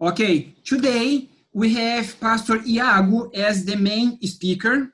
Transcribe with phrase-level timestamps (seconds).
[0.00, 4.92] Okay, today we have Pastor Iago as the main speaker.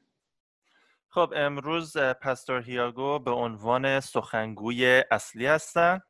[1.08, 6.00] خب امروز اه، پاستور هیاگو به عنوان سخنگوی اصلی هستن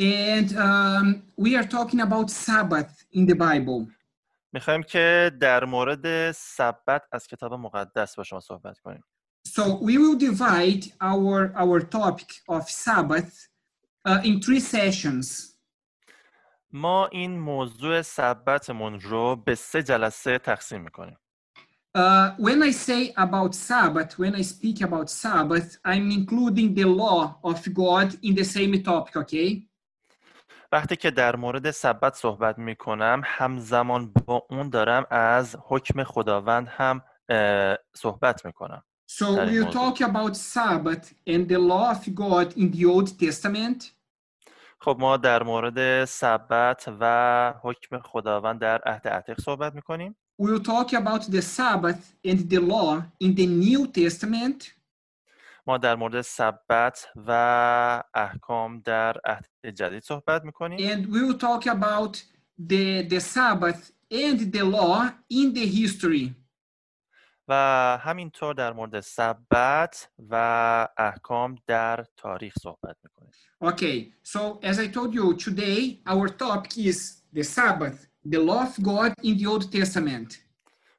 [0.00, 3.92] And um, we are talking about Sabbath in the Bible.
[4.52, 9.04] میخوایم که در مورد سبت از کتاب مقدس با شما صحبت کنیم
[9.48, 13.48] So we will divide our, our topic of Sabbath
[14.08, 15.54] uh, in three sessions.
[16.72, 21.16] ما این موضوع سبتمون رو به سه جلسه تقسیم می‌کنیم
[21.96, 27.38] Uh, when I say about Sabbath, when I speak about Sabbath, I'm including the law
[27.42, 29.66] of God in the same topic, okay?
[30.72, 37.02] وقتی که در مورد سبت صحبت می‌کنم همزمان با اون دارم از حکم خداوند هم
[37.96, 39.74] صحبت می‌کنم So That is we'll Moses.
[39.74, 43.95] talk about Sabbath and the law of God in the Old Testament.
[44.78, 50.92] خب ما در مورد سبت و حکم خداوند در عهد عتیق صحبت می‌کنیم We'll talk
[50.92, 54.72] about the Sabbath and the law in the New Testament.
[55.66, 61.66] ما در مورد سبت و احکام در عهد جدید صحبت می‌کنیم And we will talk
[61.66, 62.22] about
[62.58, 66.45] the, the Sabbath and the law in the history.
[67.48, 67.54] و
[68.02, 73.30] همینطور در مورد سبت و احکام در تاریخ صحبت می‌کنیم
[73.64, 77.98] Okay, so as I told you today, our topic is the Sabbath,
[78.32, 80.36] the law of God in the Old Testament.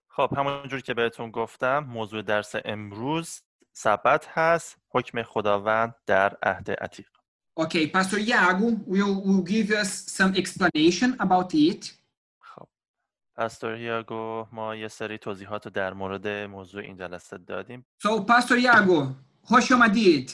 [0.07, 3.41] خب همونجور که بهتون گفتم موضوع درس امروز
[3.73, 7.07] سبت هست حکم خداوند در عهد عتیق
[7.59, 11.91] Okay, Pastor Iago will, will give us some explanation about it.
[13.37, 18.57] پاستور هیاگو ما یه سری توضیحات رو در مورد موضوع این جلسه دادیم So, Pastor
[18.57, 19.15] Iago,
[19.51, 20.31] Rosh Hamadid.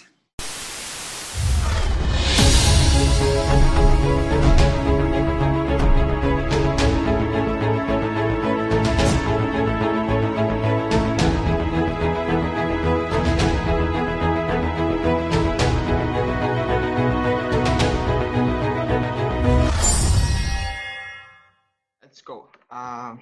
[22.24, 22.48] go.
[22.70, 23.20] Um,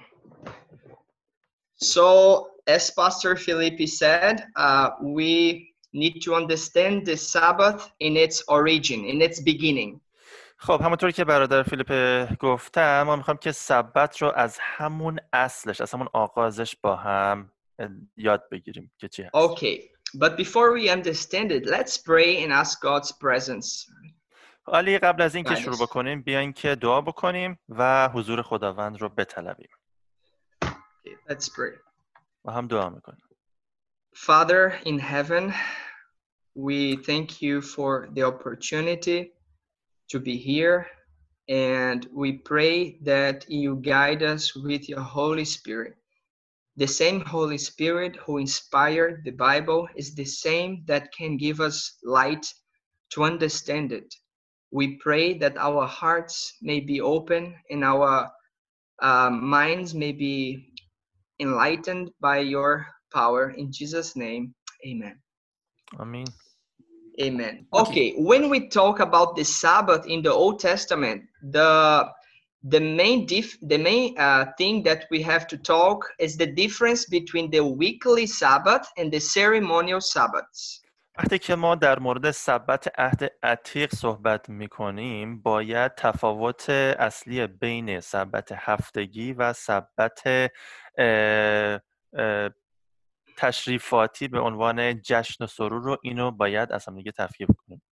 [1.75, 9.05] so, as Pastor Filippi said, uh, we need to understand the Sabbath in its origin,
[9.05, 10.01] in its beginning.
[10.59, 11.91] خب همونطور که برادر فیلیپ
[12.39, 17.89] گفتم ما میخوایم که سبت رو از همون اصلش از همون آغازش با هم اه،
[18.17, 22.81] یاد بگیریم که چی هست Okay, but before we understand it, let's pray and ask
[22.81, 23.85] God's presence.
[24.67, 25.59] ولی قبل از اینکه بله.
[25.59, 29.69] شروع بکنیم بیاین که دعا بکنیم و حضور خداوند رو بطلبیم
[30.65, 31.79] Okay, let's pray.
[32.45, 33.21] و هم دعا میکنیم
[34.15, 35.53] Father in heaven,
[36.55, 39.31] we thank you for the opportunity
[40.11, 40.87] to be here.
[41.47, 45.95] And we pray that you guide us with your Holy Spirit.
[46.75, 51.97] The same Holy Spirit who inspired the Bible is the same that can give us
[52.03, 52.45] light
[53.11, 54.13] to understand it.
[54.72, 58.30] we pray that our hearts may be open and our
[59.02, 60.72] uh, minds may be
[61.38, 63.50] enlightened by your power.
[63.50, 64.54] In Jesus' name,
[64.86, 65.18] amen.
[66.00, 66.24] Amen.
[67.20, 67.66] Amen.
[67.74, 72.08] Okay, when we talk about the Sabbath in the Old Testament, the
[72.64, 77.04] the main dif- the main uh, thing that we have to talk is the difference
[77.04, 80.80] between the weekly Sabbath and the ceremonial Sabbaths.
[81.18, 88.52] وقتی که ما در مورد سبت عهد عتیق صحبت می‌کنیم باید تفاوت اصلی بین سبت
[88.52, 89.54] هفتگی و
[90.98, 92.50] اه،
[93.36, 97.82] تشریفاتی به عنوان جشن و سرور رو اینو باید از هم دیگه تفکیک کنیم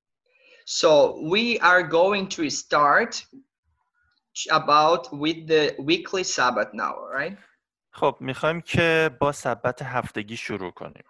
[0.67, 3.13] So we are going to start
[4.51, 7.39] about with the weekly Sabbath now, right?
[7.93, 11.05] خب می‌خوایم که با سبت هفتگی شروع کنیم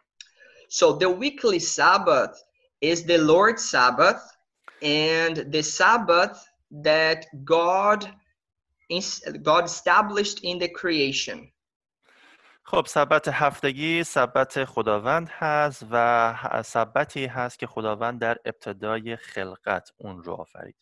[0.69, 2.43] So the weekly Sabbath
[2.81, 4.21] is the Lord's Sabbath
[4.81, 6.35] and the Sabbath
[6.71, 7.99] that God
[8.89, 11.51] is God established in the creation.
[12.67, 19.89] خب سبت هفتگی سبت خداوند هست و ه- سبتی هست که خداوند در ابتدای خلقت
[19.97, 20.75] اون رو آفرید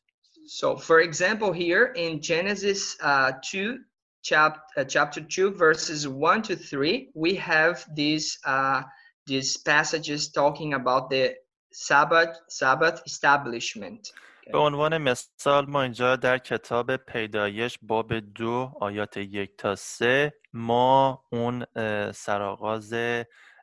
[0.46, 3.78] So for example here in Genesis uh, 2
[4.22, 8.82] chap- uh, chapter 2 verses 1 to 3 we have these uh,
[9.28, 11.36] these passages talking about the
[11.72, 14.14] Sabbath Sabbath establishment.
[14.52, 21.24] به عنوان مثال ما اینجا در کتاب پیدایش باب دو آیات یک تا سه ما
[21.32, 22.94] اون اه، سرآغاز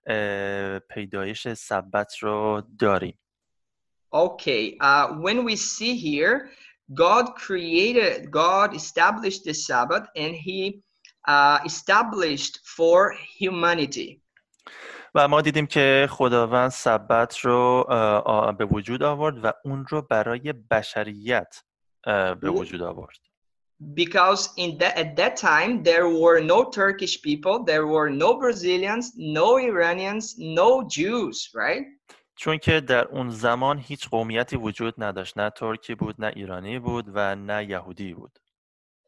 [0.06, 3.18] اه، پیدایش سبت رو داریم
[4.12, 6.50] Okay, uh, when we see here
[6.94, 10.82] God created, God established the Sabbath and he
[11.28, 14.20] uh, established for humanity.
[15.15, 17.83] و ما دیدیم که خداوند سبت رو
[18.57, 21.63] به وجود آورد و اون رو برای بشریت
[22.41, 23.17] به وجود آورد
[23.93, 29.05] Because in that at that time there were no Turkish people, there were no Brazilians,
[29.17, 31.85] no Iranians, no Jews, right?
[32.35, 37.05] چون که در اون زمان هیچ قومیتی وجود نداشت نه ترکی بود نه ایرانی بود
[37.13, 38.39] و نه یهودی بود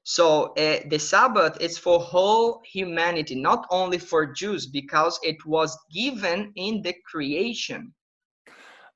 [0.06, 5.78] So uh, the Sabbath is for whole humanity, not only for Jews, because it was
[5.92, 7.94] given in the creation.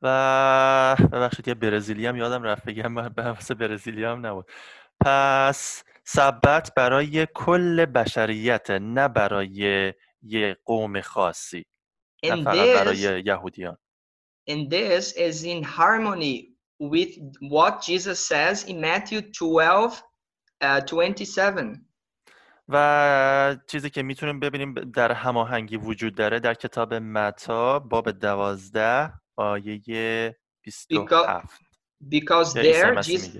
[0.02, 4.50] و ببخشید یه برزیلی هم یادم رفت بگم به واسه برزیلی هم نبود
[5.04, 11.64] پس سبت برای کل بشریت نه برای یه قوم خاصی
[12.24, 13.76] نه And فقط this, برای یهودیان
[14.48, 20.02] and this is in harmony with what Jesus says in Matthew 12,
[20.61, 20.79] uh,
[21.15, 21.91] 27.
[22.69, 30.35] و چیزی که می‌تونیم ببینیم در هماهنگی وجود داره در کتاب متا باب دوازده آیه
[30.61, 31.61] 27
[32.09, 33.37] Because عیسی there Jesus,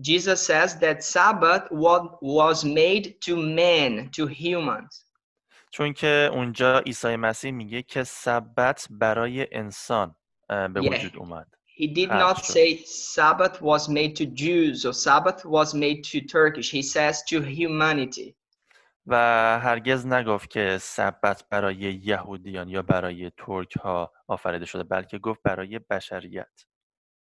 [0.00, 5.04] Jesus says that Sabbath was, made to men, to humans.
[5.70, 10.16] چون که اونجا عیسی مسیح میگه که سبت برای انسان
[10.48, 10.80] به.
[10.80, 12.53] وجود اومد He did خلق not شد.
[12.53, 16.71] say Sabbath was made to Jews or Sabbath was made to Turkish.
[16.71, 18.35] He says to humanity.
[19.07, 19.15] و
[19.59, 25.79] هرگز نگفت که سبت برای یهودیان یا برای ترک ها آفریده شده بلکه گفت برای
[25.89, 26.65] بشریت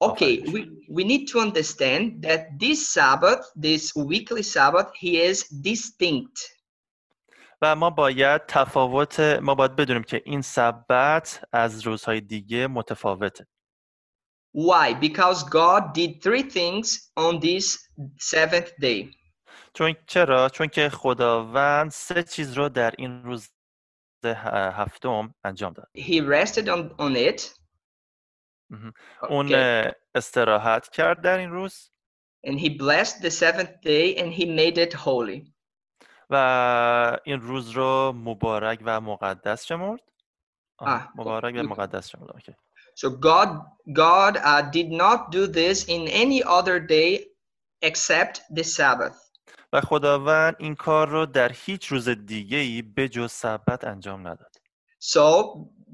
[0.03, 0.53] Okay, Offering.
[0.53, 0.61] we,
[0.97, 5.37] we need to understand that this Sabbath, this weekly Sabbath, he is
[5.69, 6.39] distinct.
[7.61, 13.47] و ما باید تفاوت ما باید بدونیم که این سبت از روزهای دیگه متفاوته
[14.66, 14.86] Why?
[15.08, 17.64] Because God did three things on this
[18.32, 19.14] seventh day.
[19.74, 23.48] چون چرا چون که خداوند سه چیز رو در این روز
[24.24, 24.28] ه-
[24.80, 27.40] هفتم انجام داد He rested on, on it.
[28.72, 28.92] Mhm.
[29.30, 29.52] اون Okay.
[29.54, 31.90] اه، استراحت کرد در این روز
[32.46, 35.52] And he blessed the seventh day and he made it holy.
[36.30, 40.00] و این روز رو مبارک و مقدس شمرد
[40.78, 42.52] آها، آه، مبارک و you- مقدس شمرد اوکی.
[42.97, 43.49] So God
[43.93, 47.25] God uh, did not do this in any other day
[47.81, 49.15] except the Sabbath.
[49.73, 54.55] و خداوند این کار رو در هیچ روز دیگه ای به جز سبت انجام نداد
[54.99, 55.25] So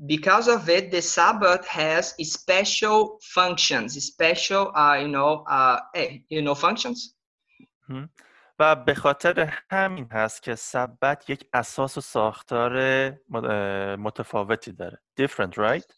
[0.06, 6.42] because of it, the Sabbath has special functions, special uh, you know uh, eh, you
[6.42, 7.16] know functions.
[8.60, 15.02] و به خاطر همین هست که سبت یک اساس و ساختار م- اه، متفاوتی داره
[15.22, 15.94] different right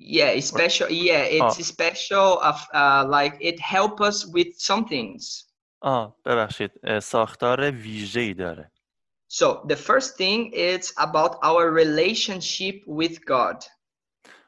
[0.00, 0.88] Yeah, special.
[0.90, 1.62] Yeah, it's Oh.
[1.74, 5.46] special of uh, like it help us with some things.
[5.82, 8.72] آه ببخشید ساختار ویژه‌ای داره
[9.32, 13.64] So the first thing is about our relationship with God.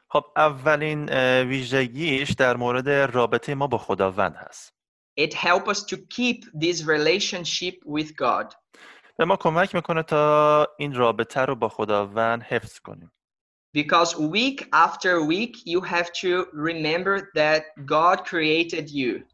[0.09, 1.09] خب اولین
[1.43, 4.73] ویژگیش در مورد رابطه ما با خداوند هست
[5.19, 8.55] It help us to keep this relationship with God.
[9.17, 13.11] به ما کمک می‌کنه تا این رابطه رو با خداوند حفظ کنیم
[13.72, 19.24] Because week after week, you have to remember that God created you.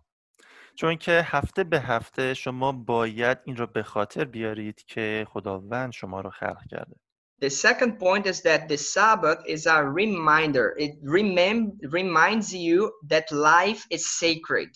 [0.76, 6.20] چون که هفته به هفته شما باید این رو به خاطر بیارید که خداوند شما
[6.20, 6.96] رو خلق کرده
[7.42, 10.66] The second point is that the Sabbath is a reminder.
[10.78, 14.70] It remem- reminds you that life is sacred.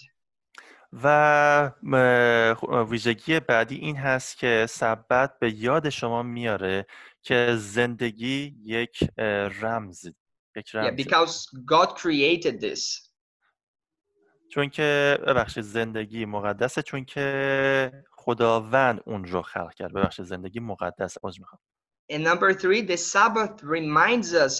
[0.92, 6.87] و م- خ- ویژگی بعدی این هست که سبت به یاد شما میاره
[7.24, 9.03] که زندگی یک
[9.62, 10.06] رمز
[10.56, 13.10] یک Yeah, رمزه because God created this.
[14.51, 21.18] چون که ببخشید زندگی مقدسه چون که خداوند اون رو خلق کرد ببخشید زندگی مقدس
[21.24, 21.62] عذر می‌خوام
[22.12, 24.53] And number three, the Sabbath reminds us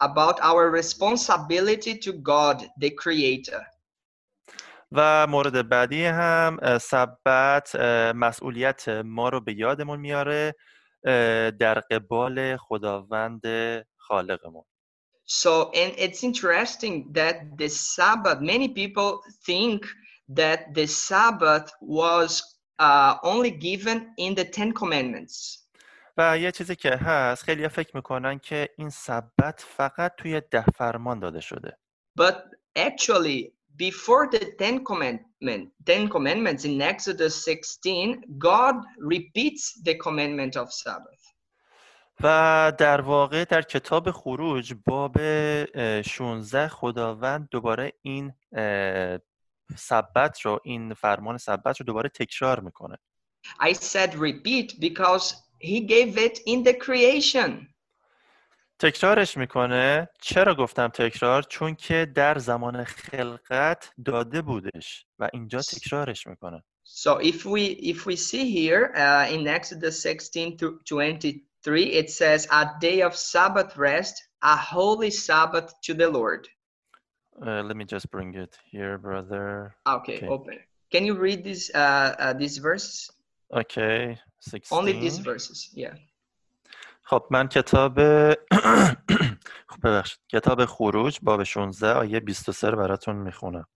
[0.00, 3.62] about our responsibility to God, the Creator.
[4.92, 7.76] و مورد بعدی هم سبت
[8.14, 10.54] مسئولیت ما رو به یادمون میاره
[11.58, 13.42] در قبال خداوند
[13.96, 14.64] خالقمون
[15.32, 19.86] So, and it's interesting that the Sabbath, many people think
[20.28, 22.42] that the Sabbath was
[22.80, 25.60] uh, only given in the Ten Commandments.
[26.16, 31.20] و یه چیزی که هست خیلی فکر می‌کنن که این سبت فقط توی ده فرمان
[31.20, 31.78] داده شده
[32.20, 32.36] But
[32.78, 33.52] actually,
[33.88, 41.20] before the Ten Commandment, Ten Commandments in Exodus 16, God repeats the commandment of Sabbath.
[42.22, 48.32] و در واقع در کتاب خروج باب اه، 16 خداوند دوباره این
[49.76, 52.96] سبت رو این فرمان سبت رو دوباره تکرار می‌کنه
[53.60, 57.50] I said repeat because he gave it in the creation.
[58.80, 66.26] تکرارش می‌کنه چرا گفتم تکرار چون که در زمان خلقت داده بودش و اینجا تکرارش
[66.26, 72.10] می‌کنه So if we if we see here uh, in Exodus 16 to 23, it
[72.10, 76.48] says a day of Sabbath rest, a holy Sabbath to the Lord.
[77.46, 80.26] Uh, let me just bring it here brother Okay, Okay.
[80.26, 80.58] open.
[80.92, 83.10] Can you read these uh, uh, these verses?
[83.62, 85.58] okay 16 Only these verses.
[85.74, 85.94] Yeah.
[87.10, 88.00] خب من کتاب
[89.70, 90.20] خب ببخشید.
[90.28, 93.66] کتاب خروج باب 16 آیه 23 رو براتون می‌خونم.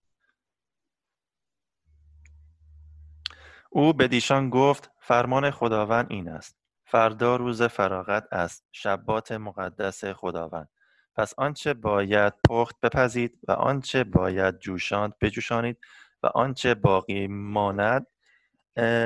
[3.71, 6.57] او به دیشان گفت فرمان خداوند این است.
[6.85, 8.64] فردا روز فراغت است.
[8.73, 10.69] شبات مقدس خداوند.
[11.17, 15.79] پس آنچه باید پخت بپزید و آنچه باید جوشاند بجوشانید
[16.23, 18.07] و آنچه باقی ماند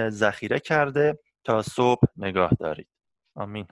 [0.08, 2.88] ذخیره کرده تا صبح نگاه دارید.
[3.34, 3.66] آمین.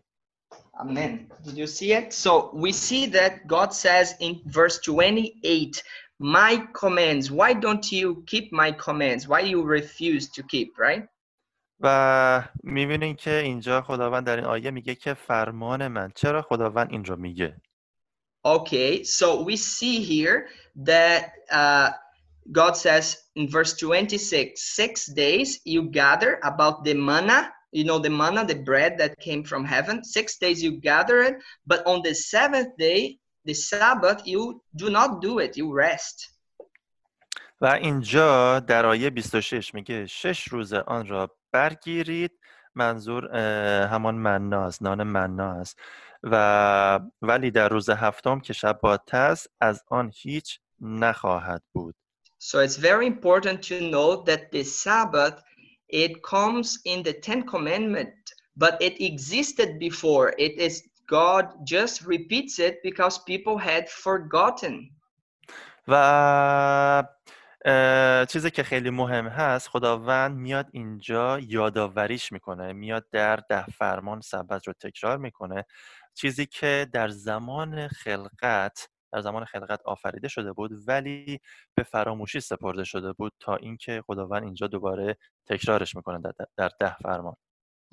[0.79, 1.31] Amen.
[1.43, 2.13] Did you see it?
[2.13, 5.83] So we see that God says in verse 28,
[6.19, 9.27] My commands, why don't you keep my commands?
[9.27, 11.07] Why you refuse to keep, right?
[11.83, 17.05] و میبینین که اینجا خداوند در این آیه میگه که فرمان من چرا خداوند این
[17.05, 17.61] رو میگه
[18.43, 21.91] Okay, so we see here that uh,
[22.51, 28.09] God says in verse 26, six days you gather about the manna, you know, the
[28.09, 30.03] manna, the bread that came from heaven.
[30.03, 31.35] Six days you gather it,
[31.65, 36.17] but on the seventh day, the Sabbath, you do not do it, you rest.
[37.61, 42.31] و اینجا در آیه 26 میگه شش روز آن را برگیرید
[42.75, 45.79] منظور اه، همان مناست نان مننا است
[46.23, 51.95] و ولی در روز هفتم که شبات است از آن هیچ نخواهد بود
[52.39, 55.38] So it's very important to know that the Sabbath,
[55.88, 58.14] it comes in the Ten Commandment,
[58.56, 60.34] but it existed before.
[60.38, 64.90] It is God just repeats it because people had forgotten.
[65.88, 67.04] و
[68.28, 74.66] چیزی که خیلی مهم هست خداوند میاد اینجا یادآوریش می‌کنه میاد در ده فرمان سبت
[74.66, 75.64] رو تکرار می‌کنه
[76.14, 81.40] چیزی که در زمان خلقت در زمان خلقت آفریده شده بود ولی
[81.75, 86.20] به فراموشی سپرده شده بود تا اینکه خداوند اینجا دوباره تکرارش می‌کنه
[86.56, 87.37] در, ده فرمان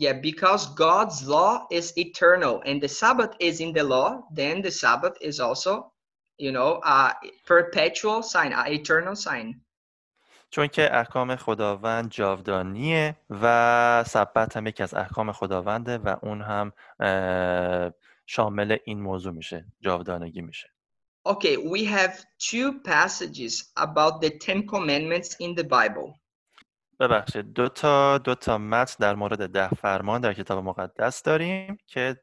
[0.02, 4.72] Yeah, because God's law is eternal and the Sabbath is in the law, then the
[4.84, 5.74] Sabbath is also,
[6.46, 7.14] you know, a
[7.52, 9.62] perpetual sign, a eternal sign.
[10.50, 16.72] چون که احکام خداوند جاودانیه و سبت هم یکی از احکام خداونده و اون هم
[18.26, 20.73] شامل این موضوع میشه جاودانگی میشه
[21.26, 26.20] Okay, we have two passages about the Ten Commandments in the Bible.
[27.00, 32.16] ببخشید دو تا دو تا متن در مورد ده فرمان در کتاب مقدس داریم که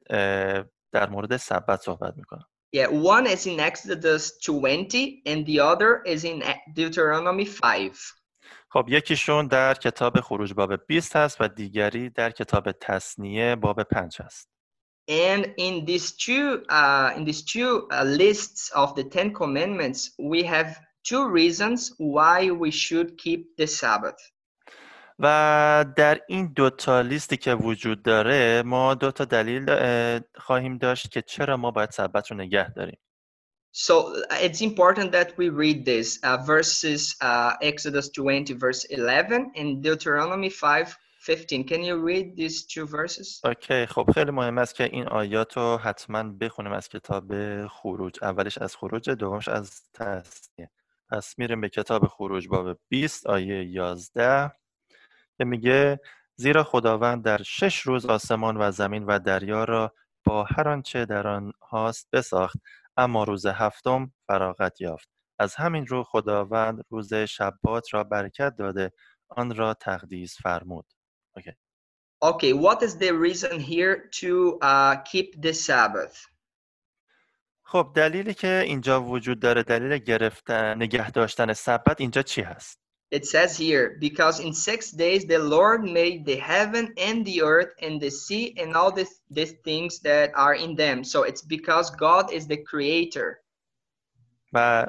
[0.93, 2.45] در مورد سبت صحبت می‌کنم
[2.77, 6.43] Yeah, one is in Exodus 20 and the other is in
[6.77, 7.93] Deuteronomy 5.
[8.69, 14.21] خب یکیشون در کتاب خروج باب 20 هست و دیگری در کتاب تصنیه باب 5
[14.21, 14.51] هست
[15.10, 20.44] And in these two, uh, in these two uh, lists of the Ten Commandments, we
[20.44, 24.18] have two reasons why we should keep the Sabbath.
[25.20, 30.78] و در این دو تا لیستی که وجود داره ما دو تا دلیل اه، خواهیم
[30.78, 33.00] داشت که چرا ما باید سبت رو نگه داریم
[33.78, 39.52] So uh, it's important that we read this uh, verses uh, Exodus 20, verse 11,
[39.58, 41.65] and Deuteronomy 5, 15.
[41.65, 43.41] Can you read these two verses?
[43.45, 47.33] اوکی خب خیلی مهم است که این آیات رو حتما بخونیم از کتاب
[47.67, 48.19] خروج.
[48.23, 50.71] اولش از خروج دومش از تصنیه
[51.11, 54.53] پس میریم به کتاب خروج باب 20 آیه 11
[55.39, 56.01] که میگه
[56.37, 61.27] زیرا خداوند در شش روز آسمان و زمین و دریا را با هر آنچه در
[61.27, 62.57] آن هاست بساخت
[62.97, 65.09] اما روز هفتم فراغت یافت.
[65.39, 68.93] از همین رو خداوند روز شبات را برکت داده
[69.29, 70.87] آن را تقدیس فرمود.
[72.22, 76.16] Okay, what is the reason here to uh, keep the Sabbath?
[77.68, 82.80] خب دلیلی که اینجا وجود داره دلیل گرفتن نگه داشتن سبت اینجا چی هست
[83.12, 87.74] It says here, because in six days the Lord made the heaven and the earth
[87.82, 91.04] and the sea and all these, these things that are in them.
[91.04, 93.40] So it's because God is the creator.
[94.54, 94.86] و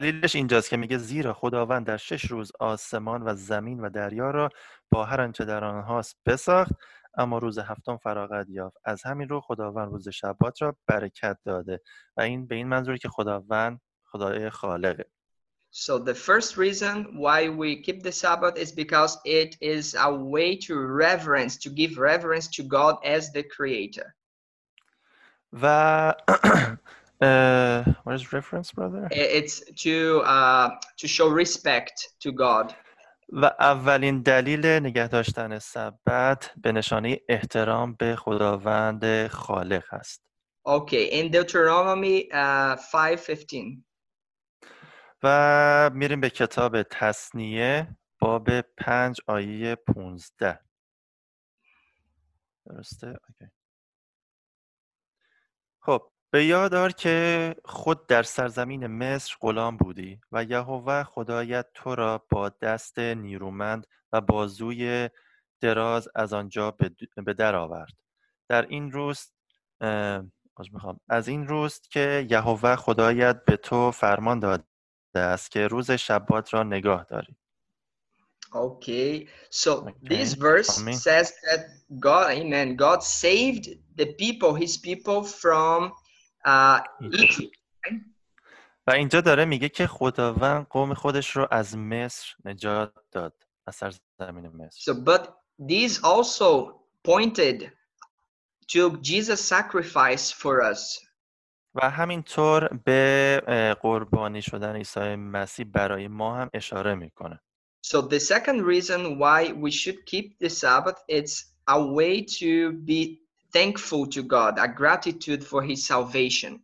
[0.00, 4.48] دلیلش اینجاست که میگه زیرا خداوند در شش روز آسمان و زمین و دریا را
[4.90, 6.72] با هر آنچه در آنهاست بساخت
[7.18, 11.80] اما روز هفتم فراغت یافت از همین رو خداوند روز شبات را برکت داده
[12.16, 15.04] و این به این منظوری که خداوند خدای خالقه
[15.74, 20.54] So the first reason why we keep the Sabbath is because it is a way
[20.66, 24.14] to reverence, to give reverence to God as the creator.
[25.62, 26.14] و
[27.22, 29.94] uh, what is reference brother It's to
[30.36, 30.68] uh,
[31.00, 32.74] to show respect to God.
[33.34, 40.22] و اولین دلیل نگه داشتن سبت به نشانه احترام به خداوند خالق است
[40.64, 43.82] Okay, in Deuteronomy uh, 5:15.
[45.22, 50.60] و میریم به کتاب تصنیه باب پنج آیه پونزده
[52.66, 53.52] درسته؟ اوکی.
[55.80, 61.94] خب به یاد دار که خود در سرزمین مصر غلام بودی و یهوه خدایت تو
[61.94, 65.10] را با دست نیرومند و بازوی
[65.60, 66.70] دراز از آنجا
[67.26, 67.92] به در آورد
[68.48, 69.30] در این روز
[71.08, 74.64] از این روز که یهوه خدایت به تو فرمان داده
[75.14, 77.36] است که روز شبات را نگاه داری
[78.54, 80.94] Okay, so this Okay, verse Amen.
[80.94, 81.60] says that
[81.98, 82.76] God, Amen.
[82.76, 83.64] God saved
[83.96, 85.92] the people, His people, from.
[88.86, 93.34] و اینجا داره میگه که خداوند قوم خودش رو از مصر نجات داد
[93.66, 95.28] از سرزمین مصر So, but
[95.68, 97.70] these also pointed
[98.72, 101.08] to Jesus' sacrifice for us.
[101.74, 107.40] و همینطور به اه، قربانی شدن عیسی مسیح برای ما هم اشاره می‌کنه
[107.86, 113.21] So the second reason why we should keep the Sabbath it's a way to be
[113.53, 116.63] thankful to God, a gratitude for His salvation.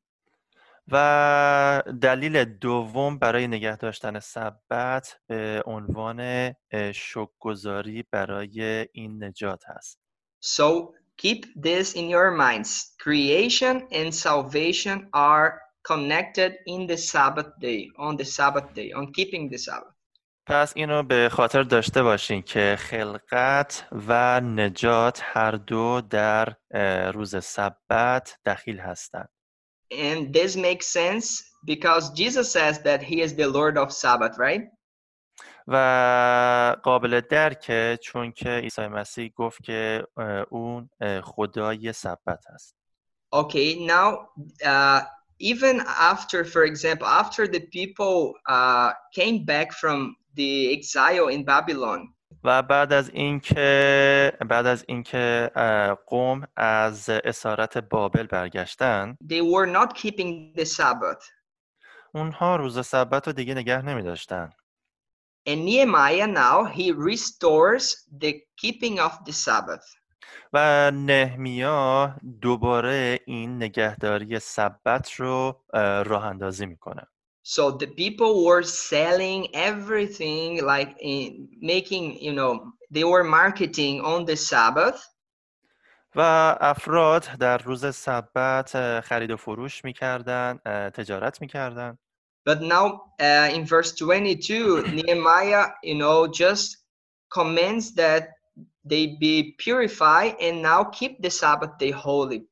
[0.91, 6.19] و دلیل دوم برای نگه داشتن سبت به عنوان
[6.71, 9.99] اه، شکرگزاری برای این نجات هست
[10.41, 12.95] So keep this in your minds.
[12.99, 19.49] Creation and salvation are connected in the Sabbath day, on the Sabbath day, on keeping
[19.49, 19.95] the Sabbath.
[20.48, 26.56] پس اینو به خاطر داشته باشین که خلقت و نجات هر دو در
[27.10, 29.28] روز سبت دخیل هستند
[29.92, 31.26] And this makes sense
[31.64, 34.62] because Jesus says that He is the Lord of Sabbath, right?
[35.66, 40.06] و قابل درکه چون که عیسی مسیح گفت که
[40.50, 40.90] اون
[41.22, 42.74] خدای سبت است
[43.34, 44.28] Okay, now
[44.64, 45.00] uh,
[45.40, 52.14] even after, for example, after the people uh, came back from the exile in Babylon,
[52.44, 55.50] و بعد از اینکه بعد از اینکه
[56.06, 61.24] قوم از اسارت بابل برگشتن they were not keeping the Sabbath.
[62.14, 64.50] اونها روز سبت رو دیگه نگه نمی داشتن
[65.48, 67.84] And Nehemiah now he restores
[68.20, 69.98] the keeping of the Sabbath.
[70.52, 77.02] و نهمیا دوباره این نگهداری سبت رو اه، راه اندازی می‌کنه
[77.47, 84.25] So the people were selling everything, like in making, you know, they were marketing on
[84.25, 85.01] the Sabbath.
[86.15, 86.21] و
[86.61, 90.59] افراد در روز سبت اه، خرید و فروش میکردن
[90.93, 91.97] تجارت میکردن
[92.45, 92.85] But now
[93.21, 96.77] uh, in verse 22, Nehemiah, you know, just
[97.29, 98.31] commends that
[98.83, 102.45] they be purified and now keep the Sabbath day holy.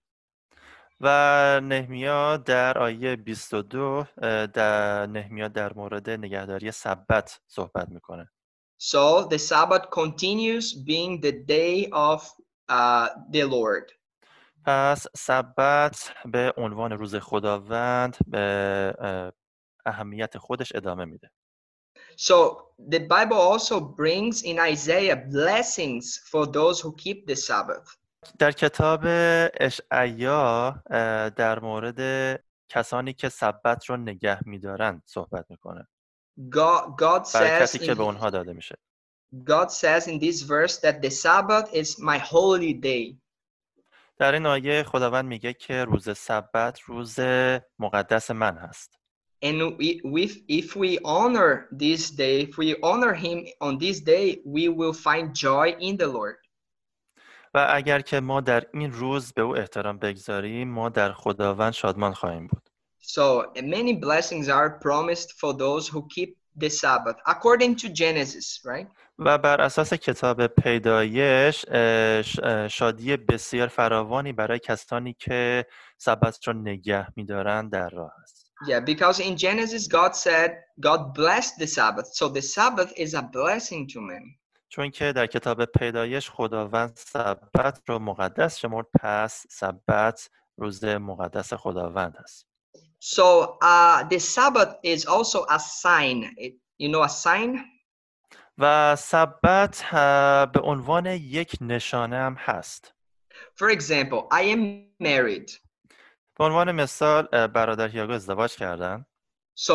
[1.00, 8.30] و نهمیا در آیه 22 اه، در نهمیا در مورد نگهداری سبت صحبت می‌کنه
[8.78, 12.22] So the Sabbath continues being the day of
[12.68, 13.92] uh, the Lord.
[14.64, 19.32] پس سبت به عنوان روز خداوند به اه،
[19.86, 21.30] اهمیت خودش ادامه میده
[22.16, 22.36] So
[22.78, 27.96] the Bible also brings in Isaiah blessings for those who keep the Sabbath.
[28.38, 29.00] در کتاب
[29.60, 30.82] اشعیا
[31.36, 32.00] در مورد
[32.68, 35.88] کسانی که سبت رو نگه میدارن صحبت می‌کنه
[36.38, 38.78] God, God says که in, به اونها داده میشه
[39.32, 43.16] God says in this verse that the Sabbath is my holy day.
[44.18, 47.20] در این آیه خداوند میگه که روز سبت روز
[47.78, 48.98] مقدس من هست
[49.42, 54.40] And we, we, if we honor this day, if we honor Him on this day,
[54.46, 56.36] we will find joy in the Lord.
[57.56, 62.12] و اگر که ما در این روز به او احترام بگذاریم ما در خداوند شادمان
[62.12, 67.88] خواهیم بود So many blessings are promised for those who keep the Sabbath, according to
[67.88, 68.88] Genesis, right?
[69.18, 71.66] و بر اساس کتاب پیدایش
[72.70, 75.66] شادی بسیار فراوانی برای کسانی که
[75.98, 81.54] سبت را نگه میدارند در راه است Yeah, because in Genesis, God said, God blessed
[81.58, 82.08] the Sabbath.
[82.18, 84.24] So the Sabbath is a blessing to men.
[84.68, 92.16] چون که در کتاب پیدایش خداوند سبت را مقدس شمرد پس سبت روز مقدس خداوند
[92.16, 92.46] است
[93.00, 96.18] So uh, the Sabbath is also a sign.
[96.38, 97.58] It- you know a sign?
[98.58, 102.94] و سبت اه، به عنوان یک نشانه هم هست
[103.58, 104.60] For example, I am
[105.02, 105.52] married.
[106.38, 109.06] به عنوان مثال اه، برادر هیاگو ازدواج کردن
[109.60, 109.74] So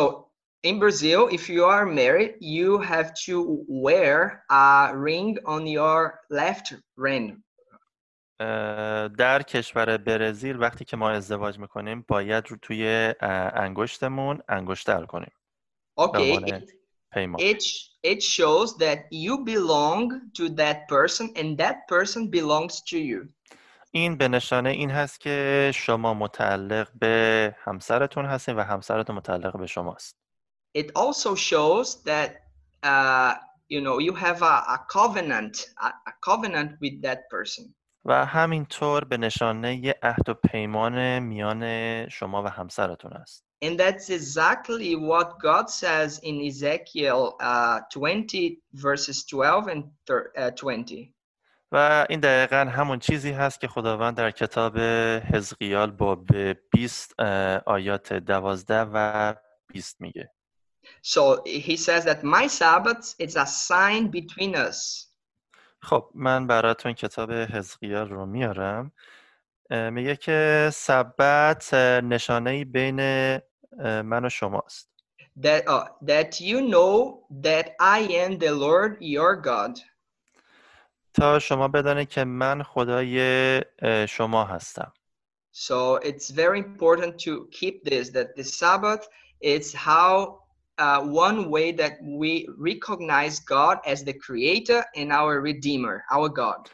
[0.62, 6.74] in Brazil, if you are married, you have to wear a ring on your left
[6.96, 7.42] ring.
[8.40, 15.06] اه، در کشور برزیل وقتی که ما ازدواج می‌کنیم باید رو توی اه، انگشتمون انگشتر
[15.06, 15.32] کنیم
[15.96, 16.64] به Okay, عنوان it,
[17.12, 17.62] پیمان it,
[18.06, 23.28] it shows that you belong to that person and that person belongs to you.
[23.90, 29.66] این به nشانه این هست که شما متعلق به همسرتون هستین و همسرتون متعلق به
[29.66, 30.21] شماست
[30.73, 32.29] It also shows that
[32.83, 33.33] uh,
[33.73, 37.73] you know you have a, a covenant, a, a covenant with that person.
[38.05, 41.63] و همینطور به نشانه یه عهد و پیمان میان
[42.09, 49.25] شما و همسرتون است And that's exactly what God says in Ezekiel uh, 20, verses
[49.25, 51.13] 12 and thir- uh, 20.
[51.71, 54.77] و این دقیقا همون چیزی هست که خداوند در کتاب
[55.33, 56.25] حزقیال باب
[56.73, 59.33] 20 اه، آیات 12 و
[59.67, 60.31] 20 میگه
[61.02, 65.08] So he says that my Sabbath is a sign between us.
[65.82, 68.92] خب من براتون کتاب حزقیال رو میارم
[69.70, 72.96] میگه که سبت نشانه بین
[74.02, 74.92] من و شماست
[75.36, 79.78] That, uh, that you know that I am the Lord your God.
[81.14, 83.60] تا شما بدانید که من خدای
[84.08, 84.92] شما هستم
[85.54, 89.06] So it's very important to keep this that the Sabbath
[89.40, 90.41] is how
[90.78, 96.70] uh, one way that we recognize God as the creator and our redeemer, our God.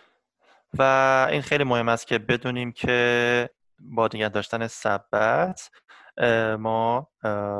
[0.79, 0.83] و
[1.31, 5.71] این خیلی مهم است که بدونیم که با نگه داشتن سبت
[6.59, 7.09] ما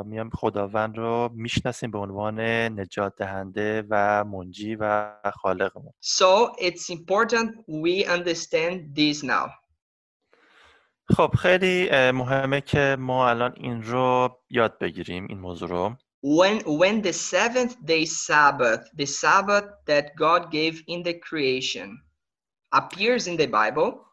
[0.05, 2.39] میام خداوند رو می‌شناسیم به عنوان
[2.79, 9.49] نجات دهنده و منجی و خالقمون So it's important we understand this now.
[11.17, 17.02] خب خیلی مهمه که ما الان این رو یاد بگیریم این موضوع رو When when
[17.02, 21.88] the seventh day Sabbath, the Sabbath that God gave in the creation,
[22.72, 24.04] appears in the Bible,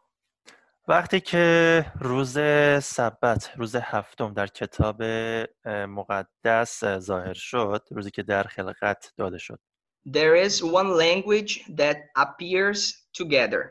[0.88, 2.38] وقتی که روز
[2.84, 9.38] سبت روز هفتم در کتاب اه، مقدس اه، ظاهر شد روزی که در خلقت داده
[9.38, 9.60] شد
[10.08, 13.64] there is one language that appears together.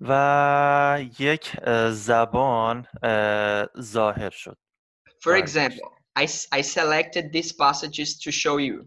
[0.00, 4.58] و یک اه، زبان اه، ظاهر شد
[5.22, 5.44] For Right.
[5.44, 8.86] example, I, s- I selected these passages to show you.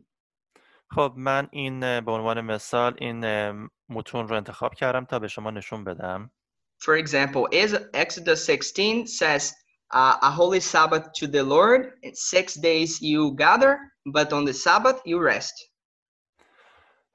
[0.92, 5.28] خب من این اه، به عنوان مثال این اه، متون رو انتخاب کردم تا به
[5.28, 6.32] شما نشون بدم
[6.80, 9.54] For example, is- Exodus 16 says,
[9.94, 11.82] uh, A holy Sabbath to the Lord.
[12.04, 15.54] In six days you gather, but on the Sabbath you rest.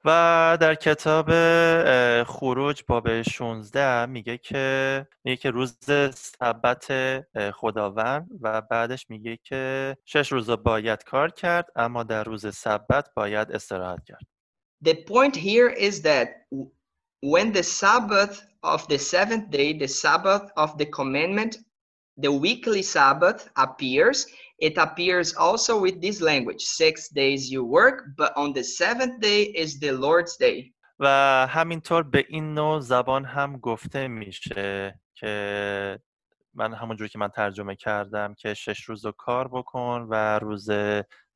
[0.04, 1.30] و در کتاب
[2.24, 5.76] خروج باب 16 میگه که میگه که روز
[6.14, 6.92] سبت
[7.50, 13.52] خداوند و بعدش میگه که شش روز باید کار کرد اما در روز سبت باید
[13.52, 14.26] استراحت کرد
[14.84, 16.28] The point here is that
[17.32, 21.52] when the Sabbath of the seventh day, the Sabbath of the commandment,
[22.18, 24.26] the weekly Sabbath appears,
[24.59, 29.43] it appears also with this language six days you work, but on the seventh day
[29.43, 30.73] is the Lord's day.
[30.99, 31.07] و
[31.49, 35.99] همینطور به این نوع زبان هم گفته میشه که
[36.53, 40.69] من همونجور که من ترجمه کردم که شش روز رو کار بکن و روز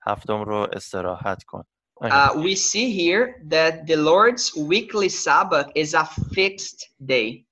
[0.01, 1.63] هفتم رو استراحت کن
[2.01, 7.45] Uh, we see here that the Lord's weekly Sabbath is a fixed day.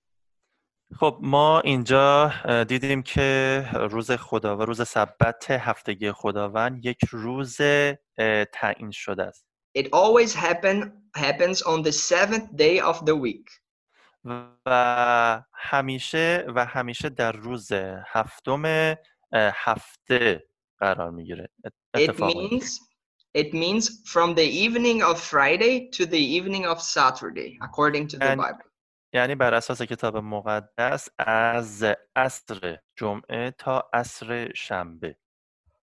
[0.94, 2.32] خب ما اینجا
[2.68, 7.56] دیدیم که روز خدا و روز سبت هفتگی خداوند یک روز
[8.52, 9.46] تعیین شده است
[9.78, 10.76] It always happen
[11.16, 13.50] happens on the seventh day of the week.
[14.66, 17.72] و همیشه و همیشه در روز
[18.06, 18.94] هفتم
[19.34, 21.50] هفته قرار می‌گیره
[21.96, 22.80] It means
[23.34, 28.36] it means from the evening of Friday to the evening of Saturday, according to the
[28.36, 28.75] Bible.
[29.16, 31.84] یعنی بر اساس کتاب مقدس از
[32.16, 35.16] عصر جمعه تا عصر شنبه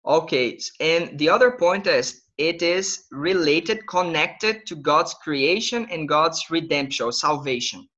[0.05, 2.87] Okay, and the other point is it is
[3.27, 7.89] related, connected to God's creation and God's redemption, salvation.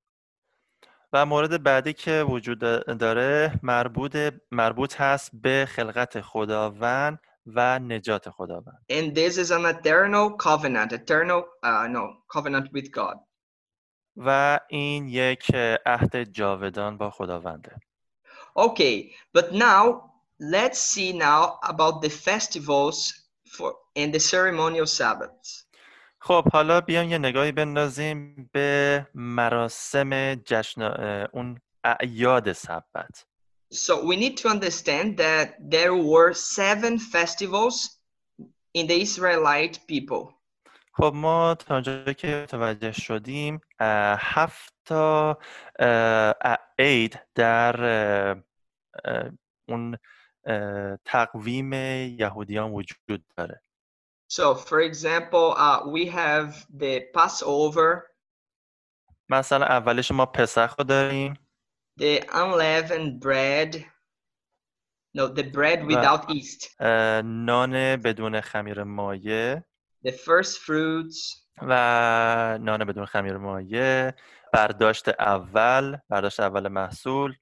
[1.13, 2.59] و مورد بعدی که وجود
[2.99, 4.17] داره مربوط
[4.51, 11.43] مربوط هست به خلقت خداوند و نجات خداوند And this is an eternal covenant, eternal
[11.63, 13.17] uh, no covenant with God.
[14.17, 17.75] و این یک عهد جاودان با خداونده
[18.57, 22.97] Okay, but now let's see now about the festivals
[23.55, 25.65] for and the ceremonial Sabbaths.
[26.19, 30.81] خب حالا بیام یه نگاهی بندازیم به مراسم جشن
[31.33, 33.25] اون اعیاد سبت
[33.73, 37.99] So we need to understand that there were seven festivals
[38.73, 40.23] in the Israelite people.
[40.97, 43.61] خب ما تا اونجایی که متوجه شدیم
[44.19, 45.37] هفت تا
[46.79, 47.75] عید در
[49.69, 49.97] اون
[51.05, 51.73] تقویم
[52.19, 53.61] یهودیان وجود داره.
[54.27, 58.15] So, for example, uh, we have the Passover,
[59.29, 61.33] مثلا اولش ما پسخ داریم.
[61.99, 63.85] The unleavened bread,
[65.13, 66.81] no, the bread without yeast,
[67.23, 69.61] نان بدون خمیر مایع.
[70.05, 71.73] The first fruits, و
[72.61, 74.11] نان بدون خمیر مایع
[74.53, 77.35] برداشت اول برداشت اول محصول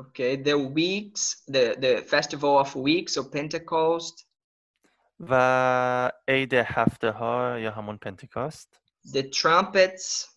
[0.00, 4.26] okay, the weeks, the, the festival of weeks or Pentecost,
[5.20, 10.36] و عید هفته ها یا همون پنتیکاست the trumpets,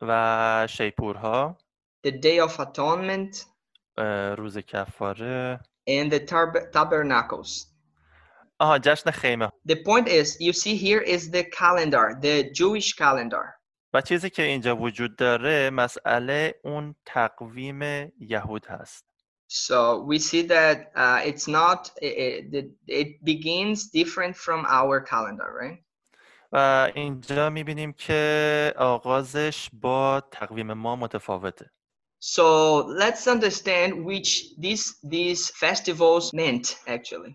[0.00, 1.58] و شیپورها
[2.06, 3.46] the Day of Atonement,
[4.38, 5.60] روز کفاره
[5.90, 7.73] and the tab- tabernacles.
[8.59, 13.59] آها جشن خیمه The point is, you see here is the calendar, the Jewish calendar.
[13.93, 19.05] و چیزی که اینجا وجود داره مسئله اون تقویم یهود هست
[19.51, 25.49] So we see that uh, it's not, it, it, it begins different from our calendar,
[25.61, 25.83] right?
[26.51, 31.71] و اینجا میبینیم که آغازش با تقویم ما متفاوته
[32.21, 34.29] So let's understand which
[34.63, 37.33] these these festivals meant actually.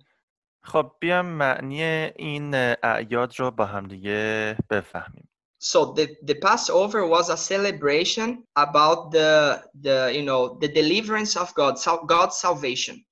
[0.70, 1.84] خب بیام معنی
[2.16, 2.54] این
[2.84, 5.30] اعیاد رو با هم دیگه بفهمیم
[5.62, 11.54] So the, the Passover was a celebration about the the you know the deliverance of
[11.54, 11.76] God,
[12.08, 13.06] God's salvation.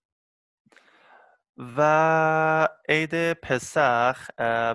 [1.78, 4.28] و عید پسخ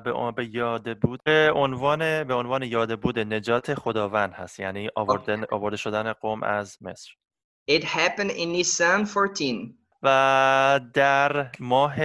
[0.05, 5.45] به به یاد بود به عنوان به عنوان یاد بود نجات خداوند هست یعنی آوردن
[5.51, 7.11] آورده شدن قوم از مصر
[7.71, 9.75] It happened in Nisan 14.
[10.03, 11.97] و در ماه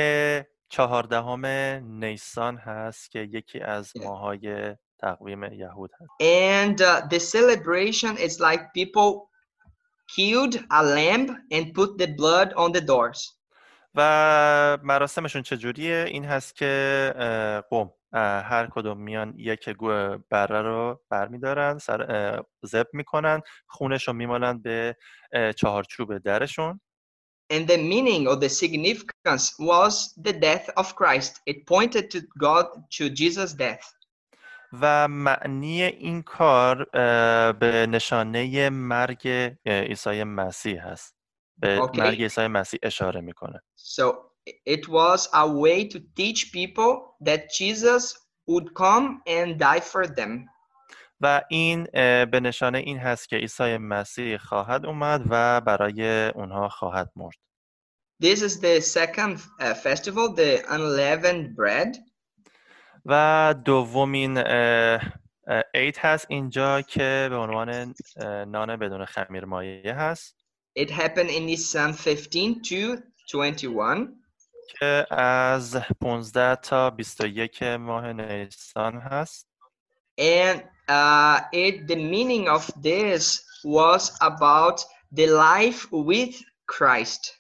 [0.69, 1.45] چهاردهم
[1.85, 3.93] نیسان هست که یکی از.
[4.03, 9.29] ماهای تقویم یهود هست And uh, the celebration is like people
[10.15, 13.33] killed a lamb and put the blood on the doors.
[13.95, 17.13] و مراسمشون چجوریه این هست که
[17.69, 19.69] قوم هر کدوم میان یک
[20.29, 24.97] بره رو برمیدارن سر ذبح می‌کنن خونش رو میمالن به
[25.55, 26.79] چهارچوب درشون
[27.50, 31.40] And the meaning or the significance was the death of Christ.
[31.46, 33.84] It pointed to God, to Jesus' death.
[34.80, 39.28] و معنی این کار اه، به نشانه مرگ
[39.66, 41.14] اه، عیسی مسیح هست
[41.58, 42.00] به اوکی.
[42.00, 44.02] مرگ عیسی مسیح اشاره میکنه So
[44.48, 46.92] i- it was a way to teach people
[47.28, 48.04] that Jesus
[48.48, 50.48] would come and die for them.
[51.21, 51.83] و این
[52.25, 57.35] به نشانه این هست که عیسی مسیح خواهد اومد و برای اونها خواهد مرد
[58.23, 59.37] This is the second
[59.85, 61.97] festival, the unleavened bread.
[63.05, 64.37] و دومین
[65.73, 67.93] عید هست اینجا که به عنوان
[68.47, 70.37] نان بدون خمیر مایع هست
[70.79, 74.09] It happened in Nisan 15 to 21.
[74.67, 79.47] که از 15 تا 21 ماه نیسان هست
[80.19, 86.34] And uh, it the meaning of this was about the life with
[86.66, 87.38] Christ.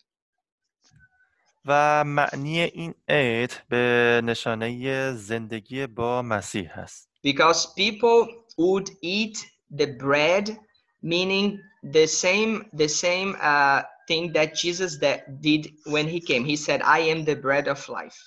[1.66, 9.38] و معنی این عید به نشانه زندگی با مسیح هست Because people would eat
[9.70, 10.58] the bread,
[11.02, 16.44] meaning the same the same uh, thing that Jesus that did when he came.
[16.44, 18.18] He said, "I am the bread of life."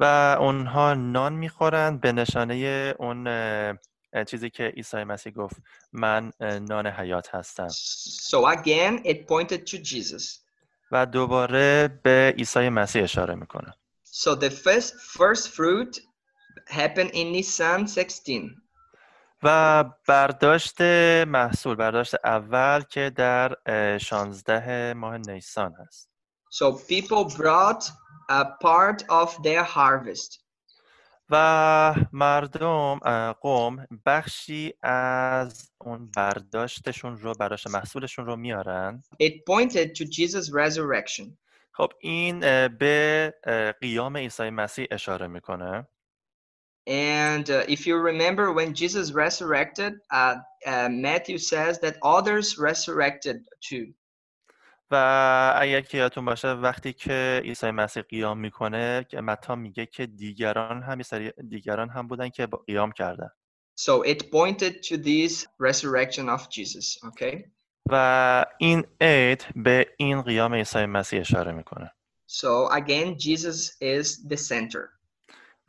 [0.00, 2.54] و اونها نان میخورند به نشانه
[2.98, 3.78] اون اه، اه،
[4.23, 5.55] چیزی که عیسی مسیح گفت
[5.93, 7.67] من نان حیات هستم
[8.31, 10.23] So again, it pointed to Jesus.
[10.91, 13.73] و دوباره به عیسی مسیح اشاره می‌کنه
[14.05, 15.99] So the first first fruit
[16.67, 18.41] happened in Nisan 16.
[19.43, 20.81] و برداشت
[21.27, 26.09] محصول برداشت اول که در اه، 16 ماه نیسان هست
[26.51, 27.83] So people brought
[28.29, 30.46] a part of their harvest.
[31.29, 32.99] و مردم
[33.41, 41.37] قوم بخشی از اون برداشتشون رو برداشت محصولشون رو میارن It pointed to Jesus' resurrection.
[41.71, 43.33] خب این به
[43.81, 45.87] قیام عیسی مسیح اشاره می‌کنه
[46.87, 50.35] And uh, if you remember when Jesus resurrected, uh,
[50.65, 53.93] uh, Matthew says that others resurrected too.
[54.91, 60.05] و اگر که یادتون باشه وقتی که عیسی مسیح قیام می‌کنه که متا میگه که
[60.05, 61.01] دیگران هم
[61.49, 63.29] دیگران هم بودن که قیام کردن
[63.79, 67.49] So it pointed to this resurrection of Jesus, okay?
[67.89, 71.91] و این عید به این قیام عیسی مسیح اشاره می‌کنه
[72.29, 74.97] So again, Jesus is the center.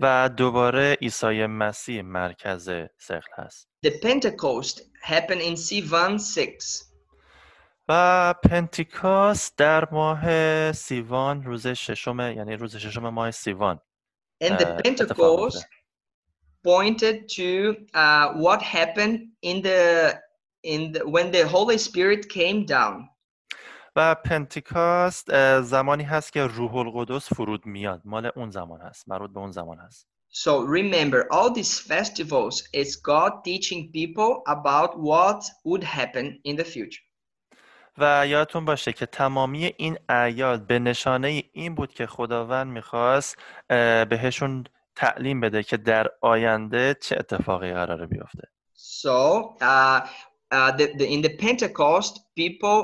[0.01, 6.88] و دوباره عیسی مسیح مرکز سقل هست The Pentecost happened in Sivan 6.
[7.89, 13.81] و پنتیکاس در ماه سیوان روز ششم یعنی روز ششم ماه سیوان
[14.41, 15.67] And the Uh, Pentecost
[16.63, 17.49] pointed to
[17.95, 19.83] uh, what happened in the
[20.63, 23.09] in the, when the Holy Spirit came down.
[23.97, 29.41] و پنتیکاست زمانی هست که روح القدس فرود میاد مال اون زمان هست مربوط به
[29.41, 35.83] اون زمان هست So remember, all these festivals is God teaching people about what would
[35.83, 37.08] happen in the future.
[37.99, 43.39] و یادتون باشه که تمامی این اعیاد به نشانه این بود که خداوند می‌خواست
[44.09, 44.65] بهشون
[44.97, 50.07] تعلیم بده که در آینده چه اتفاقی قراره بیفته So uh,
[50.53, 52.79] uh, the, the, in the Pentecost, people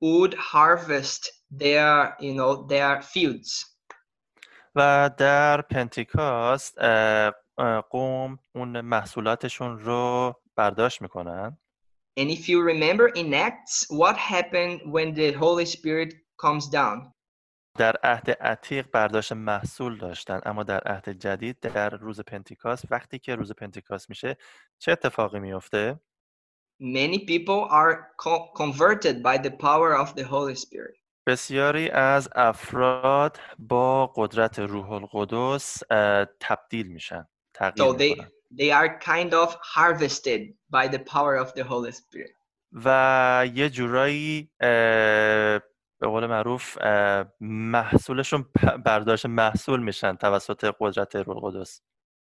[0.00, 3.66] would harvest their, you know, their fields.
[4.74, 6.78] و در پنتیکاست
[7.90, 11.58] قوم اون محصولاتشون رو برداشت می‌کنن
[12.16, 17.12] And if you remember in Acts, what happened when the Holy Spirit comes down?
[17.78, 23.34] در عهد عتیق برداشت محصول داشتن اما در عهد جدید در روز پنتیکاست وقتی که
[23.34, 24.36] روز پنتیکاست میشه
[24.78, 26.00] چه اتفاقی میفته
[26.82, 27.94] Many people are
[28.24, 30.98] co- converted by the power of the Holy Spirit.
[31.26, 38.70] بسیاری از افراد با قدرت روح القدس اه، تبدیل میشن تغییر So they, می‌کنن they
[38.70, 42.32] are kind of harvested by the power of the Holy Spirit.
[42.72, 46.78] و یه جورایی به قول معروف
[47.40, 48.44] محصولشون
[48.84, 51.82] برداشت محصول میشن توسط قدرت روح القدس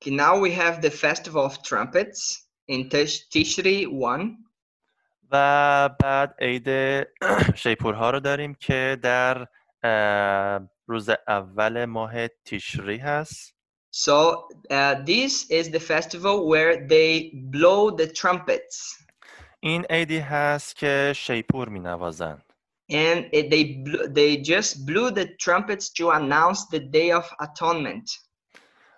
[0.03, 2.21] Okay, now we have the Festival of Trumpets
[2.67, 4.37] in Tish- Tishri 1.
[5.31, 6.67] و بعد عید
[7.63, 9.47] شیپورها رو داریم که در
[10.87, 13.52] روز اول ماه تیشری هست
[13.92, 19.04] So uh, this is the festival where they blow the trumpets
[19.60, 22.42] این عیدی هست که شیپور می نوازند
[22.90, 28.10] and it, they bl- they just blew the trumpets to announce the Day of Atonement.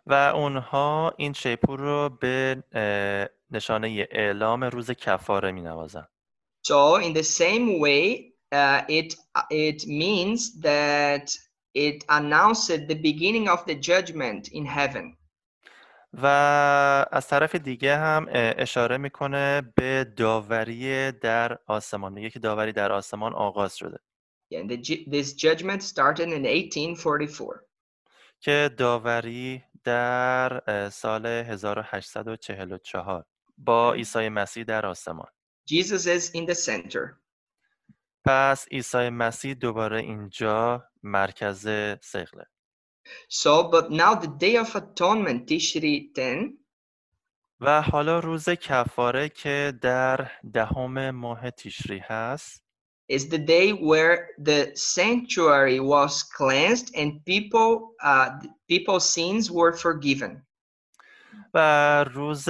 [0.07, 6.09] و اونها این شیپور رو به اه، نشانه اعلام روز کفاره می نوازند
[6.63, 9.15] So in the same way, uh, it
[9.51, 11.27] it means that
[11.76, 15.18] it announced the beginning of the judgment in heaven.
[16.14, 16.26] و
[17.12, 23.34] از طرف دیگه هم اشاره می‌کنه به داوری در آسمان میگه که داوری در آسمان
[23.34, 24.00] آغاز شده
[24.54, 27.66] And the, this judgment started in 1844.
[28.40, 33.26] که داوری در سال 1844
[33.58, 35.28] با عیسی مسیح در آسمان
[35.70, 37.25] Jesus is in the center.
[38.26, 41.68] پس عیسی مسیح دوباره اینجا مرکز
[42.02, 42.46] سقله
[43.30, 46.58] So, but now the Day of Atonement, Tishri 10,
[47.60, 52.66] و حالا روز کفاره که در دهم ماه تیشری هست
[53.08, 58.30] is the day where the sanctuary was cleansed and people uh,
[58.68, 60.46] people's sins were forgiven.
[61.54, 62.50] و روز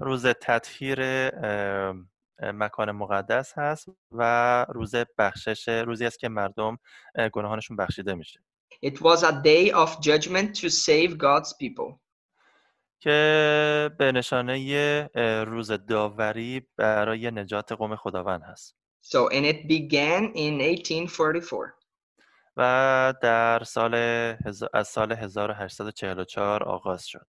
[0.00, 1.94] روز تطهیر اه،
[2.42, 6.78] مکان مقدس هست و روز بخشش روزی است که مردم
[7.14, 8.40] اه، گناهانشون بخشیده میشه
[8.86, 11.98] It was a day of judgment to save God's people.
[13.00, 15.08] که به نشانه
[15.46, 21.74] روز داوری برای نجات قوم خداوند هست So, and it began in 1844.
[22.56, 23.94] و در سال
[24.46, 27.26] هز- از سال 1844 آغاز شد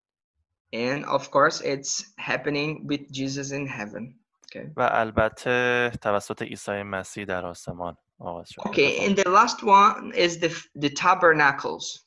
[0.74, 4.20] And of course, it's happening with Jesus in heaven.
[4.47, 4.71] Okay.
[4.77, 10.13] و البته توسط عیسی مسیح در آسمان آغاز شد Okay, اتفاق and the last one
[10.15, 12.03] is the the tabernacles.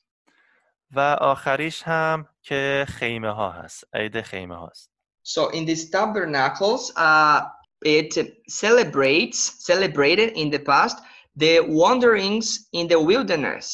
[0.94, 4.90] و آخریش هم که خیمه ها هست عید خیمه هاست
[5.24, 7.40] So in these tabernacles, uh,
[7.84, 8.12] it
[8.48, 9.38] celebrates
[9.70, 10.98] celebrated in the past
[11.36, 13.66] the wanderings in the wilderness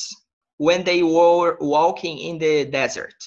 [0.57, 3.19] when they were walking in the desert.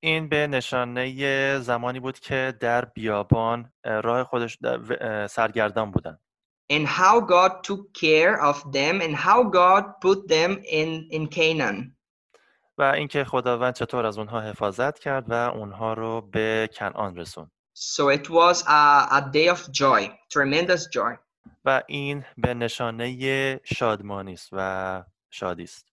[0.00, 4.58] این به نشانه زمانی بود که در بیابان اه، راه خودش
[5.30, 6.18] سرگردان بودن
[6.72, 11.96] And how God took care of them and how God put them in, in Canaan.
[12.78, 18.08] و اینکه خداوند چطور از اونها حفاظت کرد و اونها رو به کنعان رسوند So
[18.08, 21.16] it was a, a day of joy, tremendous joy.
[21.64, 25.86] و این به نشانه شادمانی است و شادی است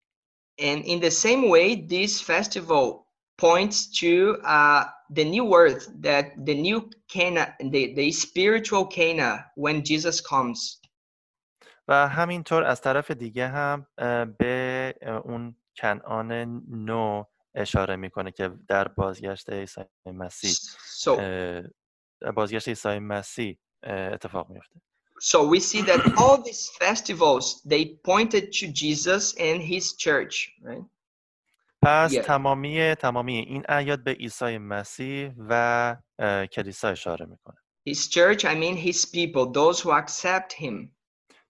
[0.59, 3.06] And in the same way, this festival
[3.38, 9.84] points to uh, the new earth, that the new Cana, the, the spiritual Cana, when
[9.84, 10.78] Jesus comes.
[11.88, 16.32] و همینطور از طرف دیگه هم اه، به اه، اون کنعان
[16.68, 17.24] نو
[17.54, 20.52] اشاره میکنه که در بازگشت عیسی مسیح
[21.04, 21.62] So, اه،
[22.20, 24.80] در بازگشت عیسی مسیح اه، اتفاق میفته
[25.20, 30.84] so we see that all these festivals they pointed to Jesus and his church, right?
[31.81, 32.21] پس Yeah.
[32.25, 35.95] تمامی تمامی این اعیاد به عیسی مسیح و
[36.51, 37.57] کلیسا اشاره می‌کنه
[37.89, 40.91] His church, I mean his people, those who accept him.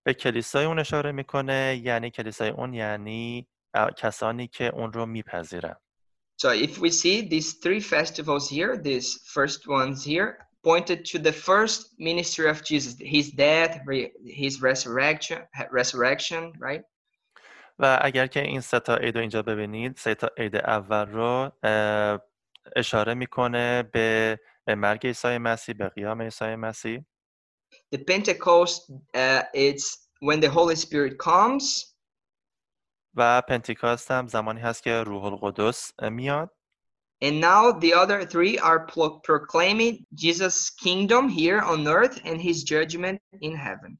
[0.03, 3.47] به کلیسای اون اشاره می‌کنه یعنی کلیسای اون یعنی
[3.97, 5.75] کسانی که اون رو میپذیرن
[6.41, 10.29] So if we see these three festivals here, these first ones here,
[10.63, 13.73] pointed to the first ministry of Jesus, his death,
[14.43, 15.39] his resurrection,
[15.71, 16.83] resurrection, right?
[17.79, 21.51] و اگر که این سه تا عید رو اینجا ببینید سه تا عید اول رو
[22.75, 27.05] اشاره می‌کنه به مرگ عیسی مسیح به قیام عیسی مسیح
[27.95, 31.93] The Pentecost, uh, it's when the Holy Spirit comes,
[33.15, 36.57] و پنتیکاست هم زمانی هست که روح القدس میاد
[37.21, 42.63] and now the other three are pro- proclaiming Jesus' kingdom here on earth and his
[42.63, 43.97] judgment in heaven.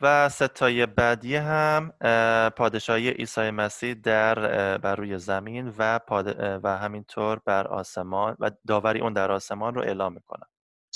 [0.00, 4.34] و ستای بعدی هم اه، پادشاهی عیسی مسیح در
[4.78, 9.80] بر روی زمین و پاد- و همینطور بر آسمان و داوری اون در آسمان رو
[9.82, 10.44] اعلام می‌کنه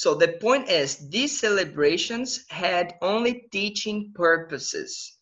[0.00, 5.16] So the point is, these celebrations had only teaching purposes.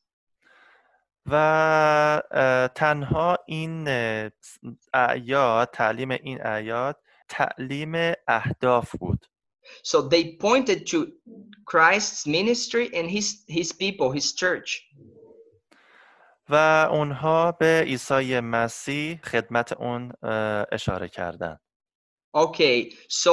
[1.31, 2.22] و
[2.74, 3.89] تنها این
[4.95, 6.97] اعیاد تعلیم این اعیاد
[7.29, 9.26] تعلیم اهداف بود
[9.84, 10.97] So they pointed to
[11.66, 14.82] Christ's ministry and his his people, his church.
[16.49, 16.56] و
[16.91, 21.60] اونها به عیسی مسیح خدمت اون اه، اشاره کردند
[22.36, 23.32] Okay, so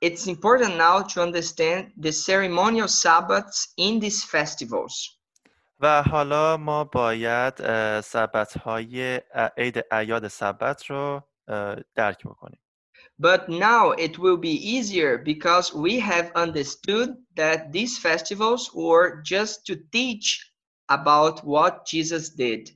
[0.00, 5.18] it's important now to understand the ceremonial Sabbaths in these festivals.
[5.80, 7.54] و حالا ما باید
[8.00, 9.20] سبت های
[9.56, 12.60] عید اعیاد سبت رو اه، درک بکنیم
[13.18, 19.66] But now it will be easier because we have understood that these festivals were just
[19.66, 20.52] to teach
[20.88, 22.70] about what Jesus did.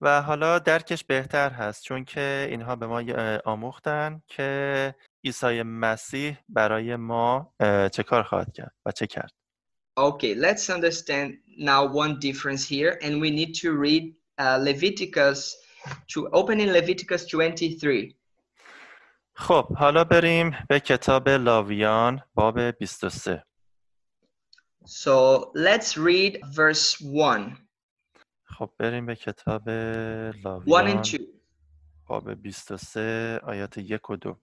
[0.00, 4.94] و حالا درکش بهتر هست چون که اینها به ما اه، آموختن که
[5.24, 9.32] عیسی مسیح برای ما اه، چه کار خواهد کرد و چه کرد
[9.96, 15.54] Okay, let's understand now one difference here, and we need to read uh, Leviticus
[16.08, 18.16] to open in Leviticus 23.
[19.39, 23.43] خب حالا بریم به کتاب لاویان باب 23
[24.85, 27.57] So let's read verse 1.
[28.43, 29.75] خب بریم به کتاب 1
[30.45, 31.17] لاویان and 2.
[32.07, 34.37] باب 23 آیات یک و دو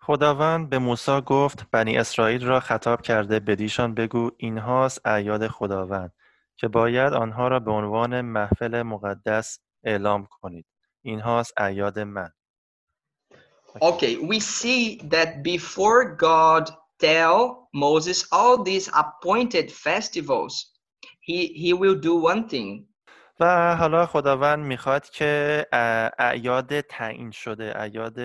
[0.00, 6.12] خداوند به موسی گفت بنی اسرائیل را خطاب کرده بدیشان بگو اینهاست اعیاد خداوند
[6.56, 10.66] که باید آنها را به عنوان محفل مقدس اعلام کنید
[11.02, 12.30] اینهاست اعیاد من
[13.82, 20.70] Okay, we see that before God tell Moses all these appointed festivals,
[21.20, 22.86] he, he will do one thing.
[23.40, 25.66] و حالا خداوند می‌خواد که
[26.18, 28.20] اعیاد تعیین شده اعیاد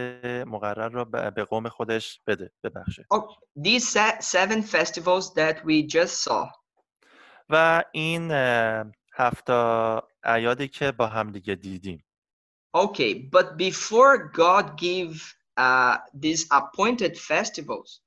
[0.47, 3.21] مقرر را به قوم خودش بده ببخشه Oh,
[3.63, 6.47] these se- seven festivals that we just saw.
[7.49, 12.03] و این اه، هفتا اعیادی که با هم دیگه دیدیم
[12.74, 18.00] Okay, but before God give uh, these appointed festivals,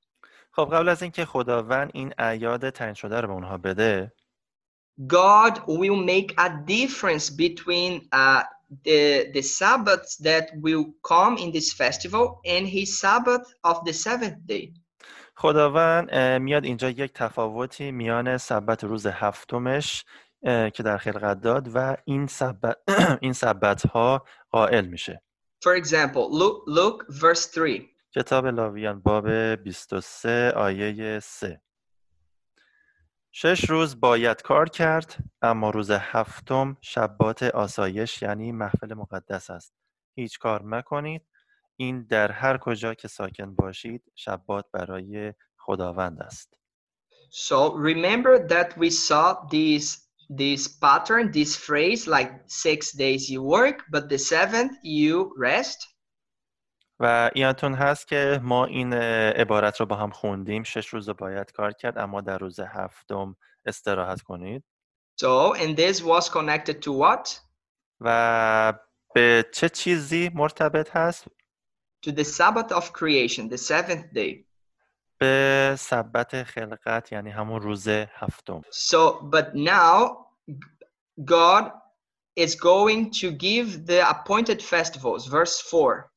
[0.52, 4.12] خب قبل از اینکه خداوند این اعیاد تعیین شده رو به اونها بده
[4.98, 8.42] God will make a difference between uh,
[8.84, 14.38] the the Sabbaths that will come in this festival and His Sabbath of the seventh
[14.46, 14.72] day.
[15.36, 20.04] خداوند اه، میاد اینجا یک تفاوتی میان سبت روز هفتمش
[20.42, 22.76] اه، که در خلقت داد و این سبت
[23.22, 25.21] این سبت ها قائل میشه.
[25.63, 27.81] For example, look look verse three.
[28.15, 31.61] کتاب لاویان باب 23 آیه 3
[33.31, 39.73] شش روز باید کار کرد اما روز هفتم شبات آسایش یعنی محفل مقدس است.
[40.15, 41.25] هیچ کار مکنید.
[41.75, 46.59] این در هر کجا که ساکن باشید شبات برای خداوند است.
[47.31, 53.84] So remember that we saw this this pattern, this phrase like six days you work,
[53.90, 55.78] but the seventh you rest.
[57.00, 61.14] و یادتون هست که ما این اه، عبارت رو با هم خوندیم شش روز رو
[61.14, 64.64] باید کار کرد اما در روز هفتم استراحت کنید
[65.20, 67.40] So, and this was connected to what?
[68.00, 68.72] و
[69.14, 71.24] به چه چیزی مرتبط هست
[72.06, 74.44] To the Sabbath of creation, the seventh day.
[75.19, 80.25] به سبت خلقت یعنی همون روز هفتم So, but now
[81.25, 81.71] God
[82.35, 85.27] is going to give the appointed festivals.
[85.27, 86.11] Verse 4.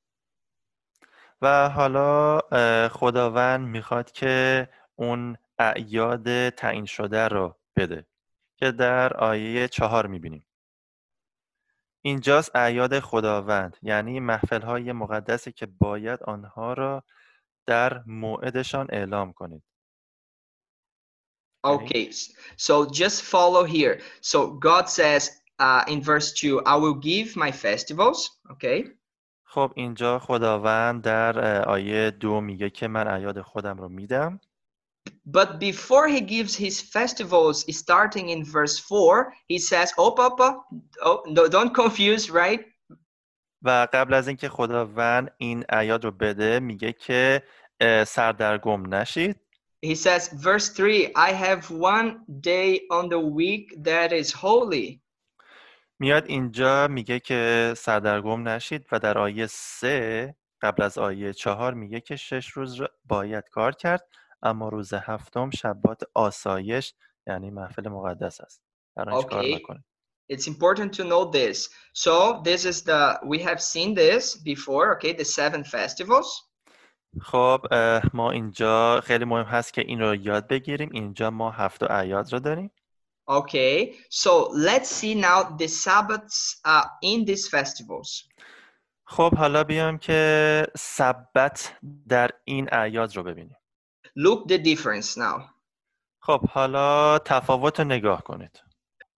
[1.43, 2.41] و حالا
[2.89, 8.07] خداوند می‌خواد که اون اعیاد تعیین شده رو بده
[8.57, 10.47] که در آیه چهار می‌بینیم
[12.03, 17.05] اینجاست اعیاد خداوند یعنی محفل های مقدسی که باید آنها را
[17.67, 19.63] در موعدشان اعلام کنید
[21.65, 22.11] Okay.
[22.57, 24.01] So just follow here.
[24.21, 24.39] So
[24.69, 28.31] God says uh, in verse 2, I will give my festivals.
[28.51, 28.85] Okay.
[29.45, 34.41] خب اینجا خداوند در آیه دو میگه که من اعیاد خودم رو میدم
[35.27, 40.61] But before he gives his festivals, starting in verse 4, he says, Oh, Papa,
[41.03, 42.65] oh, no, don't confuse, right?
[43.63, 47.43] و قبل از اینکه خداوند این اعیاد رو بده میگه که
[48.07, 49.37] سردرگم نشید
[49.85, 55.01] He says, verse 3, I have one day on the week that is holy.
[55.99, 62.01] میاد اینجا میگه که سردرگم نشید و در آیه سه قبل از آیه چهار میگه
[62.01, 64.09] که شش روز باید کار کرد
[64.43, 66.95] اما روز هفتم شبات آسایش
[67.27, 68.63] یعنی محفل مقدس است
[68.97, 69.92] در هیچ کار Okay.
[70.33, 71.69] It's important to know this.
[72.05, 76.29] So this is the, we have seen this before, okay, the seven festivals.
[77.21, 77.67] خب
[78.15, 82.39] ما اینجا خیلی مهم هست که این رو یاد بگیریم اینجا ما هفت اعیاد رو
[82.39, 82.71] داریم
[83.29, 88.29] Okay, so let's see now the Sabbaths uh, in these festivals.
[89.05, 91.77] خب حالا بیایم که سبت
[92.09, 93.57] در این اعیاد رو ببینیم
[94.19, 95.41] Look the difference now.
[96.21, 98.62] خب حالا تفاوت رو نگاه کنید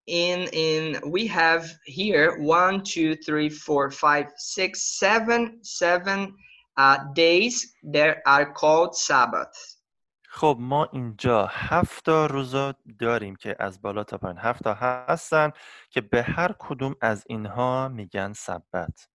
[0.07, 6.33] In in we have here one, two, three, four, five, six, seven, seven
[6.77, 9.79] uh, days that are called Sabbath.
[10.31, 14.73] خب ما اینجا هفت تا روز رو داریم که از بالا تا پایین هفت تا
[14.73, 15.51] هستن
[15.89, 19.07] که به هر کدوم از اینها میگن سبت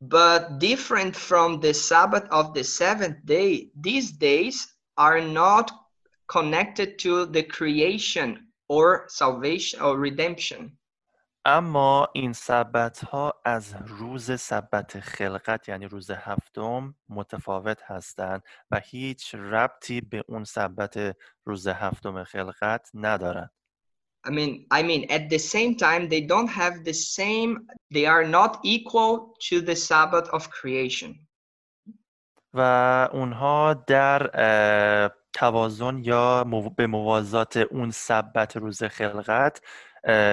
[0.00, 4.56] But different from the Sabbath of the seventh day, these days
[4.96, 5.70] are not
[6.26, 10.77] connected to the creation or salvation or redemption.
[11.47, 19.35] اما این سبت ها از روز سبت خلقت یعنی روز هفتم متفاوت هستند و هیچ
[19.35, 23.49] ربطی به اون سبت روز هفتم خلقت ندارند
[24.27, 28.25] I mean, I mean, at the same time, they don't have the same, they are
[28.25, 31.27] not equal to the Sabbath of creation.
[32.53, 32.59] و
[33.13, 34.29] اونها در
[35.35, 39.61] توازن یا مو- به موازات اون سبت روز خلقت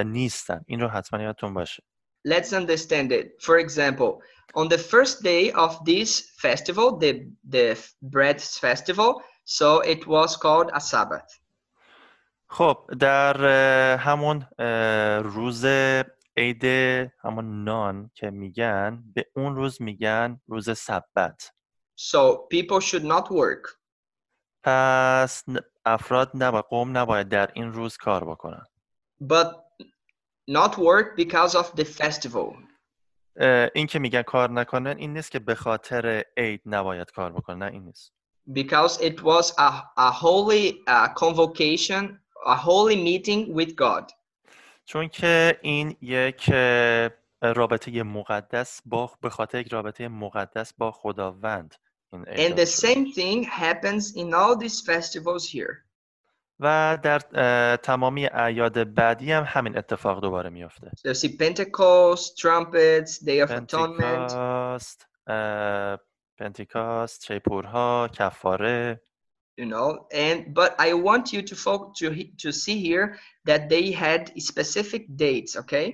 [0.04, 1.82] نیستن این رو حتما یادتون باشه
[2.28, 3.26] Let's understand it.
[3.46, 4.10] For example,
[4.54, 6.10] on the first day of this
[6.44, 7.12] festival, the,
[7.56, 7.66] the
[8.00, 9.10] bread festival,
[9.44, 11.30] so it was called a Sabbath.
[12.46, 13.36] خب در
[13.96, 14.46] همون
[15.24, 15.64] روز
[16.36, 16.64] عید
[17.24, 21.52] همون نان که میگن به اون روز میگن روز سبت
[21.96, 23.81] So people should not work.
[24.62, 25.44] پس
[25.84, 28.64] افراد نباید قوم نباید در این روز کار بکنن
[29.22, 29.48] but
[30.50, 32.56] not work because of the festival.
[33.74, 37.72] این که میگن کار نکنن این نیست که به خاطر عید نباید کار بکنن نه
[37.72, 38.12] این نیست
[38.50, 44.12] Because it was a, a holy uh, convocation, a holy meeting with God.
[44.84, 46.50] چون که این یک
[47.42, 51.74] رابطه مقدس با به خاطر یک رابطه مقدس با خداوند
[52.13, 52.93] And ایجاد the شده.
[52.93, 55.83] same thing happens in all these festivals here.
[56.59, 63.19] و در اه، تمامی اعیاد بعدی هم همین اتفاق دوباره میفته So see Pentecost, trumpets,
[63.19, 65.97] Day of Atonement, پنتیکاست اه،
[66.37, 69.01] پنتیکاست شیپورها کفاره
[69.59, 70.07] you know.
[70.11, 73.05] And but I want you to focus to he- to see here
[73.49, 74.21] that they had
[74.51, 75.87] specific dates, okay?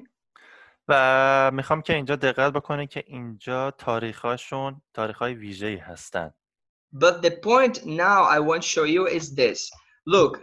[0.89, 6.31] و می‌خوام که اینجا دقت بکنه که اینجا تاریخاشون تاریخهای ویژه‌ای هستن
[6.95, 9.71] But the point now I want to show you is this.
[10.07, 10.39] Look,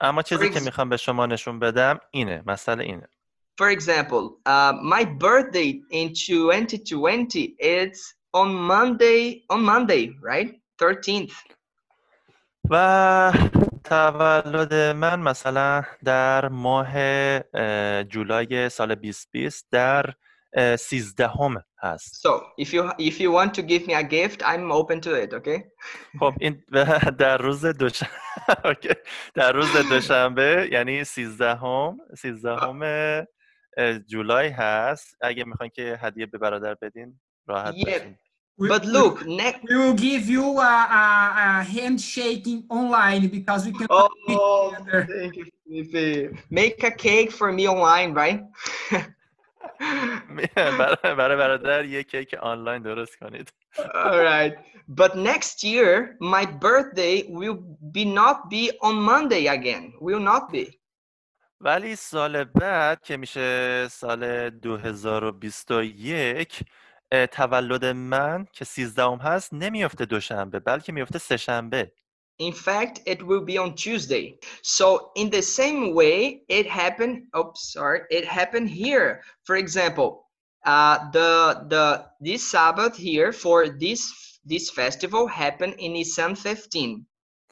[0.00, 3.08] اما چیزی که می‌خوام به شما نشون بدم اینه مسئله اینه
[3.60, 10.50] for example, uh, my birthday in 2020 it's on Monday on Monday, right?
[10.78, 11.34] 13th.
[12.70, 13.32] و
[13.84, 16.92] تولد من مثلا در ماه
[17.54, 20.14] اه، جولای سال 2020 در
[20.54, 22.30] اه، سیزدهم هست So
[22.64, 25.34] if you if you want to give me a gift, I'm open to it.
[25.34, 25.60] Okay.
[26.20, 26.62] خب این
[27.18, 28.10] در روز دوشنبه.
[29.34, 32.82] در روز دوشنبه یعنی سیزدهم سیزدهم
[33.76, 37.84] اه، جولای هست اگه می‌خواین که هدیه به برادر بدین راحت Yeah.
[37.84, 38.16] باشین
[38.59, 39.63] We, But look, next.
[39.69, 43.87] we will give you a, a, a handshaking online because we can.
[43.89, 46.37] Oh, thank you, Felipe.
[46.49, 48.43] Make a cake for me online, right?
[50.55, 54.53] برای برای برادر یه کیک آنلاین درست کنید All right.
[54.87, 57.57] But next year, my birthday will
[57.91, 59.93] be not be on Monday again.
[59.99, 60.77] Will not be.
[61.61, 66.65] ولی سال بعد که میشه سال 2021 اه،
[67.31, 71.91] تولد من که 13 هست نمیفته دوشنبه بلکه میفته سهشنبه
[72.37, 74.37] In fact, it will be on Tuesday.
[74.61, 77.15] So in the same way, it happened.
[77.33, 79.21] Oh, sorry, it happened here.
[79.45, 80.09] For example,
[80.65, 81.85] uh, the the
[82.19, 84.01] this Sabbath here for this
[84.43, 87.05] this festival happened in Nisan 15.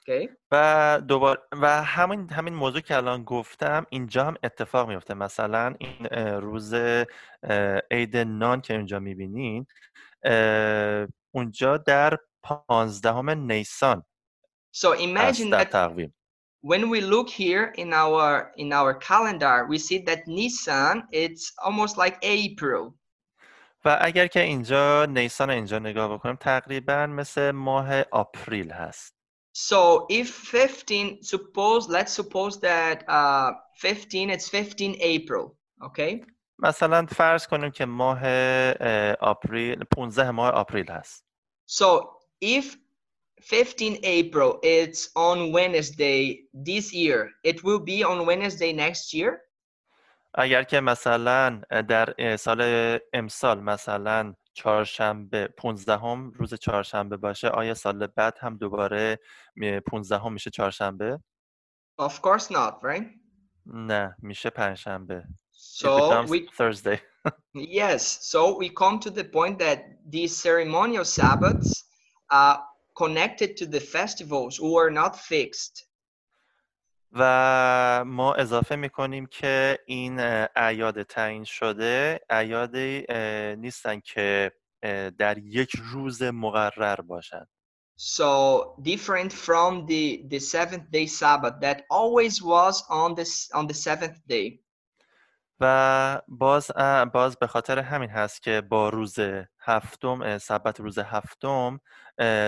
[0.09, 0.29] Okay.
[0.53, 6.07] و دوباره و همین همین موضوع که الان گفتم اینجا هم اتفاق میفته مثلا این
[6.41, 6.75] روز
[7.91, 9.67] عید نان که اینجا می‌بینین
[11.35, 14.05] اونجا در پانزدهم نیسان
[14.77, 16.15] So imagine that تقویم
[16.63, 21.99] when we look here in our in our calendar, we see that Nisan it's almost
[21.99, 22.95] like April.
[23.85, 29.18] و اگر که اینجا نیسان اینجا نگاه بکنیم تقریبا مثل ماه آپریل هست
[29.58, 36.26] So if 15, suppose let's suppose that uh 15 it's 15 April, okay?
[36.60, 41.26] مثلا فرض کنیم که ماه اه، آپریل 15 ماه آپریل هست
[41.68, 42.10] So
[42.42, 42.76] if
[43.50, 49.40] 15 April it's on Wednesday this year, it will be on Wednesday next year.
[50.36, 57.74] اگر که مثلا در اه، سال امسال مثلا چهارشنبه 15 هم روز چهارشنبه باشه آیا
[57.74, 59.20] سال بعد هم دوباره
[59.88, 61.20] 15 هم میشه چهارشنبه؟
[62.02, 63.06] Of course not, right?
[63.66, 67.00] نه میشه پنجشنبه It So becomes we Thursday
[67.56, 69.80] Yes, so we come to the point that
[70.10, 71.84] these ceremonial Sabbaths
[72.32, 72.58] are
[72.98, 75.86] connected to the festivals who are not fixed.
[77.13, 80.21] و ما اضافه می‌کنیم که این
[80.57, 84.53] اعیاد تعیین شده اعیادی اه، نیستن که
[85.19, 87.47] در یک روز مقرر باشن
[88.01, 93.75] So different from the the seventh day Sabbath that always was on this on the
[93.75, 94.61] seventh day.
[95.61, 96.71] و باز
[97.13, 99.17] باز به خاطر همین هست که با روز
[99.61, 101.81] هفتم سبت روز هفتم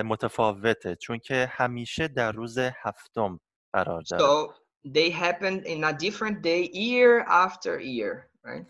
[0.04, 3.40] متفاوته چون که همیشه در روز هفتم
[3.73, 4.53] قرار داره So
[4.85, 8.65] they happened in a different day year after year, right?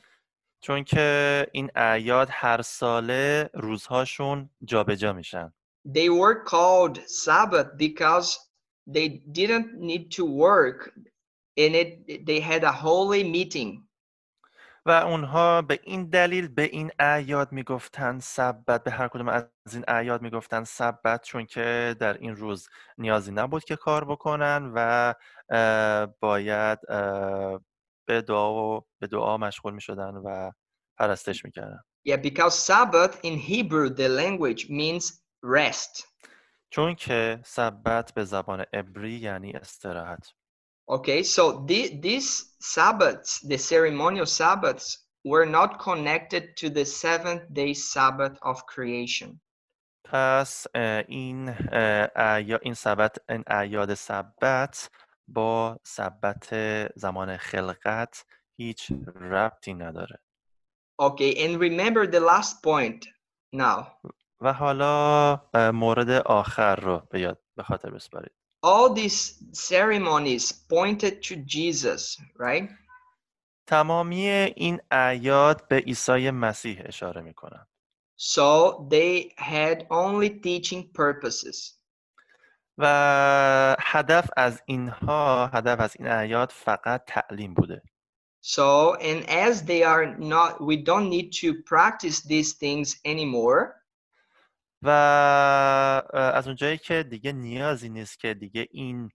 [0.62, 5.54] چون که این اعیاد هر ساله روزهاشون جابجا میشن
[5.88, 8.40] They were called Sabbath because
[8.88, 10.80] they didn't need to work
[11.58, 13.84] and it they had a holy meeting.
[14.87, 19.85] و اونها به این دلیل به این اعیاد می‌گفتن سبت به هر کدوم از این
[19.89, 22.69] اعیاد می‌گفتن سبت چون که در این روز
[22.99, 25.15] نیازی نبود که کار بکنن و
[26.21, 26.79] باید
[28.09, 30.51] به دعا و به دعا مشغول می‌شدن و
[30.99, 31.81] پرستش می‌کردن.
[32.09, 36.07] Yeah, because Sabbath in Hebrew, the language means rest.
[36.71, 40.33] چون که سبت به زبان عبری یعنی استراحت.
[40.90, 47.74] Okay, so the, these Sabbaths, the ceremonial Sabbaths, were not connected to the seventh day
[47.74, 49.40] Sabbath of creation.
[50.06, 54.90] پس اه، این اه، اعیا- این سبت این اعیاد سبت
[55.28, 56.50] با سبت
[56.96, 58.26] زمان خلقت
[58.58, 60.20] هیچ ربطی نداره
[61.02, 63.06] Okay, and remember the last point
[63.52, 64.00] now.
[64.42, 68.32] و حالا اه، مورد آخر رو به یاد به خاطر بسپارید
[68.64, 72.70] All these ceremonies pointed to Jesus, right?
[73.68, 77.68] تمامی این اعیاد به عیسی مسیح اشاره میکنن
[78.18, 81.76] So they had only teaching purposes.
[82.78, 87.82] و هدف از اینها هدف از این اعیاد فقط تعلیم بوده
[88.42, 93.79] So, and as they are not, we don't need to practice these things anymore.
[94.83, 94.89] و
[96.15, 99.11] از اونجایی که دیگه نیازی نیست که دیگه این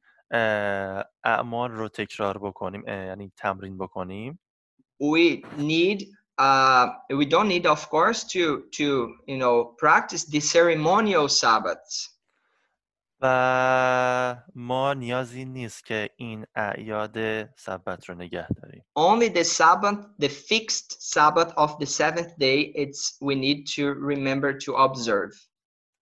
[1.23, 4.39] اعمال رو تکرار بکنیم یعنی تمرین بکنیم
[5.03, 5.99] We need,
[6.37, 8.43] uh, we don't need, of course, to
[8.77, 8.85] to
[9.27, 12.15] you know practice the ceremonial Sabbaths.
[13.21, 20.29] و ما نیازی نیست که این اعیاد سبت رو نگه داریم Only the Sabbath, the
[20.29, 25.31] fixed Sabbath of the seventh day, it's we need to remember to observe.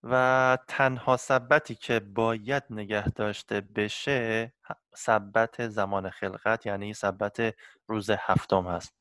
[0.03, 4.53] و تنها سبتی که باید نگه داشته بشه
[4.95, 7.55] سبت زمان خلقت یعنی سبت
[7.87, 8.93] روز هفتم هست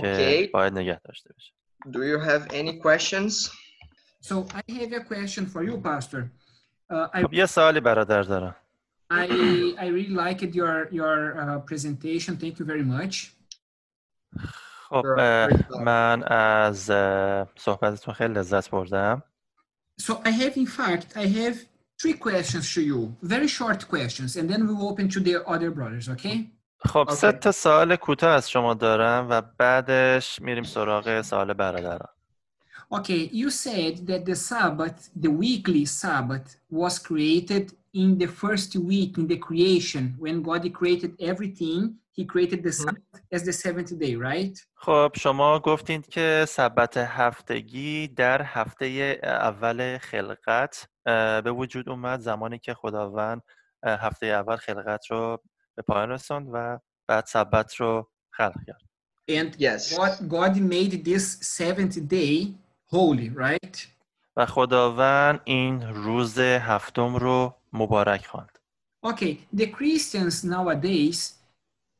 [0.00, 0.50] که Okay.
[0.52, 1.52] باید نگه داشته بشه
[1.86, 3.50] Do you have any questions?
[4.20, 6.30] So I have a question for you, Pastor.
[6.90, 8.56] Uh, I, خب یه سوالی برادر دارم
[9.12, 9.26] I,
[9.78, 12.36] I really liked your, your uh, presentation.
[12.36, 13.30] Thank you very much.
[14.88, 15.06] خب.
[15.84, 16.84] من از
[17.56, 19.22] صحبتتون خیلی لذت بردم
[20.05, 21.55] So I have, in fact, I have
[22.01, 25.71] three questions to you, very short questions, and then we will open to the other
[25.71, 26.37] brothers, okay?
[26.85, 27.39] خب سه Okay.
[27.39, 32.09] تا سوال کوتاه از شما دارم و بعدش میریم سراغ سوال برادران
[32.91, 39.11] Okay, you said that the Sabbath, the weekly Sabbath, was created in the first week
[39.19, 40.15] in the creation.
[40.17, 41.81] When God created everything,
[42.16, 44.58] He created the Sabbath as the seventh day, right?
[44.74, 50.88] خب شما گفتید که سبت هفتگی در هفته اول خلقت
[51.44, 53.42] به وجود اومد زمانی که خداوند
[53.84, 55.42] هفته اول خلقت رو
[55.76, 58.80] به پایان رسوند و بعد سبت رو خلق کرد
[59.30, 59.96] And Yes.
[59.96, 61.24] God, God made this
[61.58, 62.54] seventh day
[62.92, 63.88] holy, right?
[64.36, 68.58] و خداوند این روز هفتم رو مبارک خواند
[69.06, 71.43] Okay, the Christians nowadays,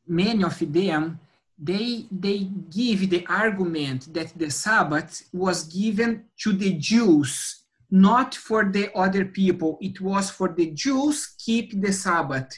[0.08, 1.20] many of them,
[1.58, 2.40] they they
[2.72, 9.26] give the argument that the Sabbath was given to the Jews, not for the other
[9.26, 9.78] people.
[9.82, 12.52] It was for the Jews keep the Sabbath.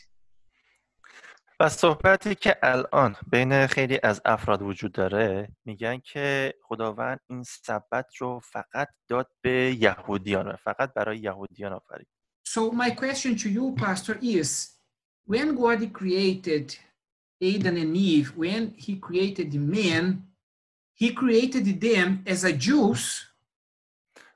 [1.61, 8.15] و صحبتی که الان بین خیلی از افراد وجود داره میگن که خداوند این سبت
[8.17, 12.07] رو فقط داد به یهودیان فقط برای یهودیان آفرید
[12.47, 14.49] So my question to you, Pastor, is
[15.25, 16.75] when God created
[17.41, 20.23] Adam and Eve, when He created man,
[20.93, 23.31] He created them as a Jews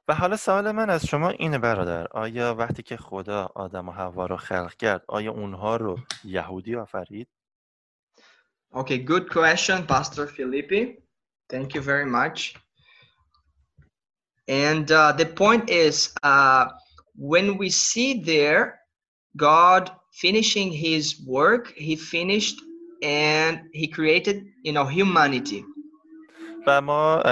[0.07, 4.25] و حالا سوال من از شما اینه برادر آیا وقتی که خدا آدم و حوا
[4.25, 7.27] رو خلق کرد آیا اونها رو یهودی آفرید
[8.73, 10.81] Okay, good question, Pastor Felipe.
[11.49, 12.55] Thank you very much.
[14.49, 16.65] And uh, the point is, uh,
[17.15, 18.81] when we see there
[19.37, 22.57] God finishing His work, He finished
[23.02, 25.64] and He created, you know, humanity.
[26.66, 27.22] و ما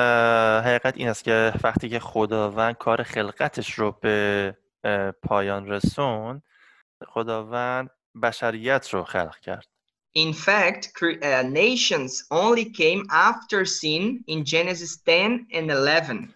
[0.65, 4.57] حقیقت این است که وقتی که خداوند کار خلقتش رو به
[5.23, 6.43] پایان رسوند
[7.07, 7.91] خداوند
[8.23, 9.67] بشریت رو خلق کرد
[10.17, 10.83] In fact,
[11.63, 16.29] nations only came after sin in Genesis 10 and 11.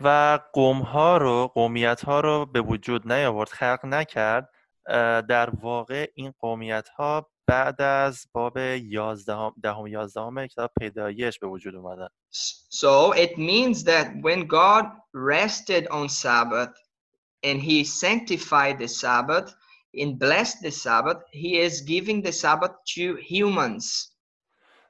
[0.00, 4.48] و قوم ها رو قومیت ها رو به وجود نیاورد خلق نکرد
[5.28, 11.74] در واقع این قومیت ها بعد از باب 11 دهم 11 کتاب پیدایش به وجود
[11.74, 12.08] اومدن
[12.70, 16.74] So it means that when God rested on Sabbath
[17.42, 19.48] and he sanctified the Sabbath
[20.00, 24.12] and blessed the Sabbath, he is giving the Sabbath to humans.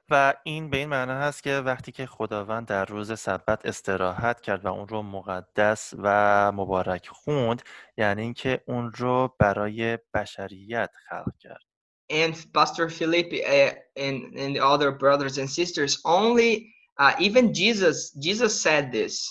[0.09, 4.65] و این به این معنا هست که وقتی که خداوند در روز سبت استراحت کرد
[4.65, 7.61] و اون رو مقدس و مبارک خوند
[7.97, 11.70] یعنی اینکه اون رو برای بشریت خلق کرد
[12.10, 18.10] And Pastor Felipe uh, and, and the other brothers and sisters, only uh, even Jesus,
[18.12, 19.28] Jesus said this.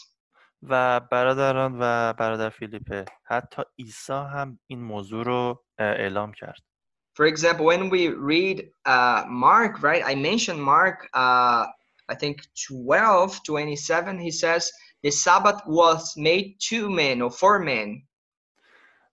[0.70, 6.62] و برادران و برادر فیلیپه حتی عیسی هم این موضوع رو اه، اعلام کرد
[7.18, 10.04] For example, when we read uh, Mark, right?
[10.06, 11.66] I mentioned Mark, uh,
[12.10, 14.70] I think 12, 27, he says,
[15.02, 18.04] the Sabbath was made two men or four men.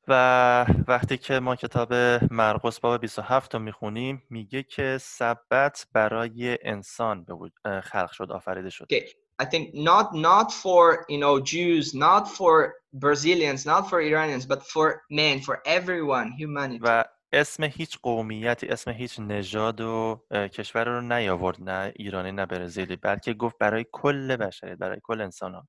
[0.08, 1.94] و وقتی که ما کتاب
[2.32, 8.88] مرقس باب 27 رو می‌خونیم میگه که سبت برای انسان به خلق شد آفریده شد.
[8.94, 9.08] Okay,
[9.42, 14.62] I think not not for you know Jews, not for Brazilians, not for Iranians, but
[14.74, 16.80] for men, for everyone, humanity.
[16.82, 17.04] و
[17.34, 23.34] اسم هیچ قومیتی اسم هیچ نژاد و کشور رو نیاورد نه ایرانی نه برزیلی بلکه
[23.34, 25.68] گفت برای کل بشریت برای کل انسان ها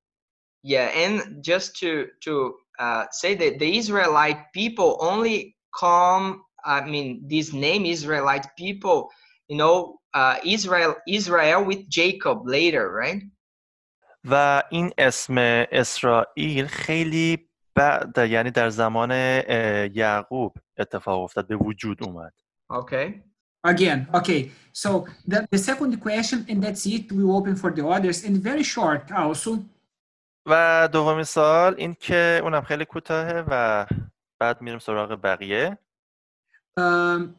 [0.66, 1.90] Yeah, and just to
[2.24, 2.32] to
[2.79, 6.41] uh, say that the Israelite people only come.
[6.65, 9.09] I mean, this name Israelite people,
[9.49, 13.21] you know, uh, Israel Israel with Jacob later, right?
[14.25, 15.37] و این اسم
[15.71, 22.33] اسرائیل خیلی بعد یعنی در زمان اه، یعقوب اتفاق افتاد به وجود اومد
[22.71, 23.21] Okay.
[23.63, 24.51] Again, okay.
[24.73, 24.89] So
[25.27, 27.11] the, the second question, and that's it.
[27.11, 29.51] We open for the others, and very short also.
[30.48, 33.86] و دومین سوال این که اونم خیلی کوتاهه و
[34.40, 35.78] بعد میریم سراغ بقیه
[36.80, 37.34] Um,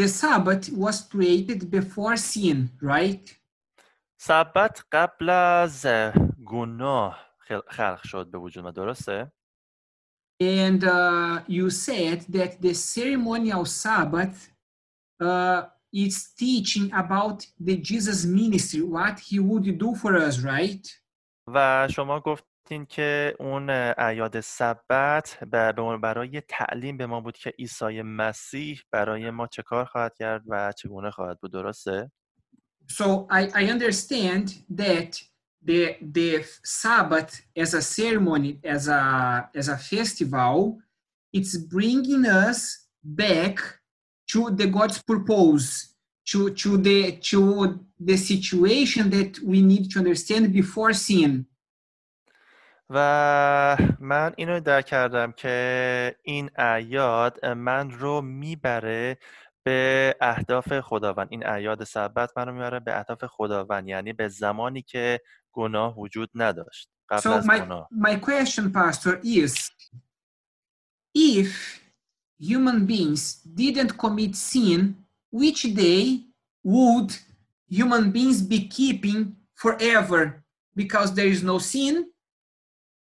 [0.00, 3.30] the Sabbath was created before sin, right?
[4.18, 5.86] سبت قبل از
[6.46, 9.32] گناه خل- خلق شد به وجود ما درسته؟
[10.42, 14.50] And uh, you said that the ceremonial Sabbath
[15.20, 15.62] uh,
[15.92, 20.86] is teaching about the Jesus ministry, what he would do for us, right?
[21.46, 25.38] و شما گفتین که اون اعیاد سبت
[26.02, 30.72] برای تعلیم به ما بود که عیسی مسیح برای ما چه کار خواهد کرد و
[30.72, 32.10] چگونه خواهد بود درسته؟
[32.88, 35.20] So I, I understand that
[35.66, 39.02] the the Sabbath as a ceremony, as a
[39.54, 40.78] as a festival,
[41.32, 43.58] it's bringing us back
[44.32, 45.94] to the God's purpose,
[46.30, 51.46] to to the to the situation that we need to understand before sin.
[52.90, 59.18] و من اینو درک کردم که این اعیاد من رو می‌بره
[59.62, 64.82] به اهداف خداوند این اعیاد سبت من رو می‌بره به اهداف خداوند یعنی به زمانی
[64.82, 65.20] که
[65.52, 69.70] گناه وجود نداشت قبل So از my گناه my question, Pastor, is
[71.14, 71.80] if
[72.38, 73.22] human beings
[73.54, 74.80] didn't commit sin,
[75.32, 76.20] which day
[76.64, 77.10] would
[77.69, 80.43] human beings be keeping forever?
[80.75, 82.05] Because there is no sin,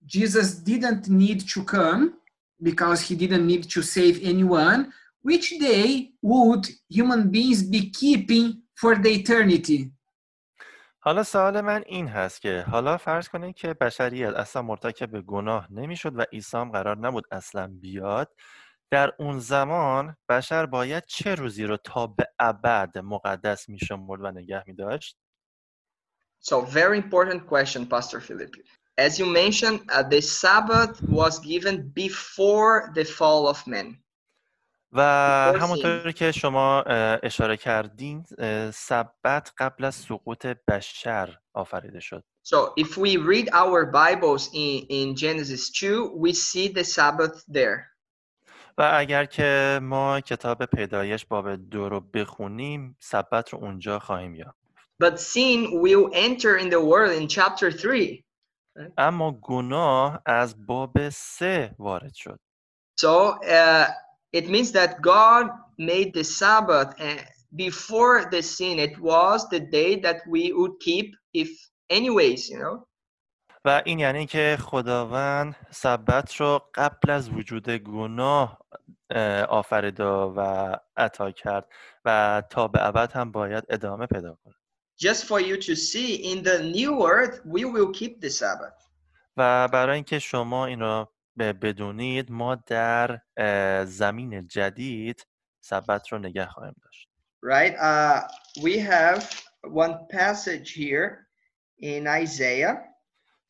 [0.06, 2.14] Jesus didn't need to come
[2.62, 4.92] because he didn't need to save anyone.
[5.22, 9.90] Which day would human beings be keeping for the eternity?
[11.06, 16.18] حالا سوال من این هست که حالا فرض کنید که بشریت اصلا مرتکب گناه نمیشد
[16.18, 18.32] و عیسی هم قرار نبود اصلا بیاد
[18.91, 24.63] در اون زمان بشر باید چه روزی رو تا به ابد مقدس میشمرد و نگه
[24.67, 25.17] میداشت
[26.41, 28.53] So, very important question, Pastor Philip.
[28.97, 34.03] As you mentioned, uh, the Sabbath was given before the fall of man.
[34.91, 35.01] و
[35.59, 36.81] همونطور که شما
[37.23, 38.25] اشاره کردین
[38.73, 45.15] سبت قبل از سقوط بشر آفریده شد So, if we read our Bibles in, in
[45.15, 47.89] Genesis 2, we see the Sabbath there.
[48.79, 54.59] و اگر که ما کتاب پیدایش باب دو رو بخونیم سبت رو اونجا خواهیم یافت
[55.03, 58.23] But sin will enter in the world in chapter 3.
[58.97, 62.39] اما گناه از باب سه وارد شد
[63.01, 63.13] So,
[63.43, 63.87] uh,
[64.33, 65.45] it means that God
[65.77, 67.23] made the Sabbath uh,
[67.55, 68.77] before the sin.
[68.79, 71.49] It was the day that we would keep, if,
[71.89, 72.85] anyways, you know.
[73.65, 78.59] و این یعنی که خداوند سبت رو قبل از وجود گناه
[79.09, 81.65] اه، آفرید و عطا کرد
[82.05, 84.53] و تا به ابد هم باید ادامه پیدا کنه
[85.01, 88.89] Just for you to see, in the new earth, we will keep the Sabbath.
[89.37, 93.19] و برای اینکه شما این رو ب- بدونید ما در
[93.85, 95.27] زمین جدید
[95.63, 97.09] سبت رو نگه خواهیم داشت
[97.45, 97.75] right?
[97.77, 98.27] Uh,
[98.61, 99.23] we have
[99.63, 101.27] one passage here
[101.81, 102.75] in Isaiah,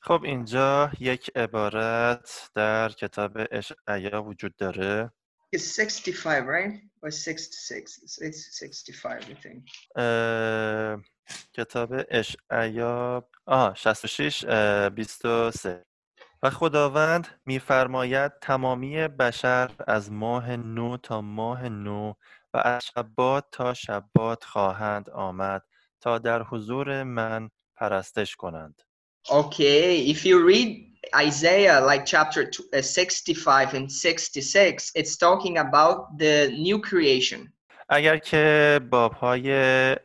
[0.01, 5.11] خب اینجا یک عبارت در کتاب اشعیا وجود داره
[5.55, 6.73] it's 65, right?
[7.01, 7.99] Or 66?
[8.03, 9.63] It's, it's 65, I think.
[9.95, 11.01] اه،
[11.53, 15.85] کتاب اشعیا آه 66 اه، 23
[16.43, 22.13] و خداوند میفرماید تمامی بشر از ماه نو تا ماه نو
[22.53, 25.63] و از شبات تا شبات خواهند آمد
[26.01, 28.81] تا در حضور من پرستش کنند
[29.30, 30.68] Okay, if you read
[31.16, 37.50] Isaiah, like chapter tw- uh, 65 and 66, it's talking about the new creation.
[37.88, 39.52] اگر که بابهای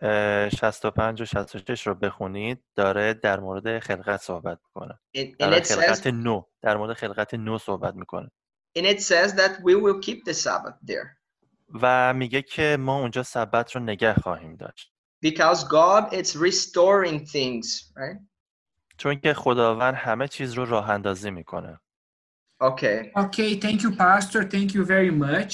[0.02, 5.60] اه، 65 و 66 رو بخونید داره در مورد خلقت صحبت میکنه And, and در
[5.60, 8.32] it says خلقت نو در مورد خلقت نو صحبت میکنه
[8.78, 11.08] and it says that we will keep the Sabbath there
[11.82, 14.94] و میگه که ما اونجا سبت رو نگه خواهیم داشت
[15.26, 17.66] because God is restoring things,
[17.96, 18.20] right?
[18.97, 21.81] چون که خداوند همه چیز رو راه اندازی می‌کنه
[22.63, 23.11] Okay.
[23.17, 24.45] Okay, thank you, Pastor.
[24.45, 25.53] Thank you very much.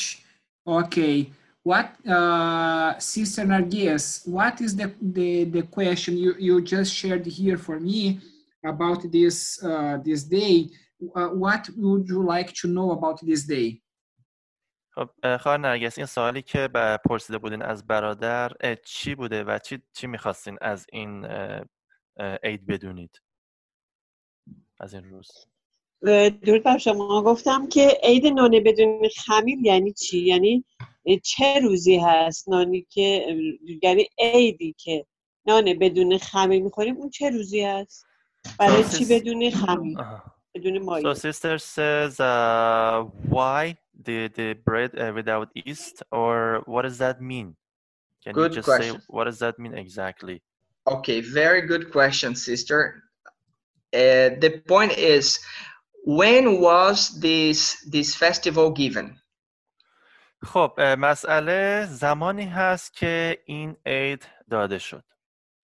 [0.66, 1.30] Okay,
[1.62, 7.58] what, uh, Sister Nargis, what is the, the, the question you, you just shared here
[7.58, 8.20] for me
[8.64, 10.68] about this, uh, this day?
[11.16, 13.80] Uh, what would you like to know about this day?
[14.92, 16.68] خب اه، خواهر نرگس این سوالی که
[17.04, 18.52] پرسیده بودین از برادر
[18.84, 21.26] چی بوده و چی چی می‌خواستین از این
[22.42, 23.20] عید بدونید
[24.80, 25.28] از این روز
[26.42, 30.64] درود بر شما گفتم که عید نان بدون خمیر یعنی چی یعنی
[31.22, 33.26] چه روزی هست نانی که
[33.82, 35.06] یعنی عیدی که
[35.46, 38.06] نان بدون خمیر می‌خوریم اون چه روزی هست
[38.58, 39.98] برای چی بدون خمیر.
[40.54, 43.76] بدون So مایه sister says, uh, why
[44.06, 47.56] the the bread uh, without yeast, or what does that mean?
[48.24, 49.02] Can Good you just say question.
[49.16, 50.42] what does that mean exactly?
[50.86, 53.09] Okay, very good question, sister.
[53.93, 55.39] Uh, the point is,
[56.05, 59.19] when was this this festival given?
[60.43, 65.03] خب اه، مسئله زمانی هست که این عید داده شد.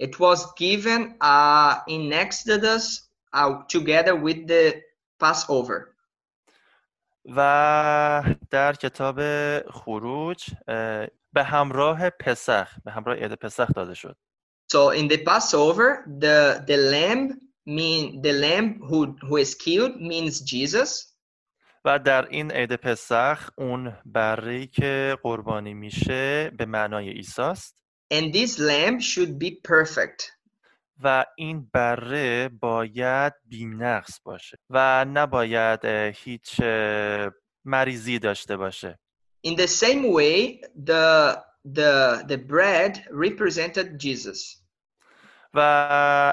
[0.03, 4.81] It was given uh, in Exodus uh, together with the
[5.19, 5.91] Passover.
[7.25, 9.19] و در کتاب
[9.69, 14.17] خروج اه، به همراه پسخ به همراه عید پسخ داده شد
[14.73, 20.40] So in the Passover, the the lamb mean the lamb who who is killed means
[20.40, 21.12] Jesus,
[21.84, 27.76] و در این عید پسخ اون بره که قربانی میشه به معنای عیساست
[28.14, 30.36] and this lamb should be perfect.
[31.02, 36.60] و این بره باید بی‌نقص باشه و نباید هیچ
[37.64, 38.98] مریضی داشته باشه
[39.46, 41.36] In the same way, the
[41.78, 44.65] the the bread represented Jesus.
[45.56, 45.60] و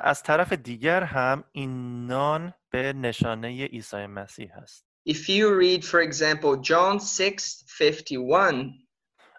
[0.03, 5.99] از طرف دیگر هم این نان به نشانه عیسی مسیح هست If you read, for
[6.01, 8.83] example, John 6:51,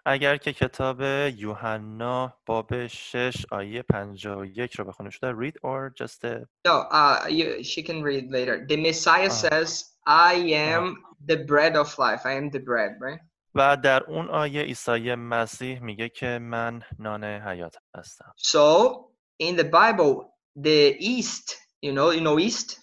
[0.05, 1.01] اگر که کتاب
[1.37, 6.29] یوحنا باب 6 آیه 51 رو بخونیم شده read or just uh,
[6.67, 8.65] no, uh, you, she can read later.
[8.69, 9.47] The Messiah Ah.
[9.47, 10.33] says, "I
[10.73, 10.83] am
[11.27, 12.21] the bread of life.
[12.25, 13.19] I am the bread." Right.
[13.55, 18.95] و در اون آیه عیسی مسیح میگه که من نان حیات هستم So
[19.39, 22.81] in the Bible, the yeast, you know, you know yeast.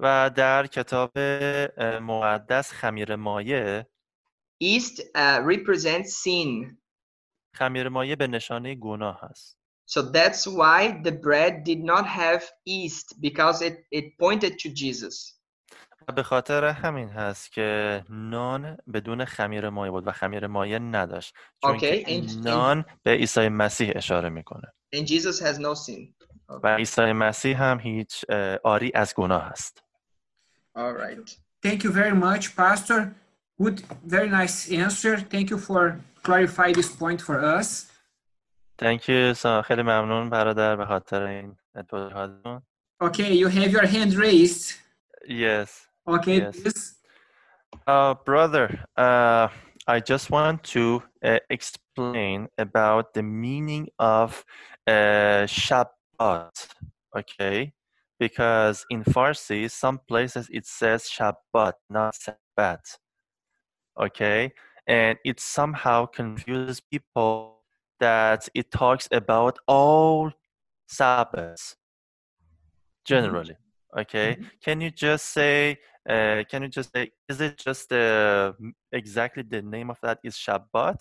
[0.00, 1.18] و در کتاب
[2.00, 3.86] مقدس خمیر مایه
[4.64, 6.76] Yeast uh, represents sin.
[7.54, 9.58] خمیر مایه به نشانه گناه هست
[9.90, 15.34] So that's why the bread did not have yeast because it, it pointed to Jesus.
[16.08, 21.34] و به خاطر همین هست که نان بدون خمیر مایه بود و خمیر مایه نداشت
[21.62, 26.13] چون Okay, که نان به عیسی مسیح اشاره می‌کنه And Jesus has no sin.
[26.63, 29.83] و عیسی مسیح هم هیچ اه، آری از گناه هست
[30.77, 31.29] All right.
[31.65, 32.99] Thank you very much, Pastor.
[33.61, 35.13] Good, very nice answer.
[35.33, 35.81] Thank you for
[36.23, 37.69] clarify this point for us.
[38.81, 41.55] Thank you so خیلی ممنون برادر به خاطر این
[41.89, 42.61] توضیحاتتون
[43.03, 44.71] Okay, you have your hand raised.
[45.27, 45.69] Yes
[46.07, 46.55] Okay, Yes.
[46.55, 46.83] please.
[47.87, 48.67] Uh, brother,
[48.97, 49.47] uh,
[49.90, 54.44] I just want to uh, explain about the meaning of
[54.86, 56.68] uh, Shabbat,
[57.16, 57.72] okay?
[58.20, 62.98] Because in Farsi, some places it says Shabbat, not Sabbat,
[63.98, 64.52] okay?
[64.86, 67.60] And it somehow confuses people
[67.98, 70.32] that it talks about all
[70.86, 71.76] Sabbaths
[73.06, 73.56] generally,
[73.96, 74.36] okay?
[74.64, 75.78] Can you just say,
[76.08, 78.52] uh, can you just say, is it just uh,
[78.92, 81.00] exactly the name of that is Shabbat,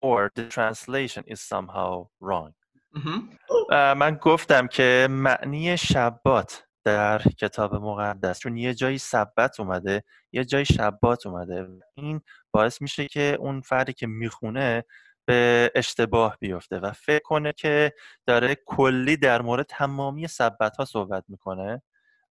[0.00, 2.52] or the translation is somehow wrong?
[2.96, 3.38] Mhm.
[3.70, 10.44] Uh, من گفتم که معنی شبات در کتاب مقدس چون یه جایی سبت اومده یه
[10.44, 12.20] جایی شبات اومده این
[12.52, 14.84] باعث میشه که اون فردی که می‌خونه
[15.24, 17.92] به اشتباه بیفته و فکر کنه که
[18.26, 21.82] داره کلی در مورد تمامی سبت ها صحبت می‌کنه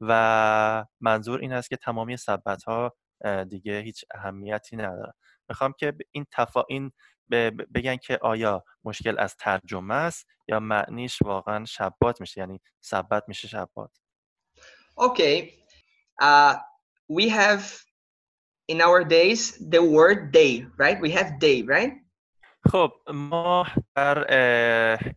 [0.01, 2.95] و منظور این است که تمامی سبت ها
[3.49, 5.13] دیگه هیچ اهمیتی نداره
[5.49, 6.63] می‌خوام که این تفا...
[6.69, 6.91] این
[7.75, 13.47] بگن که آیا مشکل از ترجمه است یا معنیش واقعا شبات میشه یعنی سبت میشه
[13.47, 13.91] شبات
[14.97, 15.65] Okay.
[16.21, 16.55] Uh,
[17.09, 17.63] we have
[18.67, 20.99] in our days the word day, right?
[21.01, 21.93] We have day, right?
[22.71, 24.27] خب ما در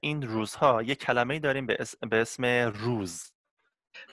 [0.01, 3.34] این روزها یه کلمه داریم به اسم روز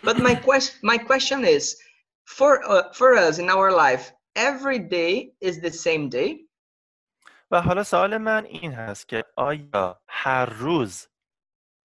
[0.03, 1.77] But my question, my question is,
[2.25, 6.47] for uh, for us in our life, every day is the same day.
[7.51, 11.07] و حالا سوال من این هست که آیا هر روز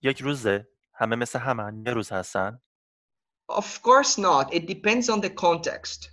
[0.02, 2.62] یک روزه همه مثل همن یه روز هستن
[3.52, 4.54] Of course not.
[4.54, 6.10] It depends on the context.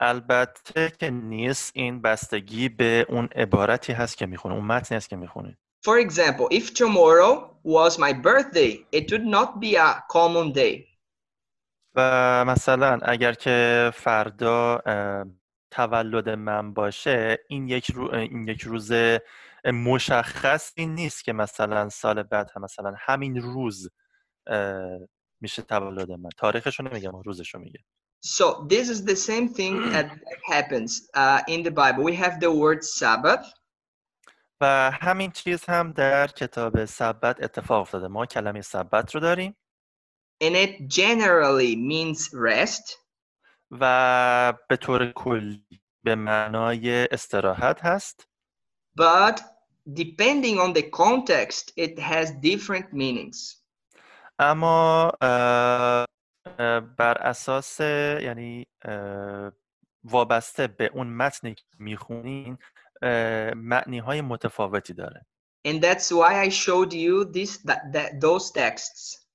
[0.00, 5.16] البته که نیست این بستگی به اون عبارتی هست که میخونه اون متنی هست که
[5.16, 10.86] میخونه For example, if tomorrow was my birthday, it would not be a common day.
[11.95, 14.81] و مثلا اگر که فردا
[15.71, 18.13] تولد من باشه این یک, رو...
[18.13, 18.91] این یک روز
[19.65, 23.89] مشخصی نیست که مثلا سال بعد هم مثلا همین روز
[25.41, 26.29] میشه تولد من.
[26.37, 27.79] تاریخشو نمیگم روزشو میگه
[28.21, 30.07] So this is the same thing that
[30.53, 32.03] happens uh, in the Bible.
[32.03, 33.45] We have the word Sabbath,
[34.61, 38.07] و همین چیز هم در کتاب سبت اتفاق افتاده.
[38.07, 39.55] ما کلمه سبت رو داریم.
[40.40, 42.98] and it generally means rest.
[43.70, 45.64] و به طور کلی
[46.04, 48.28] به معنای استراحت هست
[49.00, 49.40] but
[49.92, 53.60] depending on the context, it has different meanings.
[54.38, 56.06] اما اه،
[56.58, 59.52] اه، بر اساس یعنی اه،
[60.04, 62.58] وابسته به اون متنی که میخونین
[63.56, 65.26] معنی های متفاوتی داره
[65.66, 69.26] And that's why I showed you this, that, that, those texts.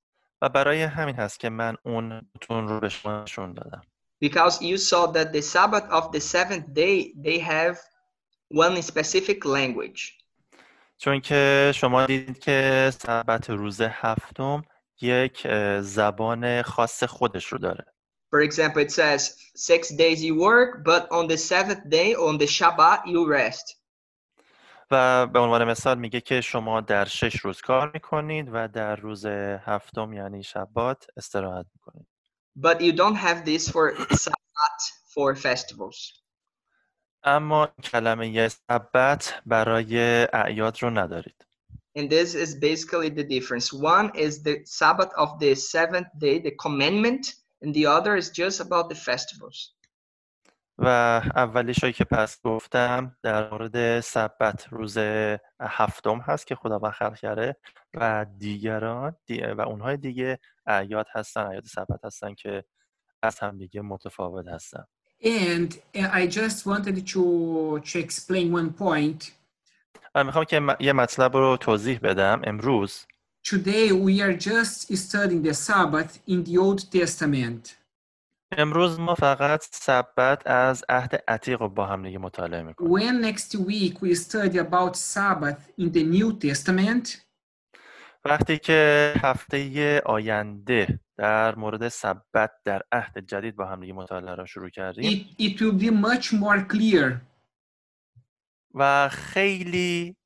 [0.44, 3.82] و برای همین هست که من اون متون رو به شما نشون دادم
[4.24, 7.76] Because you saw that the Sabbath of the seventh day, they have
[8.50, 10.00] one specific language.
[10.98, 14.64] چون که شما دیدید که سبت روز هفتم
[15.00, 15.48] یک
[15.80, 17.84] زبان خاص خودش رو داره
[18.30, 22.46] For example, it says six days you work, but on the seventh day, on the
[22.46, 23.83] Shabbat, you rest.
[24.94, 29.26] و به عنوان مثال میگه که شما در شش روز کار می‌کنید و در روز
[29.26, 32.06] هفتم یعنی شبات استراحت می‌کنید
[32.58, 34.84] But you don't have this for Sabbath
[35.14, 36.24] for festivals.
[37.24, 41.46] اما کلمه سبت برای اعیاد رو ندارید
[41.98, 43.72] And this is basically the difference.
[43.72, 47.24] One is the Sabbath of the seventh day, the commandment,
[47.62, 49.73] and the other is just about the festivals.
[50.78, 50.86] و
[51.36, 54.98] اولیش که پس گفتم در مورد سبت روز
[55.60, 57.56] هفتم هست که خداوند خلق کرده
[57.94, 62.64] و دیگران دی- و اونهای دیگه اعیاد هستن اعیاد سبت هستن که
[63.22, 64.84] از هم دیگه متفاوت هستن
[65.22, 67.22] And I just wanted to,
[67.90, 69.32] to explain one point.
[70.14, 73.06] و می‌خوام که یه مطلب رو توضیح بدم امروز
[73.48, 77.83] Today we are just studying the Sabbath in the Old Testament.
[78.58, 82.90] امروز ما فقط سبت از عهد عتیق رو با هم دیگه مطالعه می‌کنیم.
[82.98, 87.08] When next week we study about Sabbath in the New Testament,
[88.24, 94.46] وقتی که هفته آینده در مورد سبت در عهد جدید با هم دیگه مطالعه رو
[94.46, 95.26] شروع کردیم.
[95.38, 97.20] It, it will be much more clear.
[98.74, 100.16] و خیلی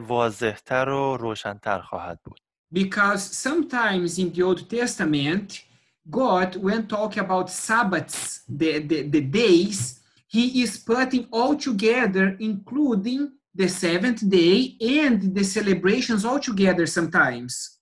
[0.00, 2.40] واضحتر و روشنتر خواهد بود.
[2.74, 5.65] Because sometimes in the Old Testament,
[6.10, 13.32] God, when talking about Sabbaths, the, the, the days, He is putting all together, including
[13.54, 17.72] the seventh day and the celebrations all together sometimes.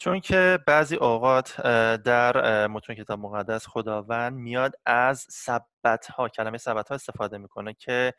[0.00, 1.60] چون که بعضی اوقات
[2.02, 8.14] در متون کتاب مقدس خداوند میاد از سبت ها کلمه سبت ها استفاده می‌کنه که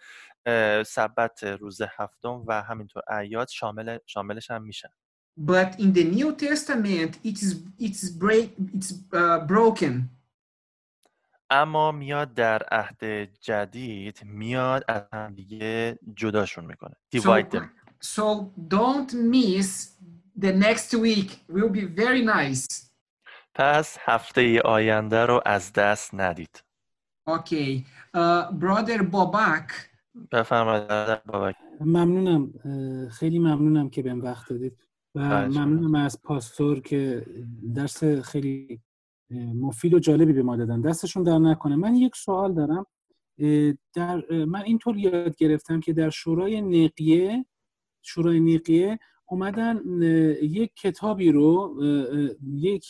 [0.85, 4.89] سبت روز هفتم و همینطور اعیاد شامل شاملش هم میشن
[5.39, 10.09] But in the New Testament, it is it's break it's uh, broken.
[11.51, 17.69] اما میاد در عهد جدید میاد از هم دیگه جداشون می‌کنه divide them
[18.01, 19.69] So don't miss
[20.39, 21.29] the next week.
[21.49, 22.85] Will be very nice.
[23.55, 26.63] پس هفته آینده رو از دست ندید
[27.29, 27.83] Okay,
[28.15, 29.73] uh, brother Bobak.
[30.31, 35.49] بفرمایید برادر بابک ممنونم اه، خیلی ممنونم که بهم وقت دادید و.
[35.49, 37.25] ممنونم از پاستور که
[37.75, 38.79] درس خیلی
[39.55, 40.81] مفید و جالبی به ما دادن.
[40.81, 41.75] دستشون در نکنه.
[41.75, 42.85] من یک سوال دارم.
[43.93, 47.45] در من اینطور یاد گرفتم که در شورای نقیه
[48.01, 49.81] شورای نقیه اومدن
[50.41, 51.79] یک کتابی رو
[52.53, 52.87] یک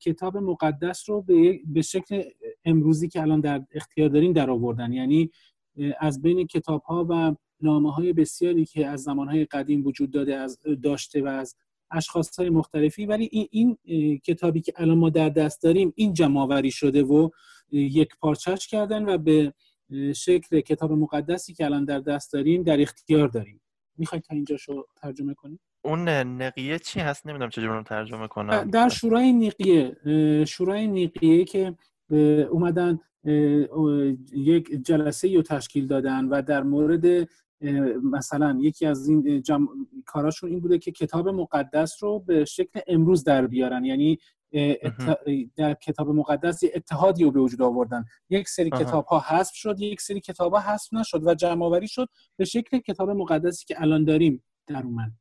[0.00, 1.24] کتاب مقدس رو
[1.66, 2.22] به شکل
[2.64, 4.92] امروزی که الان در اختیار داریم در آوردن.
[4.92, 5.30] یعنی
[6.00, 10.36] از بین کتاب ها و نامه های بسیاری که از زمان های قدیم وجود داده
[10.36, 11.56] از داشته و از
[11.90, 16.68] اشخاص های مختلفی ولی این, این کتابی که الان ما در دست داریم این جمع
[16.70, 17.30] شده و
[17.70, 19.52] یک پارچش کردن و به
[20.14, 23.60] شکل کتاب مقدسی که الان در دست داریم در اختیار داریم.
[23.98, 28.70] می‌خواید تا اینجا شو ترجمه کنید اون نقیه چی هست؟ نمی‌دونم چجوری اون ترجمه کنم.
[28.70, 31.74] در شورای نیقیه اه، شورای نیقیه که
[32.50, 32.98] اومدن
[34.32, 37.28] یک جلسه رو تشکیل دادن و در مورد
[38.02, 39.68] مثلا یکی از این جم...
[40.06, 43.84] کاراشون این بوده که کتاب مقدس رو به شکل امروز در بیارن.
[43.84, 44.18] یعنی
[44.52, 45.18] ات...
[45.56, 48.04] در کتاب مقدس یه اتحادی رو به وجود آوردن.
[48.30, 48.70] یک سری.
[48.70, 52.44] کتاب ها حذف شد یک سری کتاب ها حذف نشد و جمع آوری شد به
[52.44, 55.12] شکل کتاب مقدسی که الان داریم در اومد.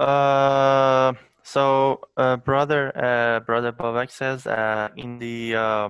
[0.00, 5.88] Uh, so, uh, brother, uh, brother Babak says, uh, in the uh,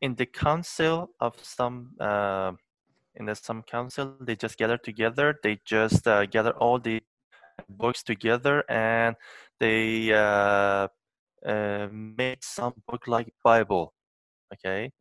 [0.00, 2.50] in the council of some uh,
[3.15, 5.35] in the some council, they just gather together.
[5.43, 7.01] They just uh, gather all the
[7.69, 9.15] books together, and
[9.59, 10.87] they uh,
[11.45, 13.93] uh, made some book like Bible.
[14.53, 14.91] Okay,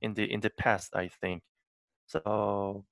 [0.00, 1.42] in the in the past, I think.
[2.06, 2.84] So.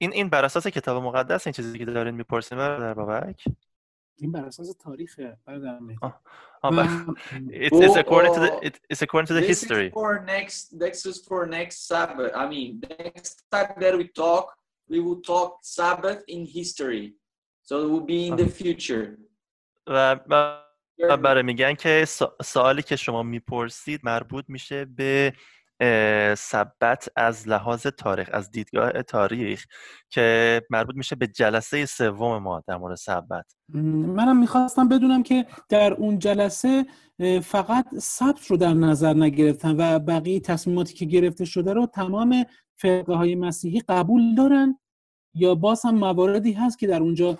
[0.00, 3.44] این این بر اساس کتاب مقدس این چیزی که دارین میپرسین برادر بابک
[4.17, 5.79] این بر اساس تاریخه برادر
[6.63, 9.87] it's, it's according to the Oh, it, it's according to the this history.
[9.87, 10.79] is for next.
[10.79, 12.31] This is for next Sabbath.
[12.43, 12.69] I mean,
[13.05, 14.45] next time that we talk,
[14.91, 15.49] we will talk
[15.79, 17.05] Sabbath in history.
[17.67, 19.17] So it will be in the future.
[19.87, 20.19] و
[21.09, 22.05] و برای میگن که
[22.43, 25.33] سوالی که شما می‌پرسید مربوط میشه به
[26.37, 29.65] سبت از لحاظ تاریخ از دیدگاه تاریخ
[30.09, 33.45] که مربوط میشه به جلسه سوم ما در مورد سبت.
[33.69, 36.85] م، منم می‌خواستم بدونم که در اون جلسه
[37.43, 42.45] فقط ثبت رو در نظر نگرفتن و بقیه تصمیماتی که گرفته شده رو تمام
[42.75, 44.79] فرقه های مسیحی قبول دارن
[45.35, 47.37] یا باز هم مواردی هست که در اونجا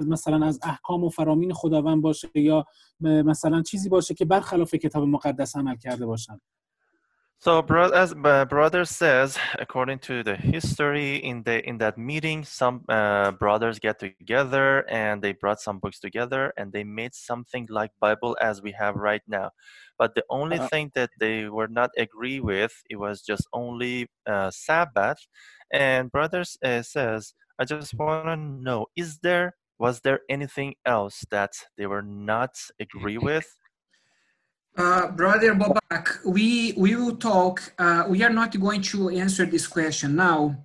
[0.00, 2.64] مثلا از احکام و فرامین خداوند باشه یا
[3.00, 6.40] مثلا چیزی باشه که برخلاف کتاب مقدس عمل کرده باشن.
[7.42, 7.60] So,
[7.92, 13.80] as brother says, according to the history, in the in that meeting, some uh, brothers
[13.80, 18.62] get together and they brought some books together and they made something like Bible as
[18.62, 19.50] we have right now.
[19.98, 20.68] But the only Uh-huh.
[20.70, 25.18] thing that they were not agree with it was just only uh, Sabbath.
[25.72, 31.24] And brothers uh, says, I just want to know, is there was there anything else
[31.30, 33.56] that they were not agree with?
[34.77, 39.65] Uh, Brother Bobak, we, we will talk, uh, we are not going to answer this
[39.65, 40.55] question now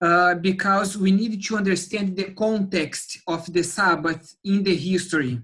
[0.00, 5.40] uh, because we need to understand the context of the Sabbath in the history.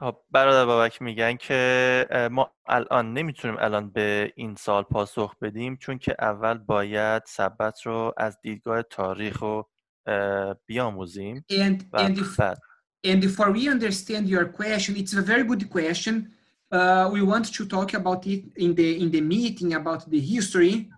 [0.00, 5.76] خب برادر بابک میگن که اه، ما الان نمیتونیم الان به این سال پاسخ بدیم
[5.76, 9.68] چون که اول باید سبت رو از دیدگاه تاریخ رو
[10.06, 12.58] اه، بیاموزیم And, و and, if, بعد
[13.06, 16.32] and for we understand your question, it's a very good question.
[16.71, 20.89] Uh, we want to talk about it in the, in the meeting about the history.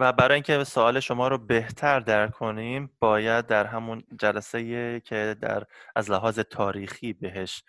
[0.00, 5.64] و برای اینکه سوال شما رو بهتر درک کنیم باید در همون جلسه که در
[5.96, 7.62] از لحاظ تاریخی بهش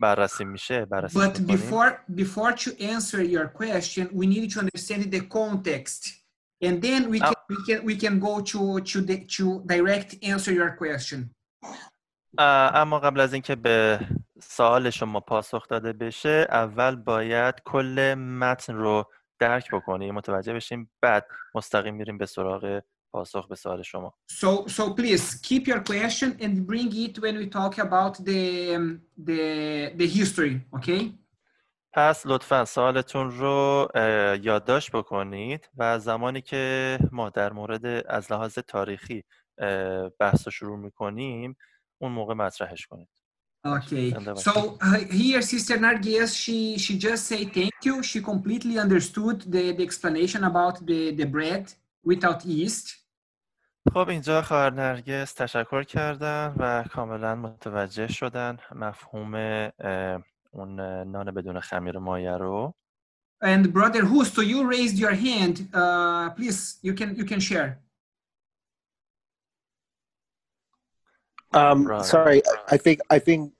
[0.00, 5.12] بررسی میشه بررسی But می‌کنیم before, before to answer your question, we need to understand
[5.12, 6.20] the context.
[6.62, 10.52] And then we can, we can, we can go to, to, the, to direct answer
[10.52, 11.30] your question.
[12.38, 13.98] اما قبل از اینکه به
[14.42, 19.04] سوال شما پاسخ داده بشه اول باید کل متن رو
[19.38, 20.14] درک بکنیم.
[20.14, 20.90] متوجه بشیم.
[21.02, 22.80] بعد مستقیم میریم به سراغ
[23.12, 24.14] پاسخ به سوال شما.
[24.30, 28.42] So, so please keep your question and bring it when we talk about the,
[29.26, 29.42] the,
[29.96, 31.12] the history, okay?
[31.92, 33.88] پس لطفا سوالتون رو
[34.42, 39.24] یادداشت بکنید و زمانی که ما در مورد از لحاظ تاریخی
[40.20, 41.56] بحث رو شروع می‌کنیم
[41.98, 43.08] اون موقع مطرحش کنید.
[43.77, 44.07] Okay.
[44.15, 47.95] And the- So uh, here, Sister Nargis, she she just say thank you.
[48.09, 51.65] She completely understood the, the explanation about the, the bread
[52.03, 52.87] without yeast.
[53.93, 61.31] خب اینجا خواهر نرگس تشکر کردن و کاملا متوجه شدن مفهوم اه، اون اه، نان
[61.31, 62.73] بدون خمیر مایه رو
[63.43, 65.55] And brother Husto, you raised your hand.
[65.73, 67.69] Uh, please, you can you can share.
[71.52, 72.04] Um, Right.
[72.04, 73.52] sorry, I- think I think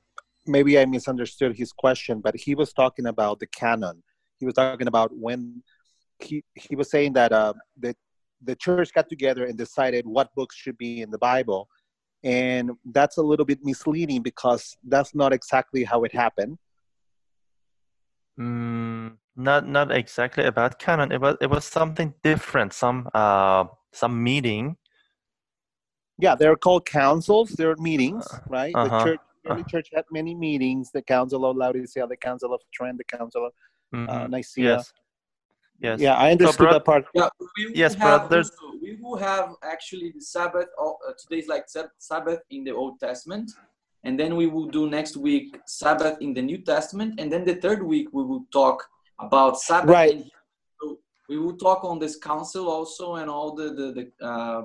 [0.46, 4.02] maybe I misunderstood his question, but he was talking about the canon.
[4.38, 5.62] He was talking about when
[6.18, 7.94] he he was saying that uh, the
[8.42, 11.68] the church got together and decided what books should be in the Bible,
[12.22, 16.58] and that's a little bit misleading because that's not exactly how it happened.
[18.38, 24.22] Mm, not not exactly about canon it was it was something different some uh some
[24.22, 24.76] meeting
[26.20, 27.50] Yeah, they're called councils.
[27.50, 28.74] They're meetings, right?
[28.74, 29.70] uh-huh, The church, the early uh.
[29.72, 30.90] church had many meetings.
[30.92, 33.52] The Council of Laodicea, the Council of Trent, the Council of
[33.92, 34.30] uh, Mhm.
[34.30, 34.64] Nicaea.
[34.76, 34.92] yes
[35.80, 37.04] yes Yeah, I understood bro- that part.
[37.14, 38.44] Yeah, we will Yes, have brother.
[38.82, 40.68] we will have actually the Sabbath.
[40.78, 41.64] all- Uh, today's like
[42.10, 43.46] Sabbath in the Old Testament,
[44.04, 47.56] and then we will do next week Sabbath in the New Testament, and then the
[47.64, 48.78] third week we will talk
[49.26, 49.90] about Sabbath.
[50.00, 50.12] Right.
[50.14, 50.30] in-
[50.80, 50.84] so
[51.30, 54.64] we will talk on this council also and all the the the, um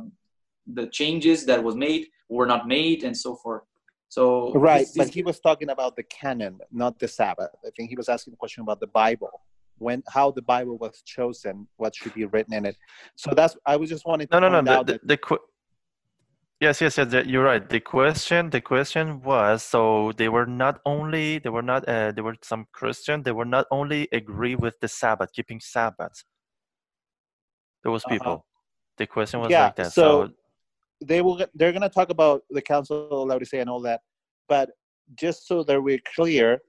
[0.74, 3.64] the changes that was made were not made and so forth.
[4.10, 7.52] So Right, this- but he was talking about the canon, not the Sabbath.
[7.66, 9.42] I think he was asking a question about the Bible,
[9.78, 12.78] when how the Bible was chosen, what should be written in it.
[13.16, 15.46] So that's I was just wanting to no no no point the, the, the que-
[16.62, 20.80] yes yes yes the- you're right the question the question was so they were not
[20.86, 24.80] only they were not uh, there were some christian they were not only agree with
[24.80, 26.24] the sabbath keeping sabbath
[27.84, 28.14] those Uh-huh.
[28.14, 28.46] people
[28.98, 30.34] the question was Yeah, like that so- so
[31.08, 34.02] they will they're going to talk about the Council of Laodicea and all that,
[34.48, 34.72] but
[35.16, 36.62] just so that we're clear,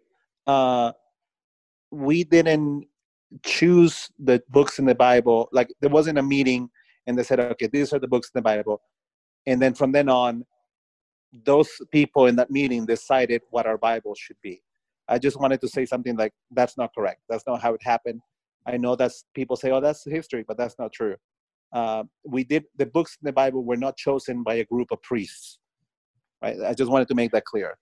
[0.47, 0.93] uh,
[1.91, 2.87] we didn't
[3.45, 5.49] choose the books in the Bible.
[5.53, 6.69] Like there wasn't a meeting
[7.07, 8.81] and they said, okay, these are the books in the Bible,
[9.47, 10.45] and then from then on,
[11.45, 14.63] those people in that meeting decided what our Bible should be.
[15.09, 17.21] I just wanted to say something like that's not correct.
[17.29, 18.21] That's not how it happened.
[18.67, 21.17] I know that's people say, oh, that's history, but that's not true.
[21.73, 25.03] Uh, we did the books in the Bible were not chosen by a group of
[25.03, 25.59] priests.
[26.43, 26.57] Right?
[26.71, 27.79] I just wanted to make that clear.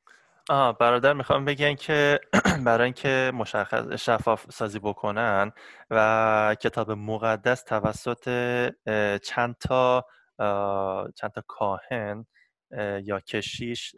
[0.51, 2.21] آه برادر می‌خوام بگن که
[2.67, 5.53] برای اینکه مشخص شفاف سازی بکنن
[5.91, 8.29] و کتاب مقدس توسط
[9.23, 10.07] چند تا
[11.17, 12.27] چند تا کاهن
[12.73, 13.95] اه، یا کشیش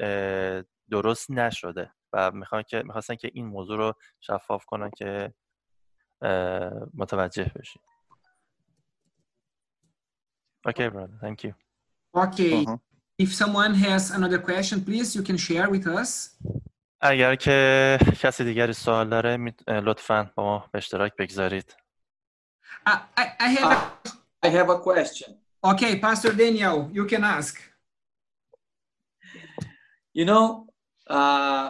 [0.91, 5.35] درست نشده و می‌خوان که می‌خواستن که این موضوع رو شفاف کنن که
[6.95, 7.83] متوجه بشین
[10.70, 11.18] Okay, brother.
[11.22, 11.54] Thank you.
[12.14, 12.66] Okay.
[12.66, 12.80] Mhm.
[13.18, 16.38] If someone has another question, please, you can share with us.
[17.04, 21.76] اگر که کسی دیگری سوال داره می- اه، لطفاً با ما به اشتراک بگذارید.
[22.88, 23.72] I, I, I have.
[23.72, 25.30] A, I have a question.
[25.64, 27.56] okay, Pastor Daniel, you can ask.
[30.14, 30.68] You know,
[31.08, 31.68] uh,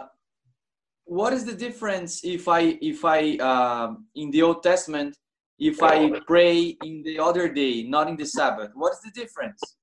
[1.06, 2.62] what is the difference if I
[2.92, 3.20] if I
[3.52, 5.12] um, in the Old Testament
[5.59, 8.71] if I pray in the other day, not in the Sabbath?
[8.75, 9.77] What is the difference?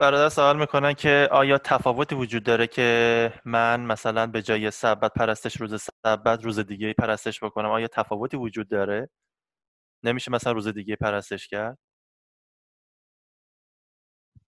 [0.00, 5.60] برادر سوال می‌کنن که آیا تفاوتی وجود داره که من مثلا به جای سبت پرستش
[5.60, 9.10] روز سبت روز دیگه پرستش بکنم آیا تفاوتی وجود داره
[10.04, 11.78] نمیشه مثلا روز دیگه پرستش کرد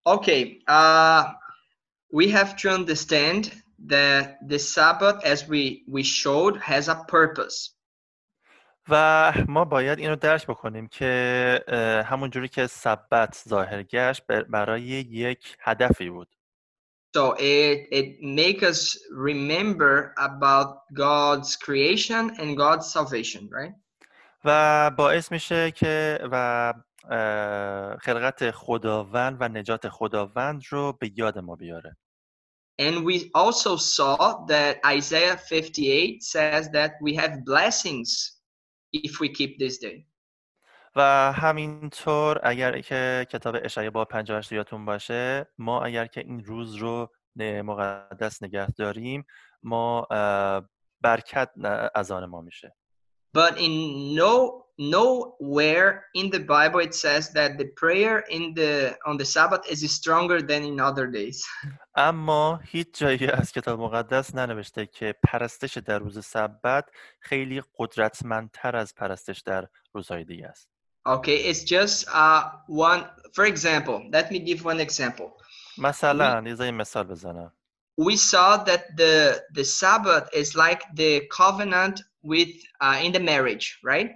[0.06, 1.32] Okay, uh,
[2.12, 3.42] we have to understand
[3.86, 7.75] that the Sabbath, as we, we showed, has a purpose.
[8.88, 14.82] و ما باید اینو درک بکنیم که همون جوری که سبت ظاهر گشت بر- برای
[14.82, 16.28] یک هدفی بود
[17.16, 18.80] So it, it make us
[19.10, 23.74] remember about God's creation and God's salvation, right?
[24.44, 26.74] و باعث میشه که و
[28.00, 31.96] خلقت خداوند و نجات خداوند رو به یاد ما بیاره
[32.78, 38.35] And we also saw that Isaiah 58 says that we have blessings
[39.04, 40.06] if we keep this day.
[40.96, 46.74] و همینطور اگر که کتاب اشعیا با 58 یادتون باشه ما اگر که این روز
[46.74, 49.26] رو مقدس نگه داریم
[49.62, 50.06] ما
[51.00, 51.50] برکت
[51.94, 52.74] از آن ما میشه
[53.35, 59.15] But in no nowhere in the Bible it says that the prayer in the on
[59.17, 61.45] the Sabbath is stronger than in other days.
[61.95, 66.89] اما هیچ جایی از کتاب مقدس ننوشته که پرستش در روز سبت
[67.19, 70.69] خیلی قدرتمندتر از پرستش در روزهای دیگه است
[71.07, 73.01] Okay, it's just uh one
[73.33, 75.29] for example, let me give one example.
[75.77, 77.51] مثلا یه ذره مثال بزنم
[77.97, 82.49] We saw that the the Sabbath is like the covenant with
[82.81, 84.11] uh, in the marriage, right?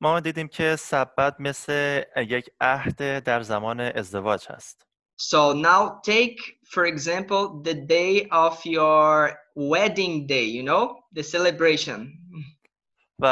[0.00, 4.86] ما دیدیم که سبت مثل یک عهد در زمان ازدواج هست
[5.16, 6.40] So now take,
[6.74, 12.18] for example, the day of your wedding day, you know, the celebration.
[13.18, 13.26] و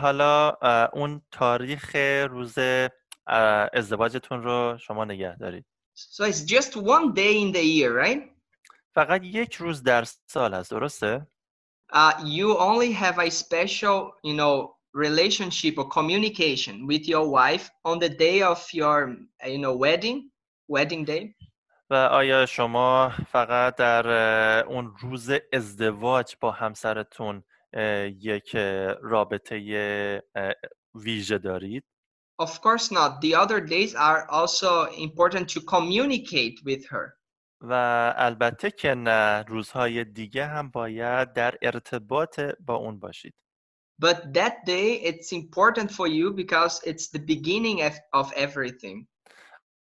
[0.00, 1.96] حالا اه، اون تاریخ
[2.30, 5.64] روز اه، ازدواجتون رو شما نگه دارید
[5.96, 8.22] So it's just one day in the year, right?
[8.95, 11.27] فقط یک روز در سال هست درسته؟
[11.93, 17.99] Uh, you only have a special, you know, relationship or communication with your wife on
[17.99, 20.31] the day of your, uh, you know, wedding,
[20.67, 21.35] wedding day.
[21.89, 24.07] و آیا شما فقط در
[24.65, 27.43] اون روز ازدواج با همسرتون
[28.19, 28.55] یک
[29.01, 30.21] رابطه
[30.95, 31.83] ویژه دارید؟
[32.41, 33.21] Of course not.
[33.21, 37.15] The other days are also important to communicate with her.
[37.61, 37.73] و
[38.17, 43.33] البته که نه روزهای دیگه هم باید در ارتباط با اون باشید
[44.01, 49.07] But that day, it's important for you because it's the beginning of, of everything.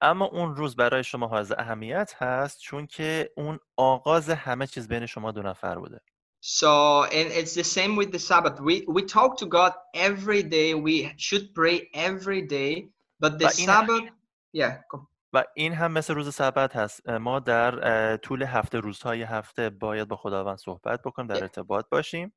[0.02, 5.06] اما اون روز برای شما حائز اهمیت هست چون که اون آغاز همه چیز بین
[5.06, 6.02] شما دو نفر بوده
[6.42, 8.62] So, and it's the same with the Sabbath.
[8.62, 10.74] We we talk to God every day.
[10.74, 12.72] We should pray every day.
[13.20, 14.06] But the Sabbath,
[14.54, 14.74] yeah.
[14.90, 20.08] go- و این هم مثل روز سبت هست ما در طول هفته روزهای هفته باید
[20.08, 21.42] با خداوند صحبت بکنیم در.
[21.42, 22.34] ارتباط باشیم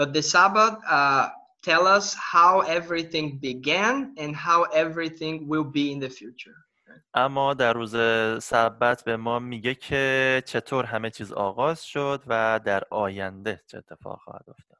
[0.00, 1.28] But the Sabbath uh,
[1.62, 6.66] tell us how everything began and how everything will be in the future.
[7.14, 7.96] اما در روز
[8.44, 14.20] سبت به ما میگه که چطور همه چیز آغاز شد و در آینده چه اتفاق
[14.20, 14.76] خواهد افتاد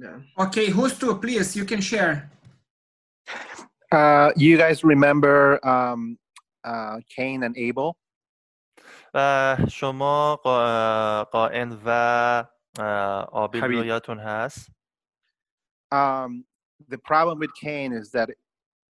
[0.00, 0.44] Yeah.
[0.44, 2.30] Okay, Husto, please, you can share.
[3.90, 6.16] Uh, you guys remember um,
[7.16, 7.94] Cain and Abel?
[9.14, 12.44] و شما قا- قائن و
[13.32, 13.84] آبیل رو.
[13.84, 14.68] یادتون هست
[15.94, 16.44] Um,
[16.90, 18.28] the problem with Cain is that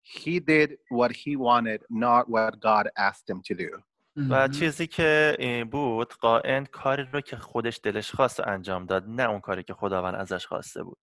[0.02, 3.84] he did what he wanted, not what God asked him to do.
[4.30, 4.52] و Mhm.
[4.52, 9.40] چیزی که این بود قائن کاری رو که خودش دلش خواست انجام داد نه اون
[9.40, 10.98] کاری که خداوند ازش خواسته بود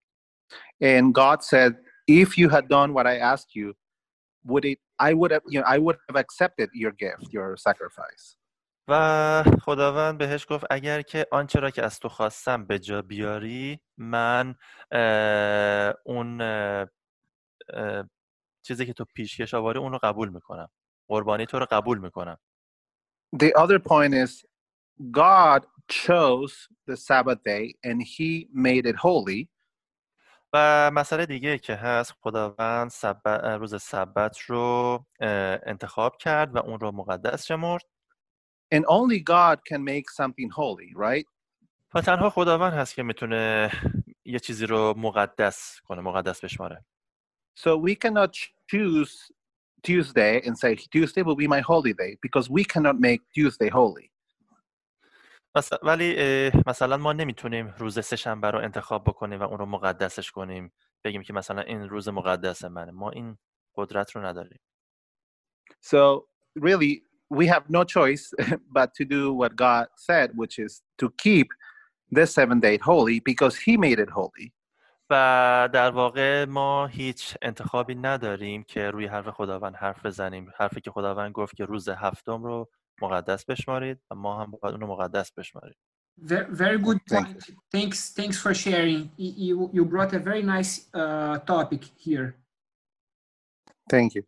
[0.82, 1.72] And God said,
[2.10, 3.74] if you had done what I asked you,
[4.46, 8.36] would it I would have you know, I would have accepted your gift, your sacrifice.
[8.88, 13.80] و خداوند بهش گفت اگر که آنچه را که از تو خواستم به جا بیاری
[13.96, 14.54] من
[14.90, 16.86] اه، اون اه،
[17.72, 18.08] اه،
[18.62, 20.68] چیزی که تو پیشکش آوری اون رو قبول می‌کنم
[21.08, 22.38] قربانی تو رو قبول می‌کنم
[23.36, 24.44] The other point is
[25.10, 29.48] God chose the Sabbath day and he made it holy
[30.54, 35.04] و مسئله دیگه که هست خداوند سبت، روز سبت رو
[35.66, 37.82] انتخاب کرد و اون رو مقدس شمرد
[38.74, 41.26] and only God can make something holy, right?
[41.94, 43.70] و تنها خداوند هست که می‌تونه
[44.24, 46.84] یه چیزی رو مقدس کنه مقدس بشماره
[47.56, 48.34] So we cannot
[48.72, 49.12] choose
[49.82, 54.13] Tuesday and say Tuesday will be my holy day because we cannot make Tuesday holy.
[55.56, 56.16] مس- ولی
[56.66, 60.72] مثلا ما نمی‌تونیم روز سهشنبه رو انتخاب بکنیم و اون رو مقدسش کنیم
[61.04, 62.92] بگیم که مثلا این روز مقدس منه.
[62.92, 63.38] ما این
[63.76, 64.60] قدرت رو نداریم.
[65.82, 66.24] So
[66.56, 68.24] really, we have no choice
[68.76, 71.48] but to do what God said, which is to keep
[72.16, 74.52] this seven day holy because He made it holy.
[75.10, 80.52] و در واقع ما هیچ انتخابی نداریم که روی حرف خداوند حرف بزنیم.
[80.56, 82.70] حرفی که خداوند گفت که روز هفتم رو
[83.02, 85.76] مقدس بشمارید و ما هم باید اون رو مقدس بشماریم
[86.20, 87.42] Very, very good Thank point.
[87.76, 89.00] Thanks, thanks for sharing.
[89.48, 92.26] You, you brought a very nice uh, topic here.
[93.92, 94.22] Thank you.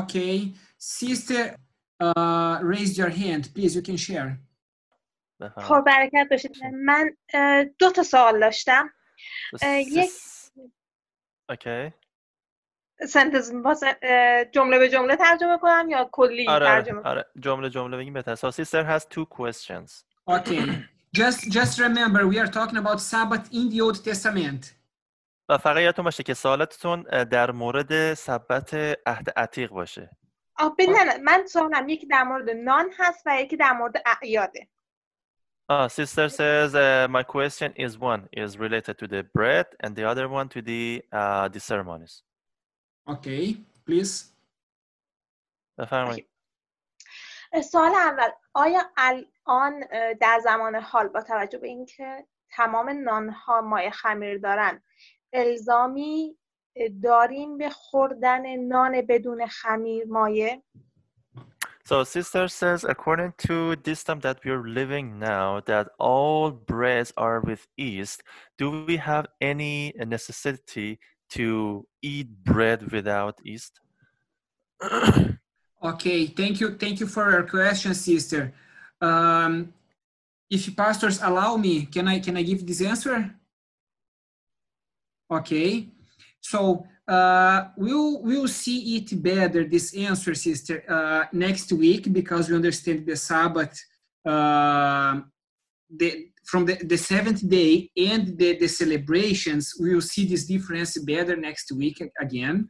[0.00, 0.34] Okay,
[0.78, 1.42] sister,
[2.06, 3.72] uh, raise your hand, please.
[3.76, 4.30] You can share.
[5.56, 7.16] خب برکت باشید من
[7.78, 8.90] دو تا سوال داشتم
[9.62, 10.10] یک-
[11.50, 11.92] اوکی
[13.08, 13.52] سنتز
[14.52, 17.26] جمله به جمله ترجمه کنم یا کلی آره،, آره، ترجمه؟ آره.
[17.40, 18.34] جمله جمله بگیم بهتر.
[18.34, 20.04] ساسی سر has تو questions.
[20.30, 20.84] Okay.
[21.16, 24.74] Just just remember we are talking about sabbath in the old testament.
[25.48, 28.74] و فقط یادتون که سوالتتون در مورد سبت
[29.06, 30.10] عهد عتیق باشه.
[30.58, 31.18] آه بله نه نه.
[31.18, 34.68] من سوالم یکی در مورد نان هست و یکی در مورد اعیاده
[35.68, 40.04] آه سیستر says uh, my question is one is related to the bread and the
[40.04, 42.22] other one to the uh, the ceremonies.
[43.08, 43.56] Okay,
[43.86, 44.32] please.
[45.78, 46.28] بفرمایید.
[47.64, 49.84] سوال اول آیا الان
[50.20, 54.82] در زمان حال با توجه به اینکه تمام نان ها مایه خمیر دارن
[55.32, 56.38] الزامی
[57.02, 60.62] داریم به خوردن نان بدون خمیر مایه
[61.88, 67.40] So sister says according to this time that we're living now that all breads are
[67.40, 68.24] with yeast,
[68.58, 70.98] do we have any necessity
[71.30, 73.80] to eat bread without yeast?
[75.82, 78.52] Okay, thank you, thank you for your question, sister.
[79.00, 79.72] Um,
[80.50, 83.34] if pastors allow me, can I can I give this answer?
[85.30, 85.88] Okay,
[86.40, 92.56] so uh, we'll we'll see it better this answer, sister, uh, next week because we
[92.56, 93.78] understand the Sabbath,
[94.24, 95.20] uh,
[95.90, 99.63] the from the, the seventh day and the, the celebrations.
[99.81, 102.69] We will see this difference better next week again.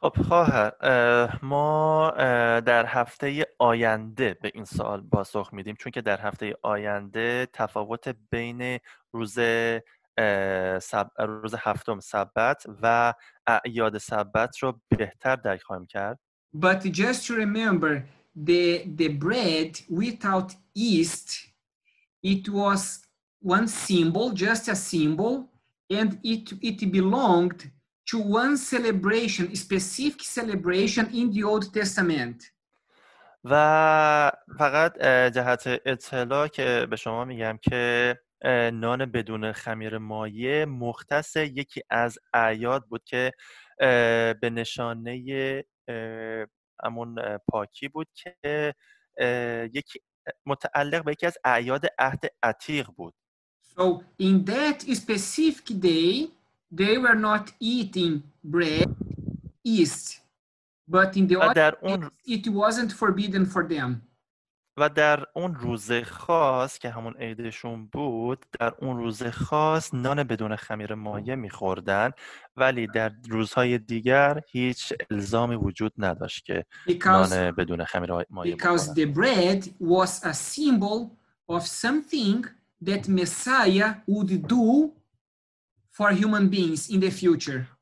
[0.00, 6.00] خب خواهر اه، ما اه، در هفته آینده به این سوال پاسخ میدیم چون که
[6.00, 8.78] در هفته آینده تفاوت بین
[9.12, 9.38] روز
[10.18, 11.10] اه، سب...
[11.18, 13.14] روز هفتم سبت و
[13.46, 16.18] اعیاد سبت رو بهتر درک خواهیم کرد
[16.54, 17.92] But just to remember,
[18.34, 21.28] the the bread without yeast,
[22.23, 23.01] it was
[23.41, 25.49] one symbol, just a symbol,
[25.89, 27.71] and it it belonged
[28.07, 32.51] to one celebration, specific celebration in the Old Testament.
[33.43, 34.97] و فقط
[35.33, 38.17] جهت اطلاع که به شما میگم که
[38.73, 43.31] نان بدون خمیر مایع مختص یکی از اعیاد بود که
[44.41, 45.23] به نشانه
[45.87, 48.73] اه، پاکی بود که
[49.73, 49.99] یکی
[50.45, 53.13] متعلق به یکی از اعیاد عهد عتیق بود
[53.77, 56.27] So in that specific day,
[56.71, 58.93] they were not eating bread,
[59.63, 60.19] yeast,
[60.87, 64.01] but in the other اون it wasn't forbidden for them.
[64.81, 70.55] و در اون روز خاص که همون عیدشون بود در اون روز خاص نان بدون
[70.55, 72.11] خمیر مایع میخوردن
[72.55, 78.59] ولی در روزهای دیگر هیچ الزامی وجود نداشت که Because نان بدون خمیر مایع because
[78.59, 81.09] بخورن the bread was a symbol
[81.51, 82.45] of something
[82.85, 84.91] that Messiah would do
[85.91, 87.80] for human beings in the future.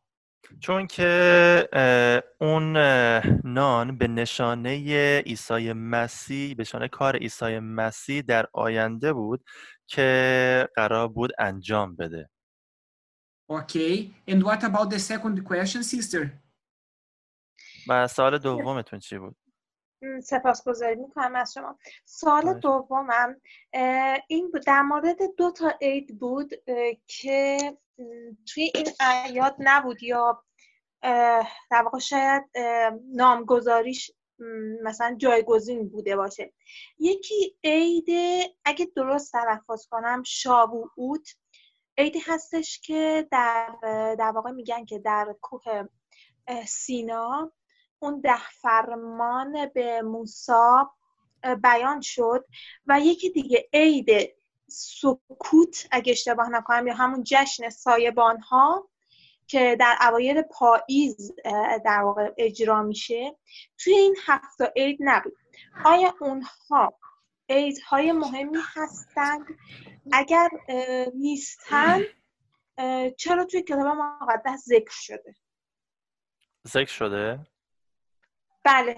[0.60, 2.78] چون که اون
[3.44, 9.44] نان به نشانه عیسی مسیح به نشانه کار عیسی مسیح در آینده بود
[9.88, 12.30] که قرار بود انجام بده
[13.52, 14.14] Okay.
[14.28, 16.32] And what about the second question, sister?
[17.88, 19.36] و سال دومتون چی بود
[20.24, 21.78] سپاسگزاری می‌کنم از شما.
[22.06, 22.62] سال خواهش.
[22.62, 23.42] دومم
[24.28, 26.54] این بود در مورد دو تا عید بود
[27.08, 27.58] که
[28.54, 30.44] توی این اعیاد نبود یا
[31.72, 32.44] در واقع شاید
[33.14, 34.12] نامگذاریش
[34.84, 36.54] مثلا جایگزین بوده باشه.
[37.00, 38.10] یکی عید
[38.66, 41.36] اگه درست تلفظ کنم شابوعوت
[41.98, 43.76] عیدی هستش که در
[44.20, 45.84] در واقع میگن که در کوه
[46.68, 47.52] سینا
[48.00, 50.52] اون ده فرمان به موسی
[51.44, 52.46] اه، بیان شد
[52.86, 54.10] و یکی دیگه عید
[54.68, 58.90] سکوت اگه اشتباه نکنم یا همون جشن سایبان ها
[59.48, 61.32] که در اوایل پاییز
[61.86, 63.36] در واقع اجرا میشه
[63.78, 65.38] توی این هفت تا عید نبود.
[65.86, 67.00] آیا اونها
[67.50, 69.46] عیدهای مهمی هستند؟
[70.12, 70.50] اگر
[71.16, 72.02] نیستن
[73.18, 75.36] چرا توی کتاب مقدس ذکر شده؟
[76.68, 77.40] ذکر شده؟
[78.74, 78.96] بله.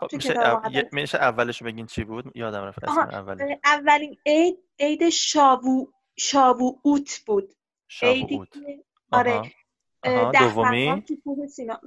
[0.00, 1.22] خب میشه, او...
[1.22, 7.54] اولش بگین چی بود؟ یادم رفت اولش اه، اولین عید عید شاوو شاووعوت بود.
[8.02, 9.52] عیدی شابوت که آره
[10.32, 11.04] دومی؟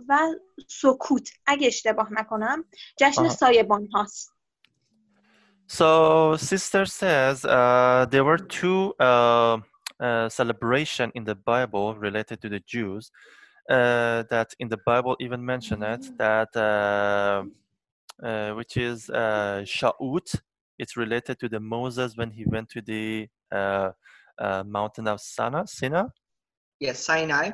[0.09, 0.19] و
[0.67, 2.65] سکوت اگه اشتباه نکنم.
[2.97, 3.29] جشن آها.
[3.29, 4.33] سایبان هاست.
[5.71, 9.57] So, sister says uh, there were two uh,
[9.99, 13.11] uh, celebration in the Bible related to the Jews.
[13.69, 17.43] Uh, that in the Bible even mention it that uh,
[18.25, 20.35] uh, which is uh, Sha'ut.
[20.77, 23.91] It's related to the Moses when he went to the uh,
[24.39, 26.05] uh, mountain of Sana, Sinai,
[26.79, 27.51] Yes, Sinai.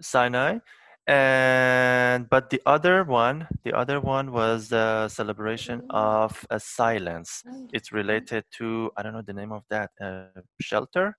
[0.00, 0.58] Sinai,
[1.06, 7.92] and but the other one, the other one was the celebration of a silence it's
[7.92, 11.16] related to I don't know the name of that uh, shelter,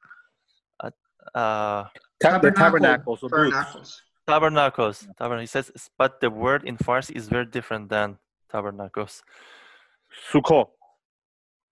[0.79, 0.89] uh,
[1.35, 1.83] uh,
[2.21, 2.55] Ta- the Tabernacle.
[2.55, 4.01] tabernacles or booths.
[4.27, 5.07] Tabernacles.
[5.17, 5.41] tabernacles.
[5.41, 8.17] He says, but the word in Farsi is very different than
[8.51, 9.23] tabernacles.
[10.31, 10.67] Sukkot.